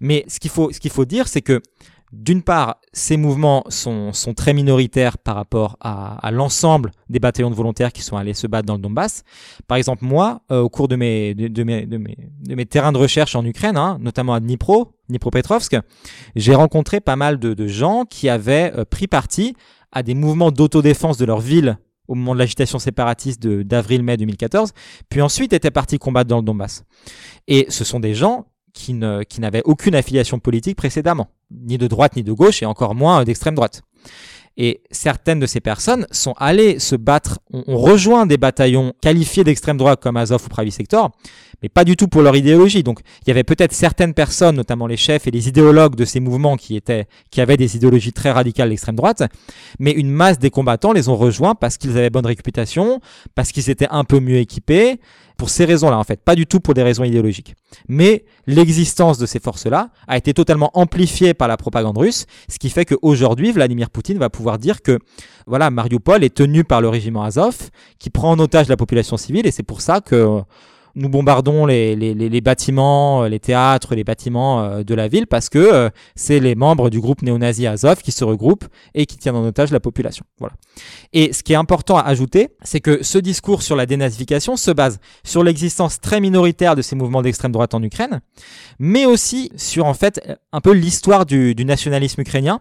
Mais 0.00 0.24
ce 0.28 0.38
qu'il 0.38 0.50
faut, 0.50 0.70
ce 0.72 0.78
qu'il 0.78 0.92
faut 0.92 1.04
dire, 1.04 1.26
c'est 1.26 1.42
que 1.42 1.60
d'une 2.12 2.42
part, 2.42 2.80
ces 2.92 3.16
mouvements 3.16 3.64
sont, 3.68 4.12
sont, 4.12 4.32
très 4.32 4.54
minoritaires 4.54 5.18
par 5.18 5.34
rapport 5.34 5.76
à, 5.80 6.14
à 6.26 6.30
l'ensemble 6.30 6.90
des 7.08 7.18
bataillons 7.18 7.50
de 7.50 7.54
volontaires 7.54 7.92
qui 7.92 8.02
sont 8.02 8.16
allés 8.16 8.34
se 8.34 8.46
battre 8.46 8.66
dans 8.66 8.74
le 8.74 8.80
Donbass. 8.80 9.24
Par 9.66 9.76
exemple, 9.76 10.04
moi, 10.04 10.40
euh, 10.50 10.60
au 10.60 10.68
cours 10.68 10.88
de 10.88 10.96
mes, 10.96 11.34
de, 11.34 11.62
mes, 11.64 11.86
de, 11.86 11.96
mes, 11.98 12.16
de, 12.40 12.54
mes, 12.54 12.66
terrains 12.66 12.92
de 12.92 12.98
recherche 12.98 13.34
en 13.36 13.44
Ukraine, 13.44 13.76
hein, 13.76 13.98
notamment 14.00 14.34
à 14.34 14.40
Dnipro, 14.40 14.92
Dnipropetrovsk, 15.08 15.76
j'ai 16.34 16.54
rencontré 16.54 17.00
pas 17.00 17.16
mal 17.16 17.38
de, 17.38 17.52
de 17.52 17.66
gens 17.66 18.04
qui 18.04 18.28
avaient 18.28 18.72
euh, 18.76 18.84
pris 18.84 19.06
parti 19.06 19.54
à 19.92 20.02
des 20.02 20.14
mouvements 20.14 20.50
d'autodéfense 20.50 21.18
de 21.18 21.24
leur 21.24 21.40
ville 21.40 21.78
au 22.08 22.14
moment 22.14 22.32
de 22.32 22.38
l'agitation 22.38 22.78
séparatiste 22.78 23.46
d'avril-mai 23.46 24.16
2014, 24.16 24.72
puis 25.10 25.20
ensuite 25.20 25.52
étaient 25.52 25.70
partis 25.70 25.98
combattre 25.98 26.28
dans 26.28 26.38
le 26.38 26.42
Donbass. 26.42 26.84
Et 27.48 27.66
ce 27.68 27.84
sont 27.84 28.00
des 28.00 28.14
gens 28.14 28.46
qui 28.78 29.40
n'avaient 29.40 29.62
aucune 29.64 29.94
affiliation 29.94 30.38
politique 30.38 30.76
précédemment, 30.76 31.28
ni 31.50 31.78
de 31.78 31.86
droite 31.86 32.16
ni 32.16 32.22
de 32.22 32.32
gauche, 32.32 32.62
et 32.62 32.66
encore 32.66 32.94
moins 32.94 33.24
d'extrême 33.24 33.54
droite. 33.54 33.82
Et 34.56 34.82
certaines 34.90 35.38
de 35.38 35.46
ces 35.46 35.60
personnes 35.60 36.06
sont 36.10 36.34
allées 36.36 36.80
se 36.80 36.96
battre, 36.96 37.38
ont, 37.52 37.76
rejoint 37.76 38.26
des 38.26 38.38
bataillons 38.38 38.92
qualifiés 39.00 39.44
d'extrême 39.44 39.76
droite 39.76 40.00
comme 40.02 40.16
Azov 40.16 40.44
ou 40.44 40.48
Pravi 40.48 40.72
Sector, 40.72 41.12
mais 41.62 41.68
pas 41.68 41.84
du 41.84 41.96
tout 41.96 42.08
pour 42.08 42.22
leur 42.22 42.36
idéologie. 42.36 42.82
Donc, 42.82 43.00
il 43.22 43.28
y 43.28 43.30
avait 43.30 43.44
peut-être 43.44 43.72
certaines 43.72 44.14
personnes, 44.14 44.56
notamment 44.56 44.86
les 44.86 44.96
chefs 44.96 45.26
et 45.26 45.30
les 45.30 45.48
idéologues 45.48 45.96
de 45.96 46.04
ces 46.04 46.20
mouvements 46.20 46.56
qui 46.56 46.76
étaient, 46.76 47.06
qui 47.30 47.40
avaient 47.40 47.56
des 47.56 47.76
idéologies 47.76 48.12
très 48.12 48.30
radicales 48.30 48.68
d'extrême 48.70 48.96
droite, 48.96 49.22
mais 49.78 49.92
une 49.92 50.10
masse 50.10 50.38
des 50.38 50.50
combattants 50.50 50.92
les 50.92 51.08
ont 51.08 51.16
rejoints 51.16 51.54
parce 51.54 51.76
qu'ils 51.78 51.96
avaient 51.96 52.10
bonne 52.10 52.26
réputation, 52.26 53.00
parce 53.34 53.52
qu'ils 53.52 53.70
étaient 53.70 53.88
un 53.90 54.04
peu 54.04 54.20
mieux 54.20 54.38
équipés, 54.38 55.00
pour 55.38 55.50
ces 55.50 55.64
raisons-là, 55.64 55.96
en 55.96 56.02
fait, 56.02 56.20
pas 56.20 56.34
du 56.34 56.46
tout 56.46 56.58
pour 56.58 56.74
des 56.74 56.82
raisons 56.82 57.04
idéologiques. 57.04 57.54
Mais 57.86 58.24
l'existence 58.48 59.18
de 59.18 59.24
ces 59.24 59.38
forces-là 59.38 59.90
a 60.08 60.16
été 60.16 60.34
totalement 60.34 60.70
amplifiée 60.74 61.32
par 61.32 61.46
la 61.46 61.56
propagande 61.56 61.96
russe, 61.96 62.26
ce 62.48 62.58
qui 62.58 62.70
fait 62.70 62.84
qu'aujourd'hui, 62.84 63.52
Vladimir 63.52 63.88
Poutine 63.88 64.18
va 64.18 64.30
pouvoir 64.30 64.58
dire 64.58 64.82
que, 64.82 64.98
voilà, 65.46 65.70
Mariupol 65.70 66.24
est 66.24 66.34
tenu 66.34 66.64
par 66.64 66.80
le 66.80 66.88
régiment 66.88 67.22
Azov, 67.22 67.70
qui 68.00 68.10
prend 68.10 68.32
en 68.32 68.38
otage 68.40 68.68
la 68.68 68.76
population 68.76 69.16
civile, 69.16 69.46
et 69.46 69.52
c'est 69.52 69.62
pour 69.62 69.80
ça 69.80 70.00
que 70.00 70.40
nous 70.98 71.08
bombardons 71.08 71.64
les, 71.64 71.94
les, 71.94 72.12
les, 72.14 72.40
bâtiments, 72.40 73.22
euh, 73.22 73.28
les 73.28 73.38
théâtres, 73.38 73.94
les 73.94 74.02
bâtiments 74.02 74.62
euh, 74.62 74.82
de 74.82 74.94
la 74.94 75.06
ville 75.06 75.26
parce 75.26 75.48
que 75.48 75.58
euh, 75.58 75.90
c'est 76.16 76.40
les 76.40 76.56
membres 76.56 76.90
du 76.90 77.00
groupe 77.00 77.22
néo-nazi 77.22 77.66
Azov 77.66 78.02
qui 78.02 78.10
se 78.10 78.24
regroupent 78.24 78.64
et 78.94 79.06
qui 79.06 79.16
tiennent 79.16 79.36
en 79.36 79.46
otage 79.46 79.70
la 79.70 79.80
population. 79.80 80.24
Voilà. 80.38 80.54
Et 81.12 81.32
ce 81.32 81.42
qui 81.44 81.52
est 81.52 81.56
important 81.56 81.96
à 81.96 82.02
ajouter, 82.02 82.48
c'est 82.62 82.80
que 82.80 83.02
ce 83.04 83.18
discours 83.18 83.62
sur 83.62 83.76
la 83.76 83.86
dénazification 83.86 84.56
se 84.56 84.72
base 84.72 84.98
sur 85.24 85.44
l'existence 85.44 86.00
très 86.00 86.20
minoritaire 86.20 86.74
de 86.74 86.82
ces 86.82 86.96
mouvements 86.96 87.22
d'extrême 87.22 87.52
droite 87.52 87.74
en 87.74 87.82
Ukraine, 87.82 88.20
mais 88.80 89.06
aussi 89.06 89.52
sur 89.56 89.86
en 89.86 89.94
fait 89.94 90.20
un 90.52 90.60
peu 90.60 90.72
l'histoire 90.72 91.26
du, 91.26 91.54
du 91.54 91.64
nationalisme 91.64 92.20
ukrainien 92.20 92.60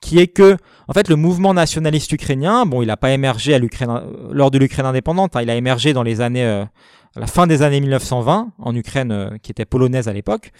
qui 0.00 0.18
est 0.18 0.26
que, 0.26 0.58
en 0.86 0.92
fait, 0.92 1.08
le 1.08 1.16
mouvement 1.16 1.54
nationaliste 1.54 2.12
ukrainien, 2.12 2.66
bon, 2.66 2.82
il 2.82 2.86
n'a 2.86 2.96
pas 2.98 3.12
émergé 3.12 3.54
à 3.54 3.58
l'Ukraine 3.58 4.02
lors 4.30 4.50
de 4.50 4.58
l'Ukraine 4.58 4.84
indépendante, 4.84 5.34
hein, 5.34 5.40
il 5.40 5.48
a 5.48 5.54
émergé 5.54 5.94
dans 5.94 6.02
les 6.02 6.20
années 6.20 6.66
à 7.16 7.20
la 7.20 7.26
fin 7.26 7.46
des 7.46 7.62
années 7.62 7.80
1920 7.80 8.52
en 8.58 8.74
Ukraine, 8.74 9.12
euh, 9.12 9.38
qui 9.42 9.50
était 9.50 9.64
polonaise 9.64 10.08
à 10.08 10.12
l'époque. 10.12 10.52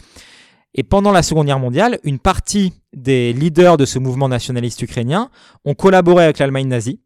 Et 0.75 0.83
pendant 0.83 1.13
la 1.13 1.23
Seconde 1.23 1.47
Guerre 1.47 1.61
mondiale, 1.61 1.99
une 2.03 2.19
partie 2.19 2.73
des 2.93 3.33
leaders 3.33 3.77
de 3.77 3.85
ce 3.85 3.99
mouvement 3.99 4.29
nationaliste 4.29 4.83
ukrainien 4.83 5.31
ont 5.65 5.75
collaboré 5.75 6.25
avec 6.25 6.39
l'Allemagne 6.39 6.69
nazie. 6.69 7.01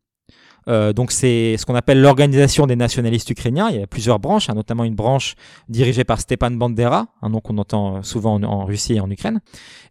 Euh, 0.69 0.93
donc 0.93 1.13
c'est 1.13 1.57
ce 1.57 1.65
qu'on 1.65 1.75
appelle 1.75 2.01
l'organisation 2.01 2.67
des 2.67 2.77
nationalistes 2.77 3.31
ukrainiens. 3.31 3.69
Il 3.71 3.81
y 3.81 3.83
a 3.83 3.87
plusieurs 3.87 4.19
branches, 4.19 4.51
hein, 4.51 4.55
notamment 4.55 4.85
une 4.85 4.95
branche 4.95 5.35
dirigée 5.69 6.05
par 6.05 6.21
Stepan 6.21 6.51
Bandera, 6.51 7.09
un 7.23 7.31
nom 7.31 7.41
qu'on 7.41 7.57
entend 7.59 8.03
souvent 8.03 8.35
en, 8.35 8.43
en, 8.43 8.65
Russie 8.65 8.95
et 8.95 9.01
en 9.01 9.11
Ukraine, 9.11 9.41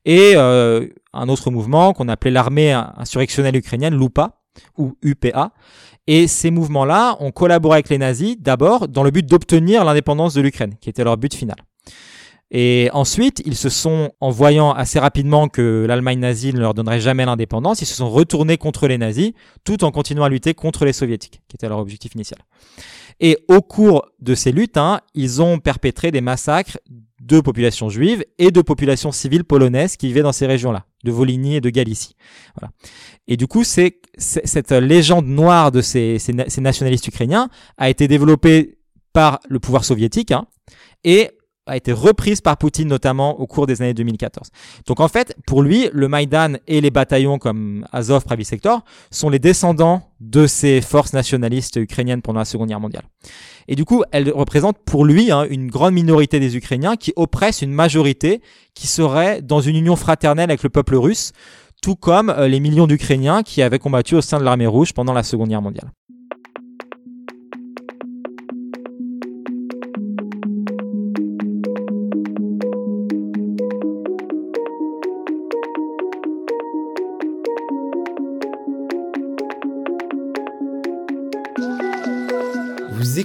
et 0.06 0.34
euh, 0.36 0.88
un 1.14 1.30
autre 1.30 1.50
mouvement 1.50 1.94
qu'on 1.94 2.08
appelait 2.10 2.32
l'armée 2.32 2.74
insurrectionnelle 2.74 3.56
ukrainienne, 3.56 3.98
l'UPA 3.98 4.40
ou 4.78 4.96
UPA, 5.02 5.52
et 6.08 6.28
ces 6.28 6.52
mouvements-là 6.52 7.18
ont 7.20 7.32
collaboré 7.32 7.76
avec 7.76 7.90
les 7.90 7.98
nazis 7.98 8.38
d'abord 8.40 8.88
dans 8.88 9.04
le 9.04 9.12
but 9.12 9.26
d'obtenir 9.26 9.84
l'indépendance 9.84 10.34
de 10.34 10.42
l'Ukraine, 10.42 10.76
qui 10.82 10.90
était 10.90 11.04
leur 11.04 11.18
but 11.18 11.34
final. 11.34 11.58
Et 12.50 12.90
ensuite, 12.94 13.42
ils 13.46 13.56
se 13.56 13.70
sont, 13.70 14.12
en 14.22 14.30
voyant 14.30 14.72
assez 14.72 15.00
rapidement 15.00 15.50
que 15.50 15.86
l'Allemagne 15.88 16.20
nazie 16.20 16.54
ne 16.54 16.60
leur 16.60 16.74
donnerait 16.74 17.02
jamais 17.02 17.26
l'indépendance, 17.26 17.82
ils 17.82 17.86
se 17.86 17.96
sont 17.96 18.10
retournés 18.10 18.58
contre 18.58 18.88
les 18.88 18.98
nazis, 18.98 19.34
tout 19.66 19.84
en 19.84 19.92
continuant 19.92 20.24
à 20.24 20.30
lutter 20.30 20.54
contre 20.54 20.86
les 20.86 20.94
soviétiques, 20.94 21.42
qui 21.50 21.56
était 21.56 21.68
leur 21.68 21.80
objectif 21.80 22.16
initial. 22.16 22.40
Et 23.20 23.38
au 23.50 23.62
cours 23.62 24.08
de 24.20 24.36
ces 24.36 24.52
luttes, 24.52 24.78
hein, 24.78 25.02
ils 25.14 25.42
ont 25.42 25.60
perpétré 25.60 26.12
des 26.12 26.22
massacres 26.22 26.78
de 27.20 27.42
populations 27.42 27.90
juives 27.90 28.24
et 28.38 28.52
de 28.52 28.62
populations 28.62 29.12
civiles 29.12 29.44
polonaises 29.44 29.98
qui 29.98 30.08
vivaient 30.08 30.22
dans 30.22 30.32
ces 30.32 30.46
régions-là, 30.46 30.86
de 31.04 31.12
Volhynie 31.12 31.56
et 31.56 31.62
de 31.62 31.70
Galicie. 31.70 32.16
Et 33.28 33.36
du 33.36 33.48
coup, 33.48 33.64
c'est 33.64 34.00
cette 34.18 34.72
légende 34.72 35.26
noire 35.26 35.72
de 35.72 35.82
ces, 35.82 36.20
ces, 36.20 36.62
nationalistes 36.62 37.08
ukrainiens 37.08 37.50
a 37.78 37.90
été 37.90 38.08
développée 38.08 38.78
par 39.14 39.40
le 39.50 39.60
pouvoir 39.60 39.84
soviétique 39.84 40.32
hein, 40.32 40.46
et 41.04 41.32
a 41.68 41.78
été 41.78 41.92
reprise 41.92 42.42
par 42.42 42.58
Poutine 42.58 42.88
notamment 42.88 43.40
au 43.40 43.48
cours 43.48 43.68
des 43.68 43.82
années 43.82 43.94
2014. 43.94 44.50
Donc 44.86 45.00
en 45.00 45.08
fait, 45.08 45.36
pour 45.46 45.62
lui, 45.62 45.90
le 45.94 46.08
Maïdan 46.08 46.54
et 46.68 46.82
les 46.82 46.92
bataillons 46.92 47.38
comme 47.38 47.86
Azov, 47.92 48.24
Pravi 48.24 48.46
Sector 48.46 48.82
sont 49.12 49.30
les 49.30 49.40
descendants 49.40 50.02
de 50.20 50.48
ces 50.48 50.82
forces 50.82 51.14
nationalistes 51.14 51.76
ukrainiennes 51.76 52.22
pendant 52.22 52.40
la 52.40 52.46
Seconde 52.46 52.70
Guerre 52.70 52.80
mondiale. 52.80 53.04
Et 53.68 53.76
du 53.76 53.86
coup, 53.86 54.04
elles 54.12 54.32
représentent 54.32 54.80
pour 54.86 55.06
lui 55.06 55.32
hein, 55.32 55.46
une 55.50 55.70
grande 55.70 55.94
minorité 55.94 56.40
des 56.40 56.56
Ukrainiens 56.56 56.96
qui 56.96 57.14
oppressent 57.16 57.62
une 57.62 57.74
majorité 57.74 58.42
qui 58.74 58.88
serait 58.88 59.42
dans 59.42 59.62
une 59.62 59.76
union 59.76 59.96
fraternelle 59.96 60.50
avec 60.50 60.64
le 60.64 60.70
peuple 60.70 60.96
russe 60.96 61.34
tout 61.82 61.96
comme 61.96 62.30
euh, 62.30 62.48
les 62.48 62.60
millions 62.60 62.88
d'Ukrainiens 62.88 63.44
qui 63.44 63.62
avaient 63.62 63.80
combattu 63.80 64.16
au 64.16 64.22
sein 64.22 64.40
de 64.40 64.44
l'armée 64.44 64.68
rouge 64.68 64.94
pendant 64.94 65.14
la 65.14 65.24
Seconde 65.24 65.50
Guerre 65.50 65.62
mondiale. 65.62 65.92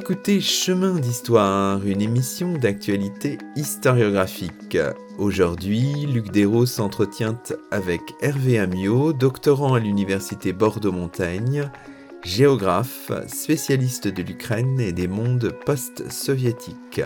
Écoutez 0.03 0.41
Chemin 0.41 0.99
d'Histoire, 0.99 1.87
une 1.87 2.03
émission 2.03 2.55
d'actualité 2.55 3.39
historiographique. 3.55 4.77
Aujourd'hui, 5.17 6.07
Luc 6.13 6.33
Dérault 6.33 6.67
s'entretient 6.67 7.41
avec 7.71 8.01
Hervé 8.21 8.59
Amiot, 8.59 9.13
doctorant 9.13 9.75
à 9.75 9.79
l'Université 9.79 10.53
Bordeaux-Montaigne, 10.53 11.71
géographe, 12.25 13.13
spécialiste 13.29 14.09
de 14.09 14.25
l'Ukraine 14.25 14.81
et 14.81 14.93
des 14.93 15.07
mondes 15.07 15.53
post-soviétiques. 15.65 17.03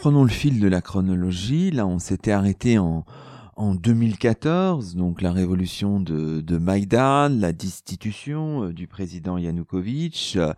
Reprenons 0.00 0.24
le 0.24 0.30
fil 0.30 0.60
de 0.60 0.66
la 0.66 0.80
chronologie. 0.80 1.70
Là, 1.70 1.86
on 1.86 1.98
s'était 1.98 2.30
arrêté 2.30 2.78
en, 2.78 3.04
en 3.56 3.74
2014, 3.74 4.96
donc 4.96 5.20
la 5.20 5.30
révolution 5.30 6.00
de, 6.00 6.40
de 6.40 6.56
Maïdan, 6.56 7.28
la 7.28 7.52
destitution 7.52 8.64
euh, 8.64 8.72
du 8.72 8.86
président 8.86 9.36
Yanukovych, 9.36 10.38
euh, 10.38 10.54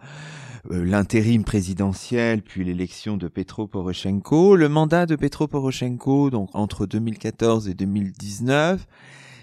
l'intérim 0.70 1.42
présidentiel, 1.42 2.42
puis 2.42 2.62
l'élection 2.62 3.16
de 3.16 3.26
Petro 3.26 3.66
Poroshenko, 3.66 4.54
le 4.54 4.68
mandat 4.68 5.06
de 5.06 5.16
Petro 5.16 5.48
Poroshenko, 5.48 6.30
donc 6.30 6.50
entre 6.54 6.86
2014 6.86 7.68
et 7.68 7.74
2019, 7.74 8.86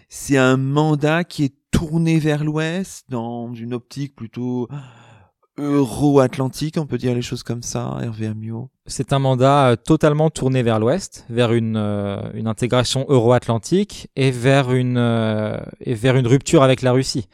c'est 0.07 0.37
un 0.37 0.55
mandat 0.55 1.25
qui 1.25 1.43
est 1.43 1.55
tourné 1.71 2.19
vers 2.19 2.45
l'Ouest 2.45 3.03
dans 3.09 3.53
une 3.53 3.73
optique 3.73 4.15
plutôt 4.15 4.69
euro-atlantique, 5.59 6.77
on 6.77 6.85
peut 6.85 6.97
dire 6.97 7.13
les 7.13 7.21
choses 7.21 7.43
comme 7.43 7.61
ça, 7.61 7.97
Hervé 8.01 8.31
C'est 8.85 9.13
un 9.13 9.19
mandat 9.19 9.69
euh, 9.69 9.75
totalement 9.75 10.29
tourné 10.29 10.63
vers 10.63 10.79
l'Ouest, 10.79 11.25
vers 11.29 11.53
une, 11.53 11.75
euh, 11.77 12.21
une 12.33 12.47
intégration 12.47 13.05
euro-atlantique 13.09 14.09
et 14.15 14.31
vers 14.31 14.71
une 14.71 14.97
euh, 14.97 15.59
et 15.81 15.93
vers 15.93 16.15
une 16.15 16.27
rupture 16.27 16.63
avec 16.63 16.81
la 16.81 16.91
Russie. 16.91 17.27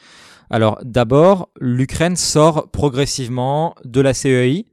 Alors 0.49 0.80
d'abord, 0.84 1.49
l'Ukraine 1.59 2.15
sort 2.15 2.69
progressivement 2.71 3.76
de 3.84 4.01
la 4.01 4.13
CEI, 4.13 4.65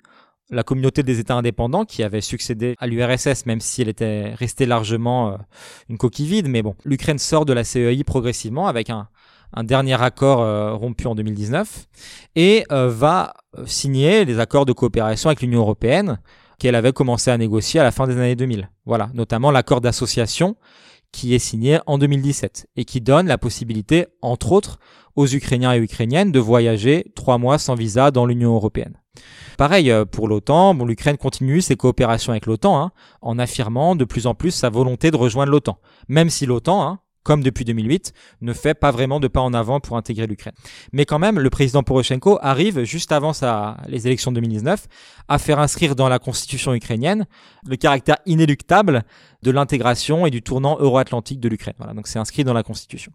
la 0.51 0.63
communauté 0.63 1.03
des 1.03 1.19
États 1.19 1.35
indépendants 1.35 1.85
qui 1.85 2.03
avait 2.03 2.21
succédé 2.21 2.75
à 2.79 2.87
l'URSS, 2.87 3.47
même 3.47 3.61
si 3.61 3.83
elle 3.83 3.89
était 3.89 4.35
restée 4.35 4.67
largement 4.67 5.39
une 5.89 5.97
coquille 5.97 6.27
vide. 6.27 6.49
Mais 6.49 6.61
bon, 6.63 6.75
l'Ukraine 6.85 7.19
sort 7.19 7.47
de 7.47 7.55
la 7.55 7.65
CEI 7.65 8.05
progressivement 8.05 8.67
avec 8.67 8.91
un, 8.91 9.09
un 9.53 9.65
dernier 9.65 10.01
accord 10.01 10.41
euh, 10.41 10.75
rompu 10.75 11.07
en 11.07 11.15
2019 11.15 11.87
et 12.37 12.65
euh, 12.73 12.89
va 12.89 13.35
euh, 13.59 13.65
signer 13.67 14.25
les 14.25 14.39
accords 14.39 14.67
de 14.67 14.73
coopération 14.73 15.29
avec 15.29 15.43
l'Union 15.43 15.61
européenne 15.61 16.19
qu'elle 16.59 16.75
avait 16.75 16.93
commencé 16.93 17.31
à 17.31 17.39
négocier 17.39 17.81
à 17.81 17.83
la 17.83 17.91
fin 17.91 18.07
des 18.07 18.17
années 18.17 18.37
2000. 18.37 18.71
Voilà, 18.87 19.11
notamment 19.15 19.51
l'accord 19.51 19.81
d'association 19.81 20.57
qui 21.11 21.35
est 21.35 21.39
signé 21.39 21.79
en 21.87 21.99
2017 21.99 22.69
et 22.77 22.85
qui 22.85 23.01
donne 23.01 23.27
la 23.27 23.37
possibilité, 23.37 24.07
entre 24.23 24.53
autres, 24.53 24.79
aux 25.15 25.27
Ukrainiens 25.27 25.75
et 25.75 25.79
Ukrainiennes 25.79 26.33
de 26.33 26.39
voyager 26.39 27.13
trois 27.15 27.37
mois 27.37 27.59
sans 27.59 27.75
visa 27.75 28.11
dans 28.11 28.25
l'Union 28.25 28.55
européenne. 28.55 28.97
Pareil 29.59 29.93
pour 30.11 30.27
l'OTAN, 30.27 30.73
l'Ukraine 30.87 31.19
continue 31.19 31.61
ses 31.61 31.77
coopérations 31.77 32.33
avec 32.33 32.47
l'OTAN 32.47 32.81
hein, 32.81 32.93
en 33.21 33.39
affirmant 33.39 33.95
de 33.95 34.07
plus 34.07 34.27
en 34.27 34.35
plus 34.35 34.53
sa 34.53 34.71
volonté 34.71 35.11
de 35.11 35.17
rejoindre 35.17 35.53
l'OTAN, 35.53 35.79
même 36.09 36.31
si 36.31 36.47
l'OTAN, 36.47 36.83
hein, 36.83 37.01
comme 37.23 37.43
depuis 37.43 37.65
2008, 37.65 38.13
ne 38.41 38.53
fait 38.53 38.75
pas 38.75 38.91
vraiment 38.91 39.21
de 39.21 39.29
pas 39.29 39.41
en 39.41 39.55
avant 39.55 39.81
pour 39.81 39.97
intégrer 39.97 40.27
l'Ukraine. 40.27 40.55
Mais 40.93 41.05
quand 41.05 41.19
même, 41.19 41.39
le 41.39 41.51
président 41.51 41.83
Poroshenko 41.83 42.39
arrive 42.43 42.83
juste 42.85 43.13
avant 43.13 43.33
les 43.87 44.07
élections 44.07 44.33
de 44.33 44.37
2019 44.37 44.87
à 45.29 45.39
faire 45.39 45.59
inscrire 45.59 45.95
dans 45.95 46.09
la 46.09 46.19
constitution 46.19 46.75
ukrainienne 46.75 47.27
le 47.67 47.77
caractère 47.77 48.17
inéluctable 48.27 49.05
de 49.43 49.51
l'intégration 49.51 50.27
et 50.27 50.31
du 50.31 50.43
tournant 50.43 50.77
euro-atlantique 50.79 51.41
de 51.41 51.49
l'Ukraine. 51.49 51.75
Voilà, 51.79 51.95
donc 51.95 52.07
c'est 52.07 52.19
inscrit 52.19 52.45
dans 52.45 52.53
la 52.53 52.63
Constitution. 52.63 53.13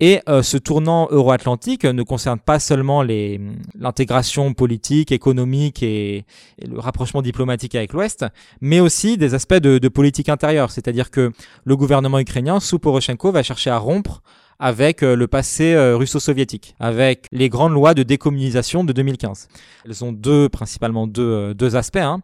Et 0.00 0.20
euh, 0.28 0.42
ce 0.42 0.56
tournant 0.56 1.08
euro-atlantique 1.10 1.84
ne 1.84 2.02
concerne 2.02 2.38
pas 2.38 2.58
seulement 2.58 3.02
l'intégration 3.02 4.54
politique, 4.54 5.12
économique 5.12 5.82
et, 5.82 6.24
le 6.66 6.78
rapprochement 6.78 7.22
diplomatique 7.22 7.74
avec 7.74 7.92
l'Ouest, 7.92 8.24
mais 8.60 8.80
aussi 8.80 9.16
des 9.16 9.34
aspects 9.34 9.54
de, 9.54 9.78
de 9.78 9.88
politique 9.88 10.28
intérieure. 10.28 10.70
C'est-à-dire 10.70 11.10
que 11.10 11.32
le 11.64 11.76
gouvernement 11.76 12.18
ukrainien, 12.18 12.60
sous 12.60 12.78
Poroshenko, 12.78 13.32
va 13.32 13.42
chercher 13.42 13.70
à 13.70 13.78
rompre 13.78 14.22
avec 14.58 15.02
euh, 15.02 15.16
le 15.16 15.26
passé 15.26 15.74
euh, 15.74 15.96
russo-soviétique, 15.96 16.74
avec 16.80 17.26
les 17.32 17.48
grandes 17.48 17.72
lois 17.72 17.94
de 17.94 18.02
décommunisation 18.02 18.84
de 18.84 18.92
2015. 18.92 19.48
Elles 19.84 20.04
ont 20.04 20.12
deux, 20.12 20.48
principalement 20.48 21.06
deux, 21.06 21.54
deux 21.54 21.76
aspects. 21.76 21.96
Hein. 21.96 22.22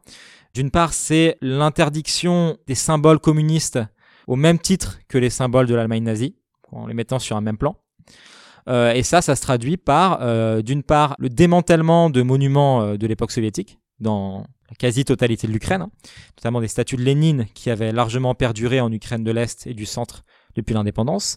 D'une 0.54 0.70
part, 0.70 0.92
c'est 0.92 1.38
l'interdiction 1.40 2.58
des 2.66 2.74
symboles 2.74 3.18
communistes 3.18 3.78
au 4.26 4.36
même 4.36 4.58
titre 4.58 4.98
que 5.08 5.18
les 5.18 5.30
symboles 5.30 5.66
de 5.66 5.74
l'Allemagne 5.74 6.04
nazie, 6.04 6.36
en 6.70 6.86
les 6.86 6.94
mettant 6.94 7.18
sur 7.18 7.36
un 7.36 7.40
même 7.40 7.58
plan. 7.58 7.76
Euh, 8.68 8.92
et 8.92 9.02
ça, 9.02 9.22
ça 9.22 9.34
se 9.34 9.42
traduit 9.42 9.76
par, 9.76 10.18
euh, 10.22 10.62
d'une 10.62 10.82
part, 10.82 11.16
le 11.18 11.28
démantèlement 11.28 12.10
de 12.10 12.22
monuments 12.22 12.82
euh, 12.82 12.96
de 12.96 13.06
l'époque 13.06 13.32
soviétique 13.32 13.78
dans 13.98 14.46
la 14.68 14.76
quasi-totalité 14.76 15.46
de 15.46 15.52
l'Ukraine, 15.52 15.82
hein, 15.82 15.90
notamment 16.38 16.60
des 16.60 16.68
statues 16.68 16.96
de 16.96 17.02
Lénine 17.02 17.46
qui 17.54 17.70
avaient 17.70 17.92
largement 17.92 18.34
perduré 18.34 18.80
en 18.80 18.90
Ukraine 18.92 19.24
de 19.24 19.30
l'Est 19.30 19.66
et 19.66 19.74
du 19.74 19.86
centre 19.86 20.22
depuis 20.54 20.74
l'indépendance, 20.74 21.36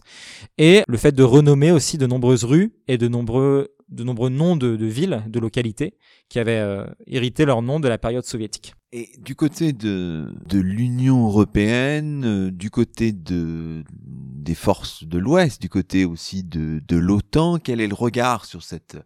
et 0.58 0.82
le 0.86 0.98
fait 0.98 1.12
de 1.12 1.22
renommer 1.22 1.72
aussi 1.72 1.96
de 1.96 2.06
nombreuses 2.06 2.44
rues 2.44 2.74
et 2.86 2.98
de 2.98 3.08
nombreux, 3.08 3.74
de 3.88 4.04
nombreux 4.04 4.30
noms 4.30 4.56
de, 4.56 4.76
de 4.76 4.86
villes, 4.86 5.22
de 5.28 5.38
localités, 5.38 5.94
qui 6.28 6.38
avaient 6.38 6.84
hérité 7.06 7.44
leur 7.44 7.62
nom 7.62 7.80
de 7.80 7.88
la 7.88 7.98
période 7.98 8.24
soviétique. 8.24 8.74
Et 8.92 9.10
du 9.18 9.34
côté 9.34 9.72
de, 9.72 10.32
de 10.46 10.58
l'Union 10.58 11.26
européenne, 11.26 12.24
euh, 12.24 12.50
du 12.50 12.70
côté 12.70 13.12
de, 13.12 13.84
des 13.92 14.54
forces 14.54 15.04
de 15.04 15.18
l'Ouest, 15.18 15.60
du 15.60 15.68
côté 15.68 16.04
aussi 16.04 16.44
de, 16.44 16.80
de 16.86 16.96
l'OTAN, 16.96 17.58
quel 17.58 17.80
est 17.80 17.88
le 17.88 17.94
regard 17.94 18.44
sur 18.44 18.62
cette, 18.62 18.96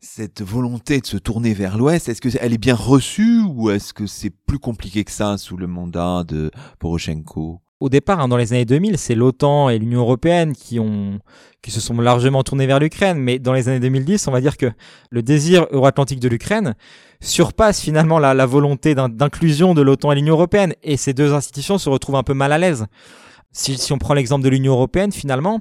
cette 0.00 0.42
volonté 0.42 1.00
de 1.00 1.06
se 1.06 1.16
tourner 1.16 1.54
vers 1.54 1.76
l'Ouest? 1.76 2.08
Est-ce 2.08 2.20
qu'elle 2.20 2.52
est 2.54 2.58
bien 2.58 2.74
reçue 2.74 3.42
ou 3.42 3.70
est-ce 3.70 3.92
que 3.92 4.06
c'est 4.06 4.30
plus 4.30 4.58
compliqué 4.58 5.04
que 5.04 5.10
ça 5.12 5.36
sous 5.38 5.56
le 5.56 5.66
mandat 5.66 6.24
de 6.24 6.50
Poroshenko? 6.78 7.60
Au 7.80 7.88
départ, 7.88 8.20
hein, 8.20 8.28
dans 8.28 8.36
les 8.36 8.52
années 8.52 8.66
2000, 8.66 8.98
c'est 8.98 9.14
l'OTAN 9.14 9.70
et 9.70 9.78
l'Union 9.78 10.00
européenne 10.00 10.52
qui 10.54 10.78
se 11.70 11.80
sont 11.80 11.98
largement 11.98 12.42
tournés 12.42 12.66
vers 12.66 12.78
l'Ukraine. 12.78 13.18
Mais 13.18 13.38
dans 13.38 13.54
les 13.54 13.68
années 13.68 13.80
2010, 13.80 14.28
on 14.28 14.32
va 14.32 14.42
dire 14.42 14.58
que 14.58 14.66
le 15.10 15.22
désir 15.22 15.66
euro-atlantique 15.70 16.20
de 16.20 16.28
l'Ukraine 16.28 16.74
surpasse 17.20 17.80
finalement 17.80 18.18
la 18.18 18.46
volonté 18.46 18.94
d'inclusion 18.94 19.72
de 19.72 19.80
l'OTAN 19.80 20.12
et 20.12 20.16
l'Union 20.16 20.34
européenne. 20.34 20.74
Et 20.82 20.98
ces 20.98 21.14
deux 21.14 21.32
institutions 21.32 21.78
se 21.78 21.88
retrouvent 21.88 22.16
un 22.16 22.22
peu 22.22 22.34
mal 22.34 22.52
à 22.52 22.58
l'aise. 22.58 22.86
Si, 23.52 23.76
si 23.76 23.92
on 23.92 23.98
prend 23.98 24.14
l'exemple 24.14 24.44
de 24.44 24.48
l'Union 24.48 24.74
européenne, 24.74 25.10
finalement, 25.10 25.60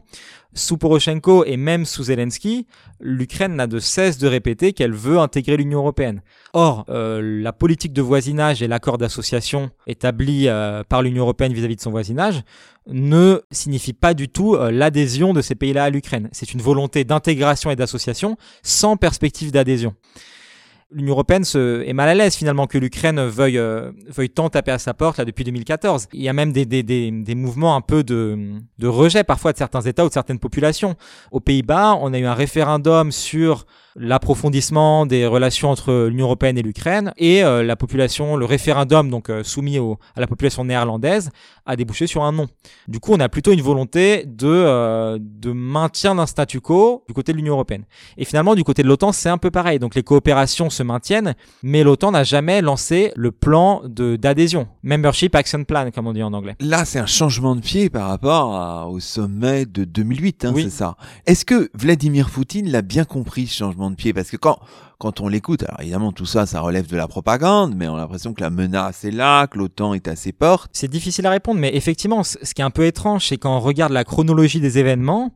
sous 0.53 0.77
Poroshenko 0.77 1.45
et 1.45 1.57
même 1.57 1.85
sous 1.85 2.03
Zelensky, 2.03 2.67
l'Ukraine 2.99 3.55
n'a 3.55 3.67
de 3.67 3.79
cesse 3.79 4.17
de 4.17 4.27
répéter 4.27 4.73
qu'elle 4.73 4.93
veut 4.93 5.19
intégrer 5.19 5.57
l'Union 5.57 5.79
européenne. 5.79 6.21
Or, 6.53 6.85
euh, 6.89 7.21
la 7.21 7.53
politique 7.53 7.93
de 7.93 8.01
voisinage 8.01 8.61
et 8.61 8.67
l'accord 8.67 8.97
d'association 8.97 9.71
établi 9.87 10.47
euh, 10.47 10.83
par 10.87 11.01
l'Union 11.01 11.23
européenne 11.23 11.53
vis-à-vis 11.53 11.75
de 11.75 11.81
son 11.81 11.91
voisinage 11.91 12.43
ne 12.87 13.41
signifie 13.51 13.93
pas 13.93 14.13
du 14.13 14.29
tout 14.29 14.55
euh, 14.55 14.71
l'adhésion 14.71 15.33
de 15.33 15.41
ces 15.41 15.55
pays-là 15.55 15.85
à 15.85 15.89
l'Ukraine. 15.89 16.29
C'est 16.31 16.53
une 16.53 16.61
volonté 16.61 17.03
d'intégration 17.03 17.69
et 17.69 17.75
d'association 17.75 18.37
sans 18.63 18.97
perspective 18.97 19.51
d'adhésion 19.51 19.95
l'Union 20.91 21.13
européenne 21.13 21.43
se, 21.43 21.83
est 21.83 21.93
mal 21.93 22.09
à 22.09 22.15
l'aise 22.15 22.35
finalement 22.35 22.65
que 22.65 22.77
l'Ukraine 22.77 23.21
veuille, 23.21 23.57
euh, 23.57 23.91
veuille 24.07 24.29
tant 24.29 24.49
taper 24.49 24.71
à 24.71 24.79
sa 24.79 24.93
porte 24.93 25.17
là 25.17 25.25
depuis 25.25 25.43
2014. 25.43 26.07
Il 26.13 26.21
y 26.21 26.29
a 26.29 26.33
même 26.33 26.51
des, 26.51 26.65
des, 26.65 26.81
des, 26.81 27.11
des 27.11 27.35
mouvements 27.35 27.75
un 27.75 27.81
peu 27.81 28.03
de, 28.03 28.55
de 28.79 28.87
rejet 28.87 29.23
parfois 29.23 29.53
de 29.53 29.57
certains 29.57 29.81
États 29.81 30.05
ou 30.05 30.07
de 30.07 30.13
certaines 30.13 30.39
populations. 30.39 30.95
Aux 31.31 31.39
Pays-Bas, 31.39 31.97
on 32.01 32.13
a 32.13 32.19
eu 32.19 32.25
un 32.25 32.33
référendum 32.33 33.11
sur 33.11 33.65
l'approfondissement 33.95 35.05
des 35.05 35.25
relations 35.25 35.69
entre 35.69 36.07
l'Union 36.07 36.25
européenne 36.25 36.57
et 36.57 36.61
l'Ukraine 36.61 37.11
et 37.17 37.43
euh, 37.43 37.63
la 37.63 37.75
population, 37.75 38.37
le 38.37 38.45
référendum 38.45 39.09
donc 39.09 39.29
euh, 39.29 39.43
soumis 39.43 39.77
au, 39.79 39.97
à 40.15 40.21
la 40.21 40.27
population 40.27 40.63
néerlandaise 40.63 41.29
a 41.65 41.75
débouché 41.75 42.07
sur 42.07 42.23
un 42.23 42.31
non. 42.31 42.47
Du 42.87 42.99
coup, 42.99 43.13
on 43.13 43.19
a 43.19 43.29
plutôt 43.29 43.51
une 43.51 43.61
volonté 43.61 44.23
de 44.25 45.19
de 45.19 45.51
maintien 45.51 46.15
d'un 46.15 46.25
statu 46.25 46.61
quo 46.61 47.03
du 47.07 47.13
côté 47.13 47.31
de 47.31 47.37
l'Union 47.37 47.53
européenne. 47.53 47.85
Et 48.17 48.25
finalement, 48.25 48.55
du 48.55 48.63
côté 48.63 48.83
de 48.83 48.87
l'OTAN, 48.87 49.11
c'est 49.11 49.29
un 49.29 49.37
peu 49.37 49.51
pareil. 49.51 49.79
Donc 49.79 49.95
les 49.95 50.03
coopérations 50.03 50.69
se 50.79 50.83
maintiennent, 50.83 51.35
mais 51.61 51.83
l'OTAN 51.83 52.11
n'a 52.11 52.23
jamais 52.23 52.61
lancé 52.61 53.11
le 53.15 53.31
plan 53.31 53.81
d'adhésion, 53.85 54.67
membership 54.83 55.35
action 55.35 55.63
plan 55.65 55.91
comme 55.91 56.07
on 56.07 56.13
dit 56.13 56.23
en 56.23 56.33
anglais. 56.33 56.55
Là, 56.61 56.85
c'est 56.85 56.99
un 56.99 57.05
changement 57.05 57.55
de 57.55 57.61
pied 57.61 57.89
par 57.89 58.07
rapport 58.07 58.89
au 58.89 58.99
sommet 58.99 59.65
de 59.65 59.83
2008, 59.83 60.45
hein, 60.45 60.53
c'est 60.55 60.69
ça. 60.69 60.95
Est-ce 61.25 61.45
que 61.45 61.69
Vladimir 61.73 62.29
Poutine 62.29 62.71
l'a 62.71 62.81
bien 62.81 63.03
compris 63.03 63.47
ce 63.47 63.55
changement 63.55 63.89
de 63.91 63.95
pied? 63.95 64.13
Parce 64.13 64.29
que 64.29 64.37
quand 64.37 64.59
quand 64.99 65.21
on 65.21 65.29
l'écoute, 65.29 65.63
alors 65.63 65.79
évidemment 65.79 66.11
tout 66.11 66.25
ça, 66.25 66.45
ça 66.45 66.59
relève 66.59 66.87
de 66.87 66.97
la 66.97 67.07
propagande, 67.07 67.73
mais 67.73 67.87
on 67.87 67.95
a 67.95 67.99
l'impression 67.99 68.33
que 68.33 68.41
la 68.41 68.49
menace 68.49 69.05
est 69.05 69.11
là, 69.11 69.47
que 69.47 69.57
l'OTAN 69.57 69.93
est 69.93 70.09
à 70.09 70.17
ses 70.17 70.33
portes. 70.33 70.71
C'est 70.73 70.89
difficile 70.89 71.25
à 71.25 71.29
répondre, 71.29 71.57
mais 71.57 71.73
effectivement, 71.73 72.21
ce 72.23 72.53
qui 72.53 72.61
est 72.61 72.65
un 72.65 72.69
peu 72.69 72.85
étrange, 72.85 73.27
c'est 73.27 73.37
quand 73.37 73.55
on 73.55 73.61
regarde 73.61 73.93
la 73.93 74.03
chronologie 74.03 74.59
des 74.59 74.77
événements, 74.77 75.31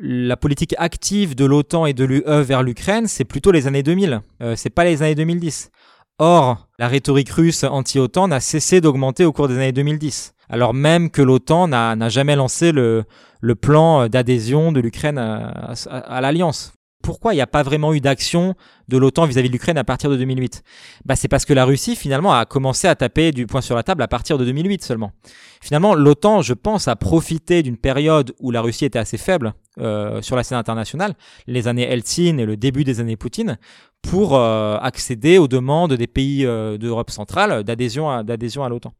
la 0.00 0.36
politique 0.36 0.74
active 0.78 1.34
de 1.34 1.44
l'OTAN 1.44 1.86
et 1.86 1.92
de 1.92 2.04
l'UE 2.04 2.22
vers 2.26 2.62
l'Ukraine, 2.62 3.06
c'est 3.06 3.24
plutôt 3.24 3.52
les 3.52 3.66
années 3.66 3.82
2000, 3.82 4.20
euh, 4.42 4.56
c'est 4.56 4.70
pas 4.70 4.84
les 4.84 5.02
années 5.02 5.14
2010. 5.14 5.70
Or, 6.18 6.68
la 6.78 6.88
rhétorique 6.88 7.30
russe 7.30 7.64
anti-OTAN 7.64 8.28
n'a 8.28 8.40
cessé 8.40 8.80
d'augmenter 8.80 9.24
au 9.24 9.32
cours 9.32 9.48
des 9.48 9.54
années 9.54 9.72
2010 9.72 10.34
alors 10.50 10.74
même 10.74 11.10
que 11.10 11.22
l'OTAN 11.22 11.68
n'a 11.68 12.08
jamais 12.08 12.36
lancé 12.36 12.72
le, 12.72 13.06
plan 13.60 14.08
d'adhésion 14.08 14.72
de 14.72 14.80
l'Ukraine 14.80 15.16
à 15.18 16.20
l'Alliance. 16.20 16.72
Pourquoi 17.02 17.32
il 17.32 17.36
n'y 17.36 17.42
a 17.42 17.46
pas 17.46 17.62
vraiment 17.62 17.94
eu 17.94 18.00
d'action 18.00 18.54
de 18.88 18.98
l'OTAN 18.98 19.26
vis-à-vis 19.26 19.48
de 19.48 19.52
l'Ukraine 19.52 19.78
à 19.78 19.84
partir 19.84 20.10
de 20.10 20.16
2008 20.16 20.62
bah, 21.04 21.16
C'est 21.16 21.28
parce 21.28 21.44
que 21.44 21.54
la 21.54 21.64
Russie, 21.64 21.96
finalement, 21.96 22.32
a 22.32 22.44
commencé 22.44 22.88
à 22.88 22.94
taper 22.94 23.32
du 23.32 23.46
poing 23.46 23.60
sur 23.60 23.76
la 23.76 23.82
table 23.82 24.02
à 24.02 24.08
partir 24.08 24.36
de 24.36 24.44
2008 24.44 24.82
seulement. 24.82 25.12
Finalement, 25.62 25.94
l'OTAN, 25.94 26.42
je 26.42 26.54
pense, 26.54 26.88
a 26.88 26.96
profité 26.96 27.62
d'une 27.62 27.76
période 27.76 28.34
où 28.40 28.50
la 28.50 28.60
Russie 28.60 28.84
était 28.84 28.98
assez 28.98 29.18
faible 29.18 29.54
euh, 29.78 30.20
sur 30.20 30.36
la 30.36 30.42
scène 30.42 30.58
internationale, 30.58 31.14
les 31.46 31.68
années 31.68 31.84
Eltsine 31.84 32.40
et 32.40 32.46
le 32.46 32.56
début 32.56 32.84
des 32.84 33.00
années 33.00 33.16
Poutine, 33.16 33.58
pour 34.02 34.36
euh, 34.36 34.76
accéder 34.78 35.38
aux 35.38 35.48
demandes 35.48 35.94
des 35.94 36.06
pays 36.06 36.44
euh, 36.44 36.76
d'Europe 36.76 37.10
centrale 37.10 37.64
d'adhésion 37.64 38.10
à, 38.10 38.22
d'adhésion 38.22 38.64
à 38.64 38.68
l'OTAN. 38.68 38.92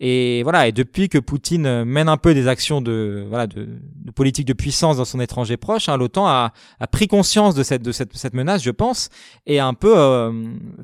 Et 0.00 0.42
voilà, 0.42 0.66
et 0.66 0.72
depuis 0.72 1.08
que 1.08 1.18
Poutine 1.18 1.84
mène 1.84 2.08
un 2.08 2.16
peu 2.16 2.34
des 2.34 2.48
actions 2.48 2.80
de 2.80 3.24
voilà 3.28 3.46
de, 3.46 3.68
politique 4.12 4.46
de 4.46 4.52
puissance 4.52 4.96
dans 4.96 5.04
son 5.04 5.20
étranger 5.20 5.56
proche, 5.56 5.88
hein, 5.88 5.96
l'OTAN 5.96 6.26
a, 6.26 6.52
a, 6.80 6.86
pris 6.86 7.08
conscience 7.08 7.54
de 7.54 7.62
cette 7.62 7.82
de 7.82 7.92
cette, 7.92 8.16
cette 8.16 8.34
menace, 8.34 8.62
je 8.62 8.70
pense, 8.70 9.08
et 9.46 9.58
a 9.58 9.66
un 9.66 9.74
peu 9.74 9.94
euh, 9.96 10.32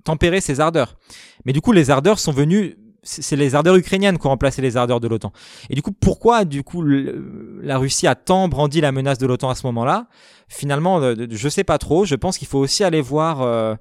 tempéré 0.05 0.41
ses 0.41 0.61
ardeurs. 0.61 0.97
Mais 1.45 1.53
du 1.53 1.61
coup, 1.61 1.73
les 1.73 1.91
ardeurs 1.91 2.19
sont 2.19 2.33
venues 2.33 2.77
c'est 3.09 3.37
les 3.37 3.55
ardeurs 3.55 3.77
ukrainiennes 3.77 4.19
qui 4.19 4.27
ont 4.27 4.31
remplacé 4.31 4.61
les 4.61 4.77
ardeurs 4.77 5.01
de 5.01 5.09
l'OTAN. 5.09 5.33
Et 5.71 5.75
du 5.75 5.83
coup, 5.83 5.93
pourquoi 5.93 6.45
du 6.45 6.63
coup 6.63 6.83
la 6.83 7.79
Russie 7.79 8.07
a 8.07 8.15
tant 8.15 8.49
brandi 8.49 8.81
la 8.81 8.93
menace 8.93 9.19
de 9.19 9.27
l'OTAN 9.27 9.51
à 9.51 9.55
ce 9.55 9.67
moment-là? 9.67 10.09
Finalement, 10.49 11.01
euh, 11.01 11.15
je 11.31 11.49
sais 11.49 11.65
pas 11.65 11.79
trop. 11.79 12.05
Je 12.05 12.15
pense 12.15 12.39
qu'il 12.39 12.49
faut 12.49 12.59
aussi 12.59 12.85
aller 12.85 13.01
voir 13.01 13.43
euh, 13.43 13.75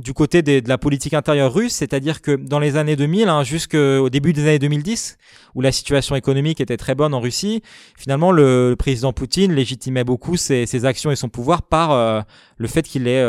du 0.00 0.12
côté 0.14 0.42
de 0.42 0.68
la 0.68 0.78
politique 0.78 1.14
intérieure 1.14 1.52
russe, 1.52 1.72
c'est-à-dire 1.72 2.20
que 2.22 2.32
dans 2.32 2.58
les 2.58 2.76
années 2.76 2.96
2000, 2.96 3.28
hein, 3.28 3.44
jusqu'au 3.44 4.10
début 4.10 4.32
des 4.32 4.42
années 4.42 4.58
2010, 4.58 5.18
où 5.54 5.60
la 5.60 5.72
situation 5.72 6.16
économique 6.16 6.60
était 6.60 6.76
très 6.76 6.94
bonne 6.94 7.14
en 7.14 7.20
Russie, 7.20 7.62
finalement 7.96 8.32
le, 8.32 8.74
président 8.78 9.12
Poutine 9.12 9.52
légitimait 9.52 10.04
beaucoup 10.04 10.36
ses, 10.36 10.84
actions 10.84 11.10
et 11.10 11.16
son 11.16 11.28
pouvoir 11.28 11.62
par 11.62 11.92
euh, 11.92 12.20
le 12.56 12.68
fait 12.68 12.82
qu'il 12.82 13.06
ait 13.06 13.24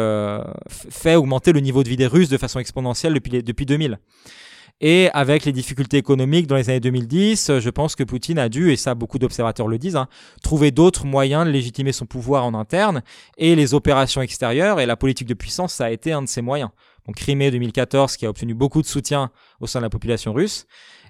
fait 0.89 1.15
augmenter 1.15 1.51
le 1.53 1.59
niveau 1.59 1.84
de 1.84 1.89
vie 1.89 1.97
des 1.97 2.07
Russes 2.07 2.30
de 2.30 2.38
façon 2.38 2.59
exponentielle 2.59 3.13
depuis, 3.13 3.43
depuis 3.43 3.65
2000. 3.65 3.99
Et 4.80 5.09
avec 5.13 5.45
les 5.45 5.51
difficultés 5.51 5.97
économiques 5.97 6.47
dans 6.47 6.55
les 6.55 6.69
années 6.69 6.80
2010, 6.80 7.59
je 7.59 7.69
pense 7.69 7.95
que 7.95 8.03
Poutine 8.03 8.39
a 8.39 8.49
dû, 8.49 8.72
et 8.72 8.78
ça 8.78 8.95
beaucoup 8.95 9.19
d'observateurs 9.19 9.67
le 9.67 9.78
disent, 9.78 9.95
hein, 9.95 10.07
trouver 10.41 10.72
d'autres 10.72 11.05
moyens 11.05 11.45
de 11.45 11.51
légitimer 11.51 11.91
son 11.91 12.05
pouvoir 12.05 12.45
en 12.45 12.53
interne 12.53 13.03
et 13.38 13.55
les 13.55 13.74
opérations 13.74 14.22
extérieures 14.22 14.80
et 14.80 14.86
la 14.86 14.95
politique 14.95 15.28
de 15.28 15.34
puissance, 15.34 15.74
ça 15.74 15.86
a 15.86 15.89
été 15.91 16.11
un 16.11 16.22
de 16.22 16.28
ces 16.28 16.41
moyens. 16.41 16.69
Donc 17.05 17.15
Crimée 17.15 17.51
2014 17.51 18.17
qui 18.17 18.26
a 18.26 18.30
obtenu 18.30 18.53
beaucoup 18.53 18.82
de 18.82 18.88
soutien 18.88 19.32
au 19.59 19.67
sein 19.67 19.80
de 19.80 19.86
la 19.86 19.89
population 19.89 20.34
russe 20.34 20.67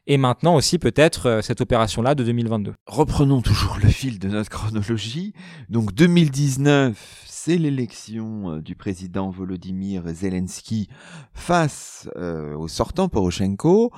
et 0.07 0.17
maintenant 0.17 0.55
aussi 0.55 0.79
peut-être 0.79 1.27
euh, 1.27 1.41
cette 1.41 1.61
opération-là 1.61 2.15
de 2.15 2.23
2022. 2.23 2.73
Reprenons 2.87 3.41
toujours 3.41 3.77
le 3.81 3.89
fil 3.89 4.19
de 4.19 4.27
notre 4.29 4.49
chronologie. 4.49 5.33
Donc 5.69 5.93
2019, 5.93 6.97
c'est 7.43 7.57
l'élection 7.57 8.51
euh, 8.51 8.61
du 8.61 8.75
président 8.75 9.31
Volodymyr 9.31 10.03
Zelensky 10.13 10.89
face 11.33 12.07
euh, 12.15 12.55
au 12.55 12.67
sortant 12.67 13.09
Poroshenko. 13.09 13.91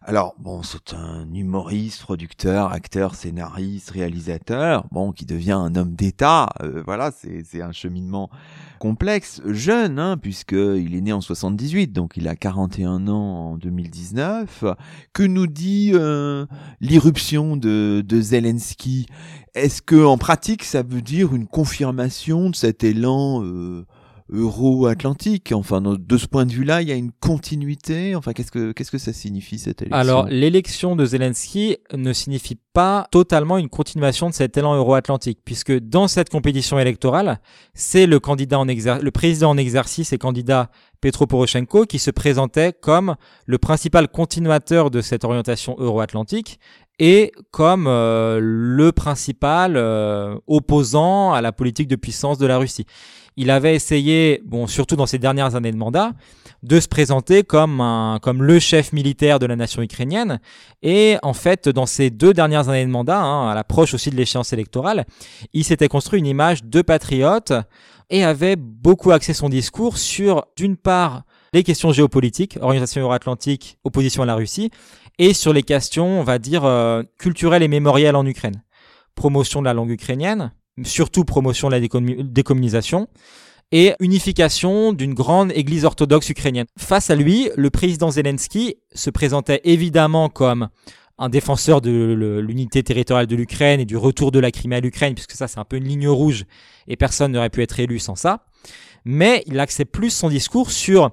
Alors 0.00 0.34
bon, 0.38 0.62
c'est 0.62 0.94
un 0.94 1.30
humoriste, 1.34 2.00
producteur, 2.00 2.72
acteur, 2.72 3.14
scénariste, 3.14 3.90
réalisateur, 3.90 4.86
bon, 4.92 5.12
qui 5.12 5.26
devient 5.26 5.52
un 5.52 5.74
homme 5.74 5.94
d'État. 5.94 6.48
Euh, 6.62 6.82
voilà, 6.86 7.10
c'est 7.10 7.60
un 7.60 7.72
cheminement 7.72 8.30
complexe, 8.78 9.42
jeune, 9.46 9.98
hein, 9.98 10.16
puisqu'il 10.16 10.94
est 10.94 11.00
né 11.00 11.12
en 11.12 11.20
78, 11.20 11.92
donc 11.92 12.12
il 12.16 12.28
a 12.28 12.36
41 12.36 13.08
ans 13.08 13.52
en 13.52 13.56
2019. 13.56 14.64
Que 15.12 15.22
nous 15.22 15.46
dit 15.46 15.92
l'irruption 16.80 17.56
de, 17.56 18.04
de 18.06 18.20
Zelensky? 18.20 19.06
Est-ce 19.56 19.80
que 19.80 20.04
en 20.04 20.18
pratique, 20.18 20.64
ça 20.64 20.82
veut 20.82 21.00
dire 21.00 21.34
une 21.34 21.46
confirmation 21.46 22.50
de 22.50 22.54
cet 22.54 22.84
élan 22.84 23.42
euh, 23.42 23.86
euro-atlantique 24.28 25.52
Enfin, 25.52 25.80
de 25.80 26.16
ce 26.16 26.26
point 26.26 26.46
de 26.46 26.52
vue-là, 26.52 26.82
il 26.82 26.88
y 26.88 26.92
a 26.92 26.94
une 26.94 27.12
continuité. 27.12 28.14
Enfin, 28.14 28.32
qu'est-ce 28.32 28.50
que 28.50 28.72
qu'est-ce 28.72 28.90
que 28.90 28.98
ça 28.98 29.12
signifie 29.12 29.58
cette 29.58 29.82
élection 29.82 29.98
Alors, 29.98 30.26
l'élection 30.26 30.96
de 30.96 31.04
Zelensky 31.04 31.76
ne 31.94 32.12
signifie 32.12 32.58
pas 32.72 33.06
totalement 33.10 33.58
une 33.58 33.68
continuation 33.68 34.28
de 34.28 34.34
cet 34.34 34.56
élan 34.56 34.74
euro-atlantique, 34.74 35.38
puisque 35.44 35.72
dans 35.72 36.08
cette 36.08 36.28
compétition 36.28 36.78
électorale, 36.78 37.40
c'est 37.74 38.06
le 38.06 38.20
candidat 38.20 38.58
en 38.58 38.66
le 38.66 39.10
président 39.10 39.50
en 39.50 39.56
exercice 39.56 40.12
et 40.12 40.18
candidat 40.18 40.70
Petro 41.00 41.26
Poroshenko 41.26 41.84
qui 41.84 41.98
se 41.98 42.10
présentait 42.10 42.72
comme 42.72 43.16
le 43.46 43.58
principal 43.58 44.08
continuateur 44.08 44.90
de 44.90 45.00
cette 45.00 45.24
orientation 45.24 45.76
euro-atlantique 45.78 46.58
et 46.98 47.32
comme 47.50 47.86
euh, 47.86 48.38
le 48.40 48.92
principal 48.92 49.74
euh, 49.76 50.36
opposant 50.46 51.32
à 51.32 51.40
la 51.40 51.52
politique 51.52 51.88
de 51.88 51.96
puissance 51.96 52.38
de 52.38 52.46
la 52.46 52.58
Russie. 52.58 52.86
Il 53.36 53.50
avait 53.50 53.74
essayé, 53.74 54.40
bon, 54.46 54.66
surtout 54.66 54.96
dans 54.96 55.04
ses 55.04 55.18
dernières 55.18 55.56
années 55.56 55.72
de 55.72 55.76
mandat, 55.76 56.12
de 56.62 56.80
se 56.80 56.88
présenter 56.88 57.42
comme 57.42 57.82
un, 57.82 58.18
comme 58.22 58.42
le 58.42 58.58
chef 58.58 58.94
militaire 58.94 59.38
de 59.38 59.44
la 59.44 59.56
nation 59.56 59.82
ukrainienne. 59.82 60.40
Et 60.82 61.18
en 61.22 61.34
fait, 61.34 61.68
dans 61.68 61.84
ces 61.84 62.08
deux 62.08 62.32
dernières 62.32 62.70
années 62.70 62.86
de 62.86 62.90
mandat, 62.90 63.20
hein, 63.20 63.50
à 63.50 63.54
l'approche 63.54 63.92
aussi 63.92 64.08
de 64.10 64.16
l'échéance 64.16 64.54
électorale, 64.54 65.04
il 65.52 65.64
s'était 65.64 65.88
construit 65.88 66.18
une 66.20 66.26
image 66.26 66.64
de 66.64 66.80
patriote 66.80 67.52
et 68.08 68.24
avait 68.24 68.56
beaucoup 68.56 69.10
axé 69.10 69.34
son 69.34 69.50
discours 69.50 69.98
sur, 69.98 70.46
d'une 70.56 70.76
part, 70.76 71.24
les 71.52 71.62
questions 71.62 71.92
géopolitiques, 71.92 72.58
orientation 72.60 73.02
euro-atlantique, 73.02 73.78
opposition 73.84 74.22
à 74.22 74.26
la 74.26 74.34
Russie, 74.34 74.70
et 75.18 75.34
sur 75.34 75.52
les 75.52 75.62
questions, 75.62 76.20
on 76.20 76.24
va 76.24 76.38
dire, 76.38 76.64
euh, 76.64 77.02
culturelles 77.18 77.62
et 77.62 77.68
mémorielles 77.68 78.16
en 78.16 78.26
Ukraine. 78.26 78.62
Promotion 79.14 79.60
de 79.60 79.66
la 79.66 79.74
langue 79.74 79.90
ukrainienne, 79.90 80.52
surtout 80.84 81.24
promotion 81.24 81.68
de 81.68 81.76
la 81.76 81.80
décommunisation, 82.24 83.08
et 83.72 83.94
unification 84.00 84.92
d'une 84.92 85.14
grande 85.14 85.50
église 85.52 85.84
orthodoxe 85.84 86.28
ukrainienne. 86.30 86.66
Face 86.78 87.10
à 87.10 87.16
lui, 87.16 87.50
le 87.56 87.70
président 87.70 88.10
Zelensky 88.10 88.76
se 88.94 89.10
présentait 89.10 89.60
évidemment 89.64 90.28
comme 90.28 90.68
un 91.18 91.28
défenseur 91.28 91.80
de 91.80 92.40
l'unité 92.40 92.82
territoriale 92.82 93.26
de 93.26 93.36
l'Ukraine 93.36 93.80
et 93.80 93.86
du 93.86 93.96
retour 93.96 94.30
de 94.30 94.38
la 94.38 94.50
Crimée 94.50 94.76
à 94.76 94.80
l'Ukraine, 94.80 95.14
puisque 95.14 95.32
ça 95.32 95.48
c'est 95.48 95.58
un 95.58 95.64
peu 95.64 95.76
une 95.76 95.88
ligne 95.88 96.08
rouge 96.08 96.44
et 96.88 96.96
personne 96.96 97.32
n'aurait 97.32 97.50
pu 97.50 97.62
être 97.62 97.80
élu 97.80 97.98
sans 97.98 98.16
ça. 98.16 98.44
Mais 99.04 99.42
il 99.46 99.58
axait 99.58 99.84
plus 99.84 100.10
son 100.10 100.28
discours 100.28 100.70
sur 100.70 101.12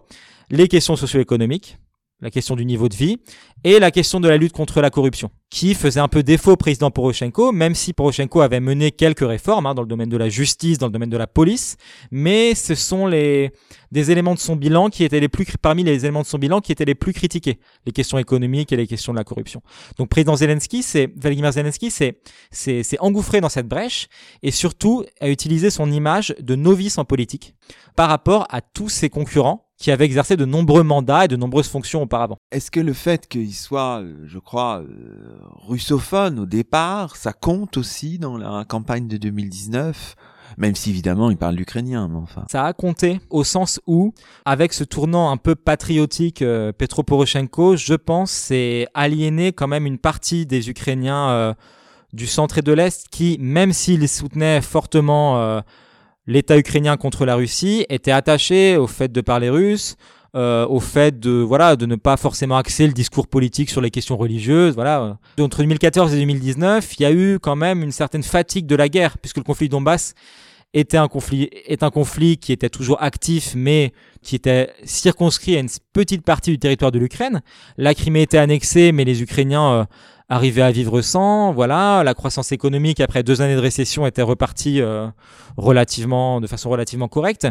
les 0.50 0.68
questions 0.68 0.96
socio-économiques, 0.96 1.78
la 2.24 2.32
question 2.32 2.56
du 2.56 2.66
niveau 2.66 2.90
de 2.90 2.96
vie, 2.96 3.18
et 3.66 3.80
la 3.80 3.92
question 3.92 4.20
de 4.20 4.30
la 4.30 4.38
lutte 4.38 4.54
contre 4.54 4.82
la 4.82 4.90
corruption, 4.90 5.30
qui 5.50 5.76
faisait 5.76 6.00
un 6.00 6.08
peu 6.08 6.24
défaut 6.24 6.54
au 6.54 6.56
président 6.56 6.90
Poroshenko, 6.90 7.52
même 7.52 7.76
si 7.76 7.92
Poroshenko 7.94 8.42
avait 8.42 8.62
mené 8.62 8.92
quelques 8.92 9.28
réformes 9.28 9.66
hein, 9.66 9.76
dans 9.76 9.82
le 9.82 9.88
domaine 9.88 10.10
de 10.10 10.18
la 10.18 10.30
justice, 10.30 10.78
dans 10.78 10.88
le 10.88 10.94
domaine 10.94 11.10
de 11.10 11.18
la 11.18 11.28
police, 11.28 11.76
mais 12.12 12.56
ce 12.56 12.76
sont 12.76 13.06
les 13.06 13.52
des 13.92 14.10
éléments 14.10 14.34
de 14.34 14.40
son 14.40 14.56
bilan 14.56 14.90
qui 14.90 15.04
étaient 15.04 15.20
les 15.20 15.30
plus 15.30 15.46
parmi 15.62 15.84
les 15.84 16.04
éléments 16.04 16.24
de 16.24 16.26
son 16.26 16.40
bilan 16.40 16.62
qui 16.62 16.72
étaient 16.72 16.86
les 16.86 16.96
plus 16.96 17.14
critiqués, 17.14 17.60
les 17.86 17.92
questions 17.92 18.18
économiques 18.18 18.72
et 18.72 18.76
les 18.76 18.88
questions 18.88 19.14
de 19.14 19.18
la 19.20 19.24
corruption. 19.24 19.62
Donc 19.98 20.10
président 20.10 20.36
Zelensky, 20.36 20.82
c'est 20.82 21.12
Vladimir 21.16 21.52
Zelensky, 21.52 21.92
c'est 21.92 22.18
c'est 22.50 23.00
engouffré 23.00 23.40
dans 23.40 23.50
cette 23.50 23.68
brèche 23.68 24.08
et 24.42 24.50
surtout 24.50 25.04
a 25.22 25.30
utilisé 25.30 25.70
son 25.70 25.92
image 25.92 26.34
de 26.40 26.56
novice 26.56 26.98
en 26.98 27.06
politique 27.06 27.54
par 27.96 28.10
rapport 28.10 28.48
à 28.50 28.62
tous 28.62 28.90
ses 28.90 29.10
concurrents 29.10 29.63
qui 29.78 29.92
avait 29.92 30.06
exercé 30.06 30.38
de 30.38 30.46
nombreux 30.46 30.84
mandats 30.84 31.26
et 31.26 31.28
de 31.28 31.36
nombreuses 31.36 31.68
fonctions 31.68 32.02
auparavant. 32.02 32.38
Est-ce 32.52 32.72
que 32.72 32.80
le 32.80 32.94
fait 32.94 33.28
qu'il 33.28 33.54
soit, 33.54 34.02
euh, 34.02 34.16
je 34.26 34.40
crois, 34.40 34.82
euh, 34.82 35.38
russophone 35.68 36.40
au 36.40 36.46
départ, 36.46 37.16
ça 37.16 37.34
compte 37.34 37.78
aussi 37.78 38.20
dans 38.20 38.38
la 38.38 38.66
campagne 38.66 39.08
de 39.08 39.18
2019 39.18 40.16
même 40.56 40.76
si 40.76 40.92
évidemment 40.92 41.32
il 41.32 41.38
parle 41.38 41.56
l'ukrainien, 41.56 42.08
mais 42.08 42.20
enfin. 42.20 42.46
Ça 42.52 42.64
a 42.64 42.74
compté 42.74 43.20
au 43.32 43.44
sens 43.44 43.82
où, 43.88 44.14
avec 44.46 44.74
ce 44.74 44.84
tournant 44.84 45.32
un 45.32 45.38
peu 45.38 45.56
patriotique, 45.56 46.44
euh, 46.44 46.72
Petro 46.72 47.02
Poroshenko, 47.02 47.76
je 47.76 47.96
pense, 47.96 48.30
c'est 48.30 48.86
aliéné 48.94 49.52
quand 49.52 49.68
même 49.68 49.88
une 49.88 49.98
partie 49.98 50.46
des 50.46 50.70
Ukrainiens 50.70 51.56
du 52.12 52.28
centre 52.28 52.60
et 52.60 52.62
de 52.62 52.72
l'Est 52.72 53.08
qui, 53.10 53.38
même 53.40 53.74
s'ils 53.74 54.08
soutenaient 54.08 54.62
fortement 54.62 55.64
l'État 56.28 56.58
ukrainien 56.58 56.98
contre 56.98 57.26
la 57.26 57.36
Russie 57.36 57.86
était 57.90 58.12
attaché 58.12 58.78
au 58.78 58.88
fait 58.88 59.12
de 59.12 59.22
parler 59.22 59.50
russe, 59.50 59.96
euh, 60.36 60.66
au 60.68 60.80
fait 60.80 61.20
de 61.20 61.30
voilà 61.30 61.76
de 61.76 61.86
ne 61.86 61.96
pas 61.96 62.18
forcément 62.18 62.58
axer 62.58 62.88
le 62.88 62.94
discours 62.94 63.28
politique 63.28 63.70
sur 63.70 63.82
les 63.82 63.92
questions 63.92 64.18
religieuses. 64.18 64.74
Voilà. 64.76 65.18
Entre 65.40 65.58
2014 65.58 66.14
et 66.14 66.18
2019, 66.18 66.96
il 66.98 67.02
y 67.04 67.06
a 67.06 67.12
eu 67.12 67.40
quand 67.40 67.56
même 67.56 67.84
une 67.84 67.92
certaine 67.92 68.24
fatigue 68.24 68.66
de 68.66 68.76
la 68.76 68.90
guerre, 68.90 69.18
puisque 69.20 69.38
le 69.38 69.44
conflit 69.44 69.68
de 69.68 69.72
Donbass 69.72 70.16
était 70.74 70.98
un 70.98 71.08
conflit 71.08 71.50
est 71.68 71.84
un 71.84 71.92
conflit 71.92 72.38
qui 72.38 72.52
était 72.52 72.70
toujours 72.70 73.02
actif, 73.02 73.54
mais 73.56 73.94
qui 74.24 74.36
était 74.36 74.72
circonscrit 74.86 75.56
à 75.56 75.60
une 75.60 75.70
petite 75.94 76.24
partie 76.24 76.50
du 76.50 76.58
territoire 76.58 76.92
de 76.92 76.98
l'Ukraine. 76.98 77.42
La 77.78 77.94
Crimée 77.94 78.24
était 78.24 78.40
annexée, 78.40 78.92
mais 78.92 79.06
les 79.06 79.22
Ukrainiens 79.22 79.72
euh, 79.72 79.86
arriver 80.30 80.62
à 80.62 80.72
vivre 80.72 81.02
sans. 81.02 81.54
Voilà, 81.54 82.04
la 82.04 82.14
croissance 82.14 82.52
économique 82.52 83.00
après 83.00 83.24
deux 83.24 83.42
années 83.42 83.56
de 83.56 83.60
récession 83.60 84.06
était 84.06 84.22
repartie 84.22 84.82
euh, 84.82 85.08
relativement, 85.58 86.42
de 86.42 86.48
façon 86.48 86.70
relativement 86.70 87.08
correcte. 87.08 87.48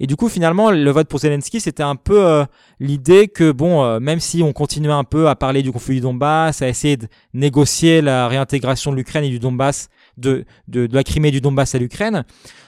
Et 0.00 0.06
du 0.06 0.16
coup, 0.16 0.28
finalement, 0.28 0.70
le 0.70 0.90
vote 0.90 1.08
pour 1.08 1.20
Zelensky, 1.20 1.60
c'était 1.60 1.82
un 1.82 1.96
peu 1.96 2.24
euh, 2.24 2.44
l'idée 2.80 3.28
que 3.28 3.52
bon, 3.52 3.84
euh, 3.84 4.00
même 4.00 4.20
si 4.20 4.42
on 4.42 4.52
continuait 4.52 4.92
un 4.92 5.04
peu 5.04 5.28
à 5.28 5.34
parler 5.34 5.62
du 5.62 5.72
conflit 5.72 5.96
du 5.96 6.00
Donbass, 6.00 6.62
à 6.62 6.68
essayer 6.68 6.96
de 6.96 7.08
négocier 7.34 8.00
la 8.00 8.28
réintégration 8.28 8.92
de 8.92 8.96
l'Ukraine 8.96 9.24
et 9.24 9.30
du 9.30 9.38
Donbass, 9.38 9.88
de, 10.16 10.44
de, 10.68 10.86
de 10.86 10.94
la 10.94 11.04
Crimée 11.04 11.30
du 11.30 11.40
Donbass 11.40 11.74
à 11.74 11.78
l'Ukraine, 11.78 12.24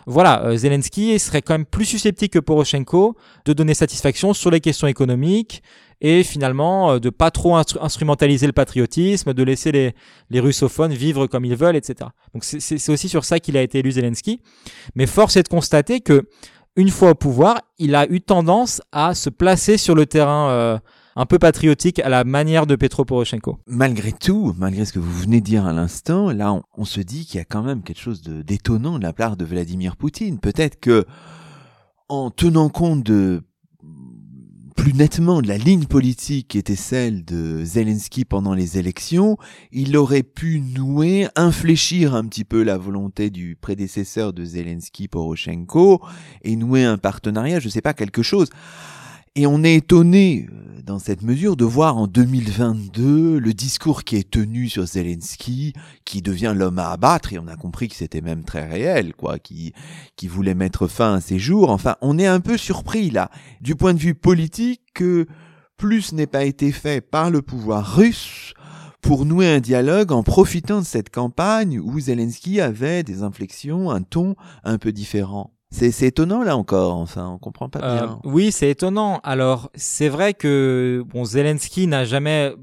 voilà, 0.06 0.56
Zelensky 0.56 1.18
serait 1.18 1.40
quand 1.40 1.54
même 1.54 1.64
plus 1.64 1.86
susceptible 1.86 2.30
que 2.30 2.38
Poroshenko 2.38 3.16
de 3.46 3.52
donner 3.52 3.74
satisfaction 3.74 4.34
sur 4.34 4.50
les 4.50 4.60
questions 4.60 4.86
économiques, 4.86 5.62
et 6.00 6.22
finalement 6.22 6.92
euh, 6.92 6.98
de 6.98 7.10
pas 7.10 7.30
trop 7.30 7.56
instrumentaliser 7.56 8.46
le 8.46 8.52
patriotisme, 8.52 9.32
de 9.32 9.42
laisser 9.42 9.72
les, 9.72 9.94
les 10.30 10.40
russophones 10.40 10.92
vivre 10.92 11.26
comme 11.26 11.44
ils 11.44 11.56
veulent, 11.56 11.76
etc. 11.76 12.10
Donc 12.32 12.44
c'est 12.44 12.88
aussi 12.90 13.08
sur 13.08 13.24
ça 13.24 13.40
qu'il 13.40 13.56
a 13.56 13.62
été 13.62 13.78
élu 13.78 13.92
Zelensky. 13.92 14.40
Mais 14.94 15.06
force 15.06 15.36
est 15.36 15.42
de 15.42 15.48
constater 15.48 16.00
que 16.00 16.28
une 16.76 16.88
fois 16.88 17.10
au 17.10 17.14
pouvoir, 17.14 17.60
il 17.78 17.94
a 17.94 18.10
eu 18.10 18.20
tendance 18.20 18.82
à 18.90 19.14
se 19.14 19.30
placer 19.30 19.76
sur 19.76 19.94
le 19.94 20.06
terrain 20.06 20.50
euh, 20.50 20.78
un 21.16 21.26
peu 21.26 21.38
patriotique 21.38 22.00
à 22.00 22.08
la 22.08 22.24
manière 22.24 22.66
de 22.66 22.74
Petro 22.74 23.04
Poroshenko. 23.04 23.58
Malgré 23.66 24.12
tout, 24.12 24.54
malgré 24.58 24.84
ce 24.84 24.92
que 24.92 24.98
vous 24.98 25.12
venez 25.12 25.40
de 25.40 25.44
dire 25.44 25.66
à 25.66 25.72
l'instant, 25.72 26.32
là, 26.32 26.60
on, 26.76 26.84
se 26.84 27.00
dit 27.00 27.26
qu'il 27.26 27.38
y 27.38 27.40
a 27.40 27.44
quand 27.44 27.62
même 27.62 27.82
quelque 27.82 28.00
chose 28.00 28.22
de 28.22 28.42
d'étonnant 28.42 28.98
de 28.98 29.04
la 29.04 29.12
part 29.12 29.36
de 29.36 29.44
Vladimir 29.44 29.96
Poutine. 29.96 30.38
Peut-être 30.40 30.80
que, 30.80 31.04
en 32.08 32.30
tenant 32.30 32.68
compte 32.68 33.04
de 33.04 33.42
plus 34.74 34.92
nettement 34.92 35.40
la 35.40 35.56
ligne 35.56 35.86
politique 35.86 36.56
était 36.56 36.76
celle 36.76 37.24
de 37.24 37.64
Zelensky 37.64 38.24
pendant 38.24 38.54
les 38.54 38.78
élections, 38.78 39.36
il 39.72 39.96
aurait 39.96 40.22
pu 40.22 40.60
nouer, 40.60 41.28
infléchir 41.36 42.14
un 42.14 42.24
petit 42.24 42.44
peu 42.44 42.62
la 42.62 42.76
volonté 42.76 43.30
du 43.30 43.56
prédécesseur 43.60 44.32
de 44.32 44.44
Zelensky, 44.44 45.08
Poroshenko, 45.08 46.00
et 46.42 46.56
nouer 46.56 46.84
un 46.84 46.98
partenariat, 46.98 47.60
je 47.60 47.68
sais 47.68 47.80
pas, 47.80 47.94
quelque 47.94 48.22
chose. 48.22 48.50
Et 49.36 49.48
on 49.48 49.64
est 49.64 49.74
étonné 49.74 50.46
euh, 50.48 50.80
dans 50.82 51.00
cette 51.00 51.22
mesure 51.22 51.56
de 51.56 51.64
voir 51.64 51.96
en 51.96 52.06
2022 52.06 53.40
le 53.40 53.52
discours 53.52 54.04
qui 54.04 54.14
est 54.14 54.30
tenu 54.30 54.68
sur 54.68 54.86
Zelensky, 54.86 55.72
qui 56.04 56.22
devient 56.22 56.54
l'homme 56.54 56.78
à 56.78 56.90
abattre, 56.90 57.32
et 57.32 57.40
on 57.40 57.48
a 57.48 57.56
compris 57.56 57.88
que 57.88 57.96
c'était 57.96 58.20
même 58.20 58.44
très 58.44 58.64
réel, 58.64 59.12
quoi, 59.12 59.40
qui, 59.40 59.72
qui 60.14 60.28
voulait 60.28 60.54
mettre 60.54 60.86
fin 60.86 61.14
à 61.14 61.20
ses 61.20 61.40
jours. 61.40 61.70
Enfin, 61.70 61.96
on 62.00 62.16
est 62.16 62.28
un 62.28 62.38
peu 62.38 62.56
surpris 62.56 63.10
là, 63.10 63.28
du 63.60 63.74
point 63.74 63.92
de 63.92 63.98
vue 63.98 64.14
politique, 64.14 64.82
que 64.94 65.26
plus 65.76 66.12
n'est 66.12 66.28
pas 66.28 66.44
été 66.44 66.70
fait 66.70 67.00
par 67.00 67.32
le 67.32 67.42
pouvoir 67.42 67.96
russe 67.96 68.54
pour 69.00 69.26
nouer 69.26 69.48
un 69.48 69.60
dialogue 69.60 70.12
en 70.12 70.22
profitant 70.22 70.78
de 70.78 70.86
cette 70.86 71.10
campagne 71.10 71.80
où 71.80 71.98
Zelensky 71.98 72.60
avait 72.60 73.02
des 73.02 73.24
inflexions, 73.24 73.90
un 73.90 74.02
ton 74.02 74.36
un 74.62 74.78
peu 74.78 74.92
différent. 74.92 75.53
C'est 75.74 76.06
étonnant 76.06 76.42
là 76.42 76.56
encore, 76.56 76.94
enfin, 76.94 77.28
on 77.28 77.38
comprend 77.38 77.68
pas 77.68 77.80
bien. 77.80 78.04
Euh, 78.04 78.08
oui, 78.24 78.52
c'est 78.52 78.70
étonnant. 78.70 79.20
Alors, 79.24 79.70
c'est 79.74 80.08
vrai 80.08 80.32
que 80.32 81.02
bon, 81.06 81.24
Zelensky 81.24 81.86
n'a 81.88 82.04
jamais 82.04 82.54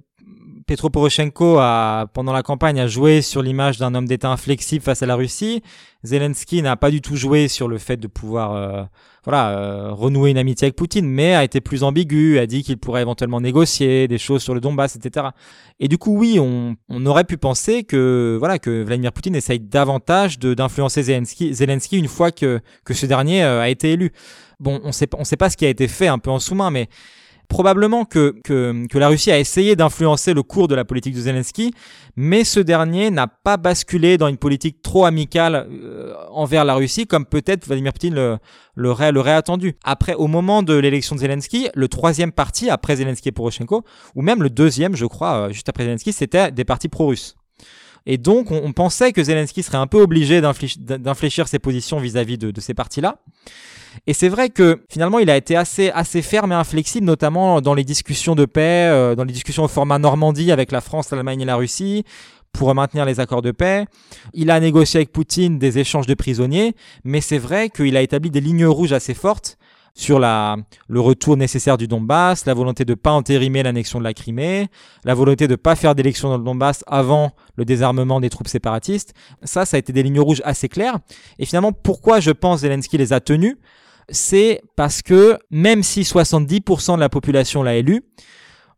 Petro 0.66 0.90
Poroshenko 0.90 1.58
a, 1.60 2.08
pendant 2.14 2.32
la 2.32 2.44
campagne, 2.44 2.80
a 2.80 2.88
joué 2.88 3.22
sur 3.22 3.42
l'image 3.42 3.78
d'un 3.78 3.94
homme 3.94 4.08
d'État 4.08 4.30
inflexible 4.30 4.82
face 4.82 5.04
à 5.04 5.06
la 5.06 5.16
Russie. 5.16 5.62
Zelensky 6.04 6.62
n'a 6.62 6.78
pas 6.78 6.90
du 6.90 7.02
tout 7.02 7.18
joué 7.18 7.50
sur 7.50 7.68
le 7.68 7.78
fait 7.78 7.98
de 7.98 8.08
pouvoir, 8.08 8.54
euh, 8.54 8.84
voilà, 9.24 9.52
euh, 9.52 9.92
renouer 9.92 10.32
une 10.32 10.38
amitié 10.38 10.66
avec 10.66 10.76
Poutine, 10.76 11.08
mais 11.08 11.36
a 11.36 11.44
été 11.44 11.62
plus 11.62 11.84
ambigu, 11.84 12.40
a 12.40 12.48
dit 12.48 12.64
qu'il 12.64 12.78
pourrait 12.78 13.02
éventuellement 13.02 13.40
négocier 13.40 14.08
des 14.08 14.18
choses 14.18 14.42
sur 14.42 14.56
le 14.56 14.62
Donbass, 14.62 14.96
etc. 14.96 15.28
Et 15.80 15.88
du 15.88 15.98
coup, 15.98 16.18
oui, 16.18 16.40
on, 16.40 16.76
on 16.90 17.06
aurait 17.06 17.24
pu 17.24 17.38
penser 17.38 17.84
que, 17.84 18.36
voilà, 18.40 18.58
que 18.58 18.84
Vladimir 18.84 19.12
Poutine 19.12 19.36
essaye 19.36 19.60
davantage 19.60 20.40
d'influencer 20.40 21.04
Zelensky, 21.04 21.54
Zelensky 21.54 21.98
une 21.98 22.08
fois 22.08 22.32
que, 22.32 22.62
que 22.84 22.94
ce 22.94 23.06
dernier 23.06 23.44
euh, 23.44 23.62
a 23.62 23.70
été 23.70 23.92
élu. 23.92 24.12
Bon, 24.60 24.82
on 24.84 24.92
sait, 24.92 25.08
on 25.18 25.24
sait 25.24 25.38
pas 25.38 25.50
ce 25.50 25.58
qui 25.58 25.66
a 25.66 25.70
été 25.70 25.88
fait 25.88 26.08
un 26.08 26.20
peu 26.20 26.32
en 26.32 26.40
sous-main, 26.40 26.72
mais 26.72 26.88
probablement 27.52 28.06
que, 28.06 28.34
que, 28.46 28.98
la 28.98 29.10
Russie 29.10 29.30
a 29.30 29.38
essayé 29.38 29.76
d'influencer 29.76 30.34
le 30.34 30.42
cours 30.42 30.70
de 30.70 30.74
la 30.74 30.86
politique 30.86 31.14
de 31.14 31.20
Zelensky, 31.20 31.74
mais 32.16 32.46
ce 32.46 32.62
dernier 32.62 33.12
n'a 33.12 33.28
pas 33.28 33.58
basculé 33.58 34.18
dans 34.18 34.30
une 34.30 34.38
politique 34.38 34.82
trop 34.82 35.04
amicale 35.04 35.68
euh, 35.70 36.14
envers 36.32 36.64
la 36.64 36.76
Russie, 36.76 37.08
comme 37.08 37.26
peut-être 37.26 37.68
Vladimir 37.68 37.92
Poutine 37.92 38.16
le, 38.16 38.38
l'aurait 38.78 39.34
attendu. 39.34 39.76
Après, 39.84 40.14
au 40.14 40.28
moment 40.28 40.64
de 40.64 40.76
l'élection 40.76 41.14
de 41.14 41.20
Zelensky, 41.20 41.68
le 41.76 41.90
troisième 41.90 42.32
parti, 42.32 42.70
après 42.70 42.96
Zelensky 42.96 43.28
et 43.28 43.34
Poroshenko, 43.34 43.84
ou 44.16 44.22
même 44.22 44.42
le 44.42 44.50
deuxième, 44.50 44.96
je 44.96 45.06
crois, 45.06 45.34
euh, 45.34 45.52
juste 45.52 45.68
après 45.68 45.84
Zelensky, 45.84 46.14
c'était 46.14 46.52
des 46.52 46.64
partis 46.64 46.88
pro-russes. 46.88 47.36
Et 48.06 48.18
donc, 48.18 48.52
on, 48.52 48.72
pensait 48.74 49.12
que 49.12 49.24
Zelensky 49.24 49.62
serait 49.62 49.78
un 49.78 49.88
peu 49.88 50.02
obligé 50.02 50.42
d'infléchir 50.42 51.48
ses 51.48 51.60
positions 51.60 52.00
vis-à-vis 52.00 52.38
de, 52.38 52.60
ces 52.60 52.74
partis-là. 52.74 53.18
Et 54.08 54.14
c'est 54.14 54.30
vrai 54.30 54.50
que 54.50 54.84
finalement, 54.90 55.20
il 55.20 55.30
a 55.30 55.38
été 55.38 55.56
assez, 55.56 55.92
assez 55.92 56.22
ferme 56.22 56.52
et 56.52 56.56
inflexible, 56.56 57.06
notamment 57.06 57.62
dans 57.62 57.74
les 57.74 57.84
discussions 57.84 58.36
de 58.36 58.46
paix, 58.46 58.88
euh, 58.90 59.16
dans 59.16 59.26
les 59.26 59.34
discussions 59.34 59.66
au 59.66 59.68
format 59.68 60.00
Normandie 60.00 60.52
avec 60.52 60.72
la 60.72 60.82
France, 60.82 61.12
l'Allemagne 61.12 61.42
et 61.42 61.46
la 61.46 61.58
Russie 61.58 62.04
pour 62.54 62.74
maintenir 62.76 63.06
les 63.06 63.20
accords 63.20 63.42
de 63.42 63.52
paix. 63.52 63.86
Il 64.34 64.52
a 64.52 64.60
négocié 64.60 65.00
avec 65.00 65.12
Poutine 65.12 65.58
des 65.58 65.80
échanges 65.80 66.08
de 66.08 66.14
prisonniers, 66.14 66.76
mais 67.04 67.22
c'est 67.22 67.38
vrai 67.38 67.70
qu'il 67.70 67.96
a 67.96 68.02
établi 68.02 68.30
des 68.30 68.42
lignes 68.42 68.66
rouges 68.66 68.94
assez 68.94 69.14
fortes 69.14 69.58
sur 69.94 70.20
la, 70.20 70.58
le 70.88 71.00
retour 71.00 71.38
nécessaire 71.38 71.78
du 71.78 71.88
Donbass, 71.88 72.46
la 72.46 72.54
volonté 72.54 72.86
de 72.86 72.92
ne 72.92 72.96
pas 72.96 73.12
entérimer 73.12 73.64
l'annexion 73.64 74.00
de 74.00 74.04
la 74.04 74.14
Crimée, 74.14 74.68
la 75.04 75.14
volonté 75.14 75.48
de 75.48 75.54
ne 75.54 75.58
pas 75.58 75.76
faire 75.76 75.96
d'élection 75.96 76.30
dans 76.30 76.38
le 76.38 76.44
Donbass 76.44 76.84
avant 76.88 77.32
le 77.56 77.66
désarmement 77.66 78.20
des 78.20 78.30
troupes 78.30 78.48
séparatistes. 78.48 79.14
Ça, 79.44 79.66
ça 79.66 79.78
a 79.78 79.80
été 79.80 79.94
des 79.94 80.04
lignes 80.04 80.20
rouges 80.20 80.42
assez 80.46 80.70
claires. 80.70 81.00
Et 81.40 81.46
finalement, 81.46 81.74
pourquoi 81.74 82.20
je 82.20 82.32
pense 82.32 82.62
Zelensky 82.62 82.98
les 82.98 83.14
a 83.14 83.20
tenues 83.20 83.58
C'est 84.10 84.62
parce 84.76 85.02
que 85.02 85.38
même 85.50 85.84
si 85.84 86.02
70% 86.02 86.96
de 86.96 87.00
la 87.00 87.10
population 87.10 87.64
l'a 87.64 87.76
élu, 87.76 88.04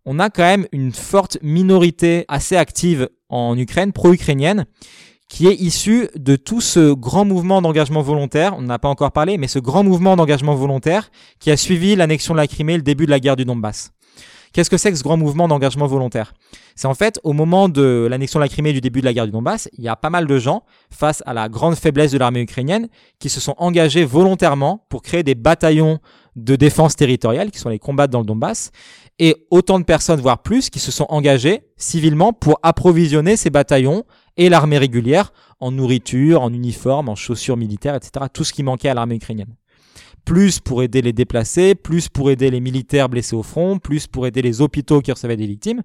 on 0.05 0.19
a 0.19 0.29
quand 0.29 0.43
même 0.43 0.67
une 0.71 0.91
forte 0.91 1.37
minorité 1.41 2.25
assez 2.27 2.57
active 2.57 3.09
en 3.29 3.57
Ukraine, 3.57 3.93
pro-ukrainienne, 3.93 4.65
qui 5.33 5.47
est 5.47 5.55
issu 5.55 6.09
de 6.15 6.35
tout 6.35 6.61
ce 6.61 6.93
grand 6.93 7.25
mouvement 7.25 7.59
d'engagement 7.59 8.03
volontaire, 8.03 8.53
on 8.55 8.61
n'a 8.61 8.77
pas 8.77 8.87
encore 8.87 9.11
parlé, 9.11 9.39
mais 9.39 9.47
ce 9.47 9.57
grand 9.57 9.83
mouvement 9.83 10.15
d'engagement 10.15 10.53
volontaire 10.53 11.09
qui 11.39 11.49
a 11.49 11.57
suivi 11.57 11.95
l'annexion 11.95 12.35
de 12.35 12.37
la 12.37 12.45
Crimée 12.45 12.73
et 12.73 12.77
le 12.77 12.83
début 12.83 13.07
de 13.07 13.09
la 13.09 13.19
guerre 13.19 13.35
du 13.35 13.43
Donbass. 13.43 13.89
Qu'est-ce 14.53 14.69
que 14.69 14.77
c'est 14.77 14.91
que 14.91 14.97
ce 14.97 15.01
grand 15.01 15.17
mouvement 15.17 15.47
d'engagement 15.47 15.87
volontaire? 15.87 16.35
C'est 16.75 16.85
en 16.85 16.93
fait 16.93 17.19
au 17.23 17.33
moment 17.33 17.67
de 17.67 18.07
l'annexion 18.07 18.39
de 18.39 18.43
la 18.43 18.47
Crimée 18.47 18.69
et 18.69 18.73
du 18.73 18.81
début 18.81 18.99
de 18.99 19.05
la 19.05 19.13
guerre 19.13 19.25
du 19.25 19.31
Donbass, 19.31 19.69
il 19.75 19.83
y 19.83 19.87
a 19.87 19.95
pas 19.95 20.11
mal 20.11 20.27
de 20.27 20.37
gens 20.37 20.61
face 20.91 21.23
à 21.25 21.33
la 21.33 21.49
grande 21.49 21.73
faiblesse 21.73 22.11
de 22.11 22.19
l'armée 22.19 22.41
ukrainienne 22.41 22.87
qui 23.17 23.29
se 23.29 23.41
sont 23.41 23.55
engagés 23.57 24.05
volontairement 24.05 24.85
pour 24.87 25.01
créer 25.01 25.23
des 25.23 25.33
bataillons 25.33 25.97
de 26.35 26.55
défense 26.55 26.95
territoriale 26.95 27.49
qui 27.49 27.57
sont 27.57 27.69
les 27.69 27.79
combats 27.79 28.05
dans 28.05 28.19
le 28.19 28.25
Donbass 28.25 28.69
et 29.17 29.47
autant 29.49 29.79
de 29.79 29.83
personnes 29.83 30.21
voire 30.21 30.43
plus 30.43 30.69
qui 30.69 30.79
se 30.79 30.91
sont 30.91 31.07
engagés 31.09 31.61
civilement 31.75 32.33
pour 32.33 32.59
approvisionner 32.61 33.35
ces 33.35 33.49
bataillons 33.49 34.03
et 34.37 34.49
l'armée 34.49 34.77
régulière 34.77 35.31
en 35.59 35.71
nourriture, 35.71 36.41
en 36.41 36.51
uniforme, 36.53 37.09
en 37.09 37.15
chaussures 37.15 37.57
militaires, 37.57 37.95
etc. 37.95 38.25
Tout 38.31 38.43
ce 38.43 38.53
qui 38.53 38.63
manquait 38.63 38.89
à 38.89 38.93
l'armée 38.93 39.15
ukrainienne. 39.15 39.55
Plus 40.25 40.59
pour 40.59 40.83
aider 40.83 41.01
les 41.01 41.13
déplacés, 41.13 41.75
plus 41.75 42.09
pour 42.09 42.31
aider 42.31 42.49
les 42.49 42.59
militaires 42.59 43.09
blessés 43.09 43.35
au 43.35 43.43
front, 43.43 43.77
plus 43.77 44.07
pour 44.07 44.25
aider 44.25 44.41
les 44.41 44.61
hôpitaux 44.61 45.01
qui 45.01 45.11
recevaient 45.11 45.37
des 45.37 45.47
victimes. 45.47 45.81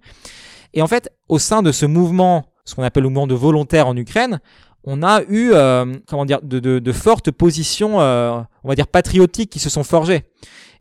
Et 0.75 0.83
en 0.83 0.87
fait, 0.87 1.11
au 1.29 1.39
sein 1.39 1.63
de 1.63 1.73
ce 1.73 1.87
mouvement, 1.87 2.45
ce 2.65 2.75
qu'on 2.75 2.83
appelle 2.83 3.03
le 3.03 3.09
mouvement 3.09 3.27
de 3.27 3.35
volontaires 3.35 3.89
en 3.89 3.97
Ukraine, 3.97 4.41
on 4.85 5.03
a 5.03 5.23
eu, 5.29 5.51
euh, 5.53 5.95
comment 6.07 6.25
dire, 6.25 6.41
de, 6.43 6.61
de, 6.61 6.79
de 6.79 6.93
fortes 6.93 7.31
positions, 7.31 8.01
euh, 8.01 8.41
on 8.65 8.69
va 8.69 8.75
dire 8.75 8.87
patriotiques, 8.87 9.51
qui 9.51 9.59
se 9.59 9.71
sont 9.71 9.85
forgées. 9.85 10.25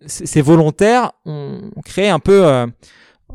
ces 0.05 0.41
volontaires 0.41 1.11
ont 1.26 1.72
créé 1.84 2.09
un 2.09 2.20
peu 2.20 2.45
euh, 2.45 2.68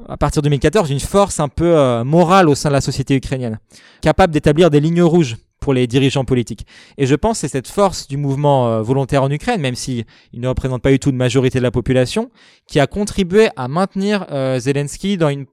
à 0.08 0.16
partir 0.16 0.42
de 0.42 0.48
2014 0.48 0.90
une 0.90 1.00
force 1.00 1.40
un 1.40 1.48
peu 1.48 1.76
euh, 1.76 2.04
morale 2.04 2.48
au 2.48 2.54
sein 2.54 2.68
de 2.68 2.74
la 2.74 2.80
société 2.80 3.14
ukrainienne, 3.14 3.58
capable 4.00 4.32
d'établir 4.32 4.70
des 4.70 4.80
lignes 4.80 5.02
rouges 5.02 5.36
pour 5.60 5.74
les 5.74 5.86
dirigeants 5.86 6.24
politiques. 6.24 6.66
Et 6.98 7.06
je 7.06 7.14
pense 7.14 7.36
que 7.36 7.40
c'est 7.42 7.52
cette 7.52 7.68
force 7.68 8.08
du 8.08 8.16
mouvement 8.16 8.68
euh, 8.68 8.82
volontaire 8.82 9.22
en 9.22 9.30
Ukraine, 9.30 9.60
même 9.60 9.76
s'il 9.76 10.04
ne 10.32 10.48
représente 10.48 10.82
pas 10.82 10.90
du 10.90 10.98
tout 10.98 11.10
une 11.10 11.16
majorité 11.16 11.58
de 11.58 11.62
la 11.62 11.70
population, 11.70 12.30
qui 12.66 12.80
a 12.80 12.86
contribué 12.86 13.48
à 13.56 13.68
maintenir 13.68 14.26
euh, 14.32 14.58
Zelensky 14.58 15.16
dans 15.16 15.28
une, 15.28 15.46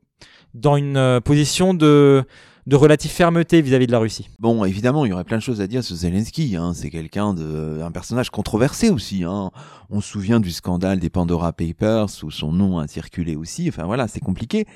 dans 0.56 0.78
une 0.78 1.22
position 1.24 1.74
de, 1.74 2.24
de 2.70 2.76
relative 2.76 3.10
fermeté 3.10 3.62
vis-à-vis 3.64 3.88
de 3.88 3.92
la 3.92 3.98
Russie. 3.98 4.30
Bon, 4.38 4.64
évidemment, 4.64 5.04
il 5.04 5.10
y 5.10 5.12
aurait 5.12 5.24
plein 5.24 5.38
de 5.38 5.42
choses 5.42 5.60
à 5.60 5.66
dire 5.66 5.84
sur 5.84 5.96
Zelensky. 5.96 6.56
Hein. 6.56 6.74
C'est 6.76 6.92
quelqu'un 6.92 7.34
de, 7.34 7.82
un 7.84 7.90
personnage 7.90 8.30
controversé 8.30 8.92
aussi. 8.92 9.24
Hein. 9.24 9.50
On 9.90 10.02
se 10.02 10.10
souvient 10.10 10.40
du 10.40 10.52
scandale 10.52 11.00
des 11.00 11.10
Pandora 11.10 11.52
Papers 11.52 12.10
où 12.22 12.30
son 12.30 12.52
nom 12.52 12.78
a 12.78 12.88
circulé 12.88 13.36
aussi. 13.36 13.68
Enfin 13.70 13.86
voilà, 13.86 14.08
c'est 14.08 14.20
compliqué. 14.20 14.68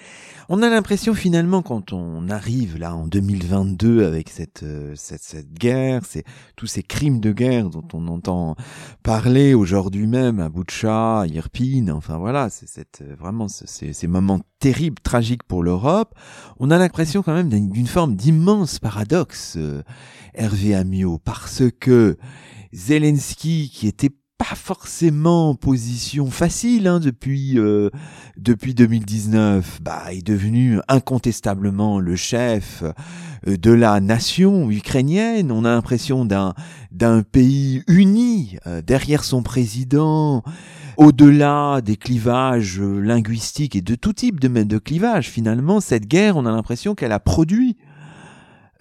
On 0.50 0.64
a 0.64 0.70
l'impression 0.70 1.14
finalement 1.14 1.62
quand 1.62 1.94
on 1.94 2.30
arrive 2.30 2.80
là 2.80 2.96
en 2.96 3.06
2022 3.06 4.06
avec 4.06 4.30
cette 4.30 4.64
euh, 4.64 4.94
cette, 4.96 5.22
cette 5.22 5.54
guerre, 5.54 6.02
c'est 6.04 6.24
tous 6.56 6.66
ces 6.66 6.82
crimes 6.82 7.20
de 7.20 7.32
guerre 7.32 7.70
dont 7.70 7.88
on 7.94 8.08
entend 8.08 8.56
parler 9.04 9.54
aujourd'hui 9.54 10.08
même 10.08 10.40
à 10.40 10.50
Boutcha, 10.50 11.22
à 11.22 11.28
Irpin. 11.28 11.90
Enfin 11.90 12.18
voilà, 12.18 12.50
c'est 12.50 12.68
cette 12.68 13.04
vraiment 13.20 13.48
ces, 13.48 13.94
ces 13.94 14.08
moments 14.08 14.42
terribles, 14.64 15.02
tragiques 15.04 15.44
pour 15.44 15.62
l'Europe. 15.62 16.16
On 16.58 16.72
a 16.72 16.78
l'impression 16.78 17.22
quand 17.22 17.34
même 17.34 17.50
d'une 17.50 17.86
forme 17.86 18.16
d'immense 18.16 18.80
paradoxe, 18.80 19.56
euh, 19.58 19.84
Hervé 20.34 20.74
Amiot, 20.74 21.20
parce 21.20 21.64
que 21.82 22.18
Zelensky, 22.72 23.70
qui 23.70 23.88
était 23.90 24.12
pas 24.38 24.56
forcément 24.56 25.50
en 25.50 25.56
position 25.56 26.32
facile 26.32 26.88
hein, 26.88 27.02
depuis 27.02 27.60
euh, 27.60 27.90
depuis 28.38 28.74
2019, 28.74 29.80
bah 29.82 30.14
est 30.14 30.26
devenu 30.26 30.80
incontestablement 30.88 32.00
le 32.00 32.16
chef 32.16 32.84
euh, 33.48 33.58
de 33.58 33.72
la 33.72 34.00
nation 34.00 34.72
ukrainienne. 34.72 35.52
On 35.52 35.66
a 35.66 35.70
l'impression 35.70 36.24
d'un 36.24 36.54
d'un 36.92 37.22
pays 37.22 37.84
uni 37.88 38.58
euh, 38.66 38.82
derrière 38.82 39.26
son 39.26 39.44
président. 39.44 40.44
Au-delà 40.98 41.82
des 41.82 41.96
clivages 41.96 42.80
linguistiques 42.80 43.76
et 43.76 43.82
de 43.82 43.96
tout 43.96 44.14
type 44.14 44.40
de, 44.40 44.48
de 44.48 44.78
clivages, 44.78 45.30
finalement, 45.30 45.80
cette 45.80 46.08
guerre, 46.08 46.38
on 46.38 46.46
a 46.46 46.52
l'impression 46.52 46.96
qu'elle 46.96 47.12
a 47.12 47.20
produit 47.20 47.78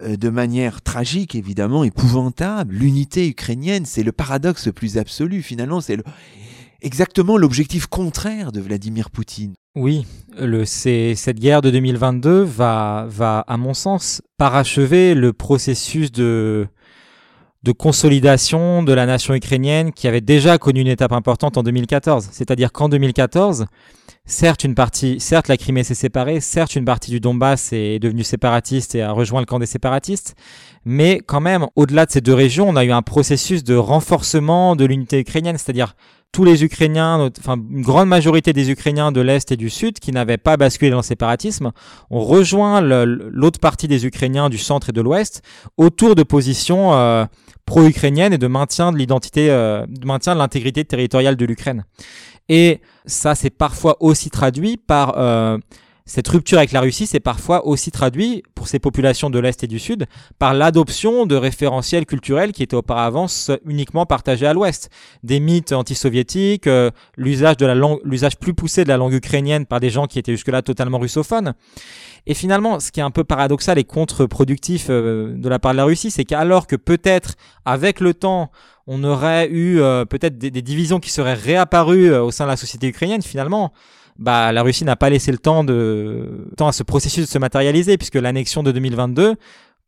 euh, 0.02 0.16
de 0.16 0.28
manière 0.28 0.82
tragique, 0.82 1.34
évidemment, 1.34 1.84
épouvantable. 1.84 2.74
L'unité 2.74 3.28
ukrainienne, 3.28 3.86
c'est 3.86 4.02
le 4.02 4.12
paradoxe 4.12 4.66
le 4.66 4.72
plus 4.72 4.98
absolu, 4.98 5.42
finalement. 5.42 5.80
C'est 5.80 5.98
exactement 6.80 7.36
l'objectif 7.36 7.86
contraire 7.86 8.52
de 8.52 8.60
Vladimir 8.60 9.10
Poutine. 9.10 9.54
Oui, 9.74 10.04
le, 10.38 10.64
cette 10.64 11.38
guerre 11.38 11.62
de 11.62 11.70
2022 11.70 12.42
va, 12.42 13.06
va, 13.08 13.40
à 13.40 13.56
mon 13.56 13.74
sens, 13.74 14.22
parachever 14.36 15.14
le 15.14 15.32
processus 15.32 16.12
de, 16.12 16.66
de 17.62 17.72
consolidation 17.72 18.82
de 18.82 18.92
la 18.92 19.06
nation 19.06 19.34
ukrainienne 19.34 19.92
qui 19.92 20.08
avait 20.08 20.20
déjà 20.20 20.58
connu 20.58 20.80
une 20.80 20.88
étape 20.88 21.12
importante 21.12 21.56
en 21.56 21.62
2014. 21.62 22.28
C'est-à-dire 22.32 22.72
qu'en 22.72 22.88
2014, 22.88 23.66
certes 24.24 24.64
une 24.64 24.74
partie, 24.74 25.20
certes 25.20 25.48
la 25.48 25.56
Crimée 25.56 25.84
s'est 25.84 25.94
séparée, 25.94 26.40
certes 26.40 26.74
une 26.74 26.84
partie 26.84 27.10
du 27.10 27.20
Donbass 27.20 27.72
est 27.72 28.00
devenue 28.00 28.24
séparatiste 28.24 28.94
et 28.94 29.02
a 29.02 29.12
rejoint 29.12 29.40
le 29.40 29.46
camp 29.46 29.60
des 29.60 29.66
séparatistes, 29.66 30.34
mais 30.84 31.20
quand 31.24 31.40
même, 31.40 31.66
au-delà 31.76 32.06
de 32.06 32.10
ces 32.10 32.20
deux 32.20 32.34
régions, 32.34 32.68
on 32.68 32.74
a 32.74 32.84
eu 32.84 32.90
un 32.90 33.02
processus 33.02 33.62
de 33.62 33.76
renforcement 33.76 34.74
de 34.74 34.84
l'unité 34.84 35.20
ukrainienne, 35.20 35.56
c'est-à-dire 35.56 35.94
tous 36.32 36.44
les 36.44 36.64
Ukrainiens, 36.64 37.30
enfin 37.38 37.56
une 37.70 37.82
grande 37.82 38.08
majorité 38.08 38.54
des 38.54 38.70
Ukrainiens 38.70 39.12
de 39.12 39.20
l'Est 39.20 39.52
et 39.52 39.56
du 39.56 39.68
Sud 39.68 39.98
qui 39.98 40.12
n'avaient 40.12 40.38
pas 40.38 40.56
basculé 40.56 40.90
dans 40.90 40.96
le 40.96 41.02
séparatisme, 41.02 41.72
ont 42.10 42.24
rejoint 42.24 42.80
l'autre 42.80 43.60
partie 43.60 43.86
des 43.86 44.06
Ukrainiens 44.06 44.48
du 44.48 44.56
centre 44.56 44.88
et 44.88 44.92
de 44.92 45.02
l'Ouest 45.02 45.42
autour 45.76 46.14
de 46.14 46.22
positions 46.22 46.94
euh, 46.94 47.26
pro-ukrainiennes 47.66 48.32
et 48.32 48.38
de 48.38 48.46
maintien 48.46 48.92
de 48.92 48.98
l'identité, 48.98 49.50
euh, 49.50 49.86
maintien 50.04 50.34
de 50.34 50.38
l'intégrité 50.38 50.84
territoriale 50.84 51.36
de 51.36 51.44
l'Ukraine. 51.44 51.84
Et 52.48 52.80
ça, 53.06 53.34
c'est 53.34 53.50
parfois 53.50 53.96
aussi 54.00 54.30
traduit 54.30 54.76
par 54.76 55.18
euh, 55.18 55.58
cette 56.12 56.28
rupture 56.28 56.58
avec 56.58 56.72
la 56.72 56.82
Russie, 56.82 57.06
c'est 57.06 57.20
parfois 57.20 57.66
aussi 57.66 57.90
traduit 57.90 58.42
pour 58.54 58.68
ces 58.68 58.78
populations 58.78 59.30
de 59.30 59.38
l'Est 59.38 59.64
et 59.64 59.66
du 59.66 59.78
Sud 59.78 60.04
par 60.38 60.52
l'adoption 60.52 61.24
de 61.24 61.36
référentiels 61.36 62.04
culturels 62.04 62.52
qui 62.52 62.62
étaient 62.62 62.76
auparavant 62.76 63.28
uniquement 63.64 64.04
partagés 64.04 64.46
à 64.46 64.52
l'Ouest. 64.52 64.90
Des 65.22 65.40
mythes 65.40 65.72
anti-soviétiques, 65.72 66.66
euh, 66.66 66.90
l'usage 67.16 67.56
de 67.56 67.64
la 67.64 67.74
langue, 67.74 67.98
l'usage 68.04 68.36
plus 68.36 68.52
poussé 68.52 68.84
de 68.84 68.90
la 68.90 68.98
langue 68.98 69.14
ukrainienne 69.14 69.64
par 69.64 69.80
des 69.80 69.88
gens 69.88 70.06
qui 70.06 70.18
étaient 70.18 70.32
jusque-là 70.32 70.60
totalement 70.60 70.98
russophones. 70.98 71.54
Et 72.26 72.34
finalement, 72.34 72.78
ce 72.78 72.92
qui 72.92 73.00
est 73.00 73.02
un 73.02 73.10
peu 73.10 73.24
paradoxal 73.24 73.78
et 73.78 73.84
contre-productif 73.84 74.88
euh, 74.90 75.32
de 75.34 75.48
la 75.48 75.58
part 75.58 75.72
de 75.72 75.78
la 75.78 75.84
Russie, 75.84 76.10
c'est 76.10 76.26
qu'alors 76.26 76.66
que 76.66 76.76
peut-être 76.76 77.36
avec 77.64 78.00
le 78.00 78.12
temps, 78.12 78.50
on 78.86 79.02
aurait 79.02 79.48
eu 79.48 79.80
euh, 79.80 80.04
peut-être 80.04 80.36
des, 80.36 80.50
divisions 80.50 81.00
qui 81.00 81.10
seraient 81.10 81.32
réapparues 81.32 82.14
au 82.14 82.30
sein 82.30 82.44
de 82.44 82.50
la 82.50 82.58
société 82.58 82.88
ukrainienne, 82.88 83.22
finalement, 83.22 83.72
bah, 84.18 84.52
la 84.52 84.62
Russie 84.62 84.84
n'a 84.84 84.96
pas 84.96 85.10
laissé 85.10 85.32
le 85.32 85.38
temps, 85.38 85.64
de, 85.64 86.48
temps 86.56 86.68
à 86.68 86.72
ce 86.72 86.82
processus 86.82 87.26
de 87.26 87.30
se 87.30 87.38
matérialiser, 87.38 87.96
puisque 87.98 88.16
l'annexion 88.16 88.62
de 88.62 88.72
2022, 88.72 89.34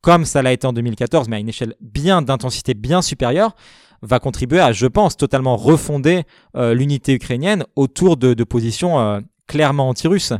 comme 0.00 0.24
ça 0.24 0.42
l'a 0.42 0.52
été 0.52 0.66
en 0.66 0.72
2014, 0.72 1.28
mais 1.28 1.36
à 1.36 1.38
une 1.38 1.48
échelle 1.48 1.74
bien 1.80 2.22
d'intensité 2.22 2.74
bien 2.74 3.02
supérieure, 3.02 3.54
va 4.02 4.18
contribuer 4.18 4.60
à, 4.60 4.72
je 4.72 4.86
pense, 4.86 5.16
totalement 5.16 5.56
refonder 5.56 6.24
euh, 6.56 6.74
l'unité 6.74 7.14
ukrainienne 7.14 7.64
autour 7.74 8.16
de, 8.16 8.44
positions 8.44 9.00
euh, 9.00 9.20
clairement 9.46 9.88
anti-russes. 9.88 10.34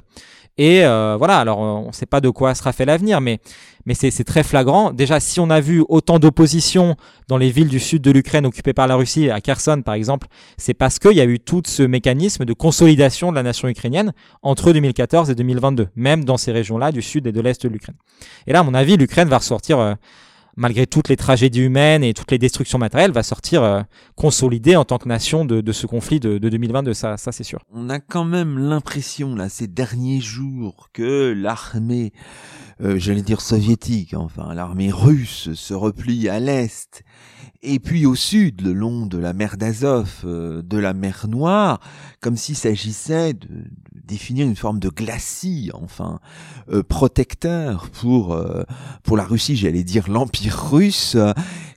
Et 0.57 0.85
euh, 0.85 1.17
voilà, 1.19 1.39
alors 1.39 1.59
on 1.59 1.89
ne 1.89 1.93
sait 1.93 2.07
pas 2.07 2.21
de 2.21 2.31
quoi 2.31 2.55
sera 2.55 2.73
fait 2.73 2.85
l'avenir, 2.85 3.21
mais, 3.21 3.41
mais 3.87 3.95
c'est 3.95 4.25
très 4.25 4.45
flagrant. 4.45 4.93
Déjà, 4.93 5.19
si 5.19 5.41
on 5.41 5.51
a 5.51 5.61
vu 5.61 5.85
autant 5.89 6.21
d'opposition 6.21 6.97
dans 7.27 7.39
les 7.39 7.51
villes 7.51 7.69
du 7.69 7.81
sud 7.81 8.03
de 8.03 8.11
l'Ukraine 8.13 8.47
occupées 8.47 8.73
par 8.73 8.87
la 8.87 8.95
Russie, 8.95 9.31
à 9.31 9.41
Kherson 9.41 9.83
par 9.85 9.95
exemple, 9.95 10.29
c'est 10.57 10.75
parce 10.75 11.01
qu'il 11.01 11.13
y 11.13 11.21
a 11.21 11.25
eu 11.25 11.41
tout 11.41 11.63
ce 11.67 11.83
mécanisme 11.83 12.45
de 12.45 12.53
consolidation 12.53 13.31
de 13.33 13.37
la 13.37 13.43
nation 13.43 13.67
ukrainienne 13.67 14.13
entre 14.43 14.73
2014 14.73 15.29
et 15.31 15.35
2022, 15.35 15.89
même 15.97 16.25
dans 16.25 16.37
ces 16.37 16.53
régions-là 16.53 16.93
du 16.93 17.03
sud 17.03 17.27
et 17.27 17.33
de 17.33 17.41
l'est 17.41 17.61
de 17.65 17.69
l'Ukraine. 17.69 17.97
Et 18.47 18.53
là, 18.53 18.61
à 18.61 18.63
mon 18.63 18.75
avis, 18.75 18.97
l'Ukraine 18.97 19.29
va 19.29 19.39
ressortir... 19.39 19.79
Euh, 19.79 19.95
malgré 20.57 20.87
toutes 20.87 21.09
les 21.09 21.17
tragédies 21.17 21.61
humaines 21.61 22.05
et 22.05 22.15
toutes 22.15 22.31
les 22.31 22.39
destructions 22.39 22.79
matérielles, 22.79 23.13
va 23.13 23.23
sortir 23.23 23.63
euh, 23.63 23.83
consolidée 24.15 24.77
en 24.77 24.85
tant 24.85 24.99
que 24.99 25.09
nation 25.09 25.45
de, 25.45 25.73
ce 25.73 25.87
conflit 25.87 26.21
de, 26.21 26.39
de 26.39 26.49
2022. 26.49 26.95
Ça, 26.95 27.17
ça 27.17 27.33
c'est 27.33 27.45
sûr. 27.45 27.61
On 27.73 27.91
a 27.91 28.01
quand 28.01 28.25
même 28.25 28.59
l'impression, 28.59 29.35
là, 29.35 29.49
ces 29.49 29.67
derniers 29.67 30.21
jours, 30.21 30.91
que 30.93 31.33
l'armée, 31.37 32.13
euh, 32.83 32.99
j'allais 32.99 33.23
dire 33.23 33.41
soviétique, 33.41 34.15
enfin, 34.15 34.55
l'armée 34.55 34.91
russe 34.91 35.55
se 35.55 35.75
replie 35.75 36.29
à 36.29 36.41
l'Est 36.41 37.05
et 37.67 37.79
puis 37.79 38.05
au 38.05 38.15
sud, 38.15 38.61
le 38.61 38.75
long 38.75 39.07
de 39.07 39.17
la 39.17 39.33
mer 39.33 39.57
d'Azov, 39.57 40.21
euh, 40.25 40.61
de 40.63 40.77
la 40.77 40.93
mer 40.93 41.27
Noire, 41.29 41.81
comme 42.21 42.37
s'il 42.37 42.57
s'agissait 42.57 43.33
de, 43.33 43.49
définir 43.95 44.47
une 44.47 44.55
forme 44.55 44.79
de 44.79 44.91
glacis, 44.91 45.71
enfin, 45.73 46.21
euh, 46.71 46.83
protecteur 46.83 47.89
pour, 47.89 48.35
euh, 48.35 48.65
pour 49.03 49.17
la 49.17 49.25
Russie, 49.25 49.57
j'allais 49.57 49.83
dire 49.83 50.11
l'Empire 50.11 50.71
russe. 50.71 51.17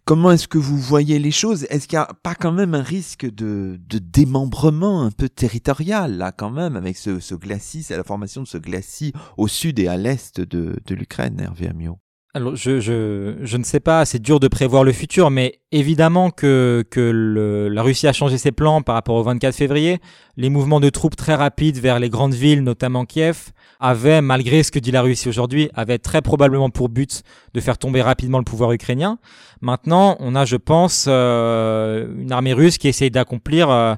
Comment 0.08 0.32
est-ce 0.32 0.48
que 0.48 0.58
vous 0.58 0.78
voyez 0.78 1.20
les 1.20 1.32
choses? 1.32 1.68
Est-ce 1.70 1.86
qu'il 1.86 2.00
n'y 2.00 2.04
a 2.04 2.14
pas 2.24 2.34
quand 2.34 2.54
même 2.54 2.74
un 2.74 2.82
risque 2.82 3.26
de, 3.26 3.78
démembrement 3.90 5.04
un 5.04 5.12
peu 5.12 5.28
territorial, 5.28 6.16
là, 6.16 6.32
quand 6.32 6.50
même, 6.50 6.78
avec 6.78 6.96
ce, 6.96 7.20
ce 7.20 7.36
glacis, 7.36 7.86
la 7.90 8.06
formation 8.06 8.42
de 8.42 8.48
ce 8.48 8.58
glacis 8.58 9.12
au 9.36 9.50
sud 9.50 9.80
et 9.80 9.90
à 9.90 9.98
l'est 9.98 10.40
de, 10.40 10.80
de 10.86 10.96
l'Ukraine, 10.96 11.42
Hervé 11.42 11.68
je, 12.56 13.58
ne 13.58 13.64
sais 13.64 13.80
pas, 13.80 14.06
c'est 14.06 14.22
dur 14.22 14.40
de 14.40 14.48
prévoir 14.48 14.84
le 14.84 14.92
futur, 14.92 15.30
mais 15.30 15.60
évidemment 15.72 16.30
que, 16.30 16.86
la 17.72 17.82
Russie 17.82 18.08
a 18.08 18.14
changé 18.14 18.38
ses 18.38 18.52
plans 18.52 18.82
par 18.82 18.96
rapport 18.96 19.16
au 19.16 19.24
24 19.24 19.56
février. 19.56 20.00
Les 20.36 20.50
mouvements 20.50 20.80
de 20.80 20.90
troupes 20.90 21.16
très 21.16 21.36
rapides 21.36 21.78
vers 21.78 22.00
les 22.00 22.10
grandes 22.10 22.34
villes, 22.34 22.64
notamment 22.64 23.06
Kiev, 23.06 23.52
avaient, 23.80 24.22
malgré 24.22 24.64
ce 24.64 24.72
que 24.72 24.80
dit 24.80 24.92
la 24.92 25.02
Russie 25.02 25.30
aujourd'hui, 25.30 25.70
avaient 25.74 26.00
très 26.00 26.22
probablement 26.22 26.70
pour 26.70 26.90
but 26.90 27.24
de 27.54 27.60
faire 27.60 27.78
tomber 27.78 28.02
rapidement 28.02 28.40
le 28.40 28.44
pouvoir 28.44 28.72
ukrainien. 28.72 29.20
Maintenant, 29.62 30.18
on 30.20 30.36
a, 30.36 30.46
je 30.46 30.56
pense, 30.56 31.06
euh, 31.08 32.08
une 32.20 32.32
armée 32.32 32.54
russe 32.54 32.78
qui 32.78 32.88
essaye 32.88 33.12
d'accomplir 33.12 33.70
euh, 33.70 33.96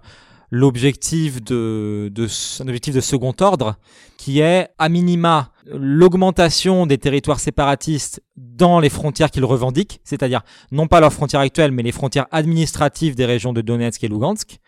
l'objectif 0.51 1.43
de, 1.43 2.11
un 2.59 2.67
objectif 2.67 2.95
de 2.95 3.01
second 3.01 3.33
ordre, 3.41 3.75
qui 4.17 4.39
est, 4.39 4.69
à 4.77 4.89
minima, 4.89 5.51
l'augmentation 5.73 6.85
des 6.85 6.97
territoires 6.97 7.39
séparatistes 7.39 8.21
dans 8.35 8.79
les 8.79 8.89
frontières 8.89 9.31
qu'ils 9.31 9.45
revendiquent, 9.45 10.01
c'est-à-dire 10.03 10.41
non 10.71 10.87
pas 10.87 10.99
leurs 10.99 11.13
frontières 11.13 11.41
actuelles, 11.41 11.71
mais 11.71 11.83
les 11.83 11.91
frontières 11.91 12.27
administratives 12.31 13.15
des 13.15 13.25
régions 13.25 13.53
de 13.53 13.61
Donetsk 13.61 14.03
et 14.03 14.07
Lugansk, 14.07 14.59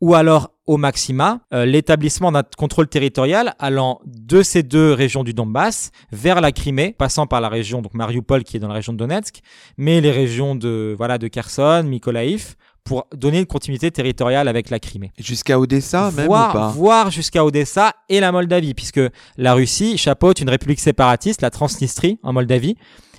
ou 0.00 0.14
alors 0.14 0.50
au 0.66 0.76
maxima 0.76 1.40
euh, 1.52 1.64
l'établissement 1.64 2.32
d'un 2.32 2.44
contrôle 2.56 2.86
territorial 2.86 3.54
allant 3.58 4.00
de 4.06 4.42
ces 4.42 4.62
deux 4.62 4.92
régions 4.92 5.24
du 5.24 5.34
Donbass 5.34 5.90
vers 6.12 6.40
la 6.40 6.52
Crimée, 6.52 6.94
passant 6.96 7.26
par 7.26 7.40
la 7.40 7.48
région 7.48 7.82
donc 7.82 7.94
Mariupol 7.94 8.44
qui 8.44 8.56
est 8.56 8.60
dans 8.60 8.68
la 8.68 8.74
région 8.74 8.92
de 8.92 8.98
Donetsk, 8.98 9.40
mais 9.76 10.00
les 10.00 10.12
régions 10.12 10.54
de 10.54 10.94
voilà 10.96 11.18
de 11.18 11.28
Kherson, 11.28 11.84
Mykolaiv, 11.84 12.54
pour 12.84 13.06
donner 13.14 13.38
une 13.38 13.46
continuité 13.46 13.90
territoriale 13.90 14.48
avec 14.48 14.70
la 14.70 14.78
Crimée. 14.78 15.12
Jusqu'à 15.18 15.58
Odessa 15.58 16.10
même 16.10 16.26
ou 16.28 16.32
pas? 16.32 16.72
Voire 16.74 17.10
jusqu'à 17.10 17.44
Odessa 17.44 17.94
et 18.08 18.20
la 18.20 18.32
Moldavie, 18.32 18.74
puisque 18.74 19.00
la 19.36 19.54
Russie 19.54 19.98
chapeaute 19.98 20.40
une 20.40 20.50
république 20.50 20.80
séparatiste, 20.80 21.42
la 21.42 21.50
Transnistrie 21.50 22.18
en 22.22 22.32
Moldavie, 22.32 22.76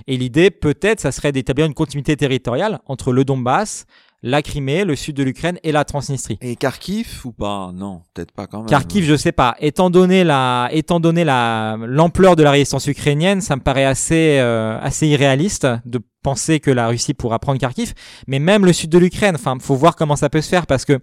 et 0.08 0.18
l'idée 0.18 0.52
peut-être, 0.52 1.00
ça 1.00 1.12
serait 1.12 1.32
d'établir 1.32 1.66
une 1.66 1.74
continuité 1.74 2.16
territoriale 2.16 2.80
entre 2.86 3.12
le 3.12 3.24
Donbass, 3.24 3.86
la 4.24 4.42
Crimée, 4.42 4.86
le 4.86 4.96
sud 4.96 5.16
de 5.16 5.24
l'Ukraine 5.24 5.58
et 5.64 5.72
la 5.72 5.84
Transnistrie. 5.84 6.38
Et 6.42 6.56
Kharkiv 6.56 7.22
ou 7.26 7.32
pas? 7.32 7.72
Non, 7.74 8.02
peut-être 8.14 8.32
pas 8.32 8.46
quand 8.48 8.60
même. 8.60 8.68
Kharkiv, 8.68 9.04
je 9.04 9.16
sais 9.16 9.32
pas. 9.32 9.56
Étant 9.60 9.90
donné 9.90 10.24
la, 10.24 10.70
étant 10.72 11.00
donné 11.00 11.24
la 11.24 11.78
l'ampleur 11.80 12.36
de 12.36 12.44
la 12.44 12.52
résistance 12.52 12.86
ukrainienne, 12.88 13.42
ça 13.42 13.56
me 13.56 13.62
paraît 13.62 13.86
assez 13.86 14.38
euh, 14.40 14.78
assez 14.80 15.08
irréaliste 15.08 15.68
de 15.86 16.00
penser 16.22 16.60
que 16.60 16.72
la 16.72 16.88
Russie 16.88 17.14
pourra 17.14 17.40
prendre 17.40 17.60
Kharkiv, 17.60 17.94
mais 18.28 18.40
même 18.40 18.66
le 18.66 18.74
sud 18.74 18.90
de 18.90 18.98
l'Ukraine. 18.98 19.36
Enfin, 19.36 19.58
faut 19.60 19.76
voir 19.76 19.96
comment 19.96 20.16
ça 20.16 20.30
peut 20.30 20.42
se 20.42 20.50
faire 20.50 20.68
parce 20.68 20.86
que, 20.86 21.00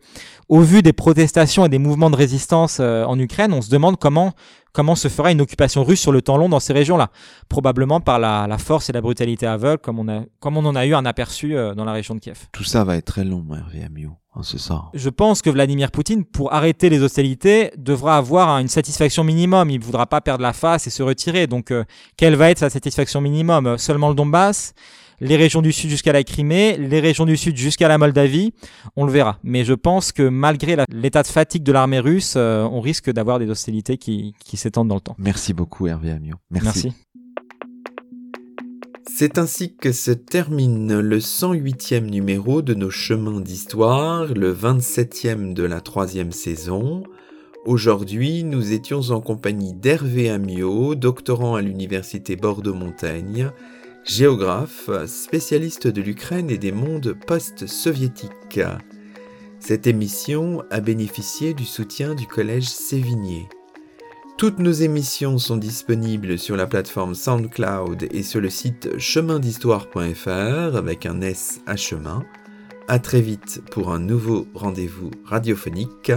au 0.48 0.60
vu 0.60 0.82
des 0.82 0.92
protestations 0.92 1.66
et 1.66 1.68
des 1.68 1.78
mouvements 1.78 2.10
de 2.10 2.16
résistance 2.16 2.78
euh, 2.80 3.04
en 3.04 3.18
Ukraine, 3.18 3.52
on 3.52 3.62
se 3.62 3.70
demande 3.70 3.98
comment 3.98 4.34
comment 4.72 4.94
se 4.94 5.08
fera 5.08 5.32
une 5.32 5.40
occupation 5.40 5.82
russe 5.82 6.00
sur 6.00 6.12
le 6.12 6.22
temps 6.22 6.36
long 6.36 6.48
dans 6.48 6.60
ces 6.60 6.72
régions-là. 6.72 7.10
Probablement 7.48 8.00
par 8.00 8.20
la, 8.20 8.46
la, 8.46 8.58
force 8.58 8.88
et 8.88 8.92
la 8.92 9.00
brutalité 9.00 9.44
aveugle, 9.44 9.78
comme 9.78 9.98
on 9.98 10.08
a, 10.08 10.22
comme 10.38 10.56
on 10.56 10.64
en 10.64 10.76
a 10.76 10.86
eu 10.86 10.94
un 10.94 11.04
aperçu 11.04 11.56
euh, 11.56 11.74
dans 11.74 11.84
la 11.84 11.92
région 11.92 12.14
de 12.14 12.20
Kiev. 12.20 12.46
Tout 12.52 12.62
ça 12.62 12.84
va 12.84 12.96
être 12.96 13.06
très 13.06 13.24
long, 13.24 13.44
Hervé 13.52 13.82
Amiot. 13.82 14.12
Hein, 14.36 14.42
c'est 14.44 14.60
ça. 14.60 14.84
Je 14.94 15.08
pense 15.08 15.42
que 15.42 15.50
Vladimir 15.50 15.90
Poutine, 15.90 16.24
pour 16.24 16.52
arrêter 16.52 16.90
les 16.90 17.02
hostilités, 17.02 17.72
devra 17.76 18.16
avoir 18.16 18.58
une 18.58 18.68
satisfaction 18.68 19.24
minimum. 19.24 19.68
Il 19.70 19.80
ne 19.80 19.84
voudra 19.84 20.06
pas 20.06 20.20
perdre 20.20 20.42
la 20.42 20.52
face 20.52 20.86
et 20.86 20.90
se 20.90 21.02
retirer. 21.02 21.46
Donc, 21.46 21.70
euh, 21.70 21.84
quelle 22.16 22.36
va 22.36 22.50
être 22.50 22.58
sa 22.58 22.70
satisfaction 22.70 23.20
minimum? 23.20 23.78
Seulement 23.78 24.08
le 24.10 24.14
Donbass? 24.14 24.74
Les 25.20 25.36
régions 25.36 25.62
du 25.62 25.72
sud 25.72 25.90
jusqu'à 25.90 26.12
la 26.12 26.22
Crimée, 26.24 26.76
les 26.76 27.00
régions 27.00 27.26
du 27.26 27.36
sud 27.36 27.56
jusqu'à 27.56 27.88
la 27.88 27.98
Moldavie, 27.98 28.52
on 28.96 29.04
le 29.04 29.12
verra. 29.12 29.38
Mais 29.42 29.64
je 29.64 29.74
pense 29.74 30.12
que 30.12 30.28
malgré 30.28 30.76
l'état 30.90 31.22
de 31.22 31.28
fatigue 31.28 31.62
de 31.62 31.72
l'armée 31.72 32.00
russe, 32.00 32.34
euh, 32.36 32.62
on 32.64 32.80
risque 32.80 33.10
d'avoir 33.10 33.38
des 33.38 33.48
hostilités 33.48 33.98
qui, 33.98 34.34
qui 34.44 34.56
s'étendent 34.56 34.88
dans 34.88 34.94
le 34.94 35.00
temps. 35.00 35.16
Merci 35.18 35.54
beaucoup 35.54 35.86
Hervé 35.86 36.10
Amiot. 36.10 36.36
Merci. 36.50 36.66
Merci. 36.86 36.92
C'est 39.18 39.38
ainsi 39.38 39.74
que 39.74 39.90
se 39.90 40.12
termine 40.12 41.00
le 41.00 41.18
108e 41.18 42.08
numéro 42.08 42.62
de 42.62 42.74
nos 42.74 42.90
chemins 42.90 43.40
d'histoire, 43.40 44.26
le 44.32 44.54
27e 44.54 45.54
de 45.54 45.64
la 45.64 45.80
troisième 45.80 46.30
saison. 46.30 47.02
Aujourd'hui, 47.66 48.44
nous 48.44 48.72
étions 48.72 49.10
en 49.10 49.20
compagnie 49.20 49.74
d'Hervé 49.74 50.30
Amiot, 50.30 50.94
doctorant 50.94 51.56
à 51.56 51.62
l'université 51.62 52.36
Bordeaux-Montaigne, 52.36 53.50
géographe, 54.08 54.90
spécialiste 55.06 55.86
de 55.86 56.00
l'Ukraine 56.00 56.50
et 56.50 56.58
des 56.58 56.72
mondes 56.72 57.14
post-soviétiques. 57.26 58.60
Cette 59.60 59.86
émission 59.86 60.64
a 60.70 60.80
bénéficié 60.80 61.52
du 61.52 61.64
soutien 61.64 62.14
du 62.14 62.26
Collège 62.26 62.68
Sévigné. 62.68 63.48
Toutes 64.38 64.60
nos 64.60 64.72
émissions 64.72 65.38
sont 65.38 65.56
disponibles 65.56 66.38
sur 66.38 66.56
la 66.56 66.66
plateforme 66.66 67.14
SoundCloud 67.14 68.08
et 68.10 68.22
sur 68.22 68.40
le 68.40 68.50
site 68.50 68.98
chemindhistoire.fr 68.98 70.76
avec 70.76 71.06
un 71.06 71.20
S 71.20 71.60
à 71.66 71.76
chemin. 71.76 72.24
À 72.86 72.98
très 72.98 73.20
vite 73.20 73.60
pour 73.70 73.92
un 73.92 73.98
nouveau 73.98 74.46
rendez-vous 74.54 75.10
radiophonique. 75.24 76.12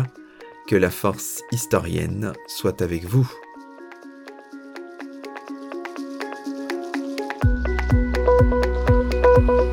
Que 0.68 0.76
la 0.76 0.92
force 0.92 1.42
historienne 1.52 2.32
soit 2.48 2.82
avec 2.82 3.04
vous. 3.04 3.30
you 9.48 9.71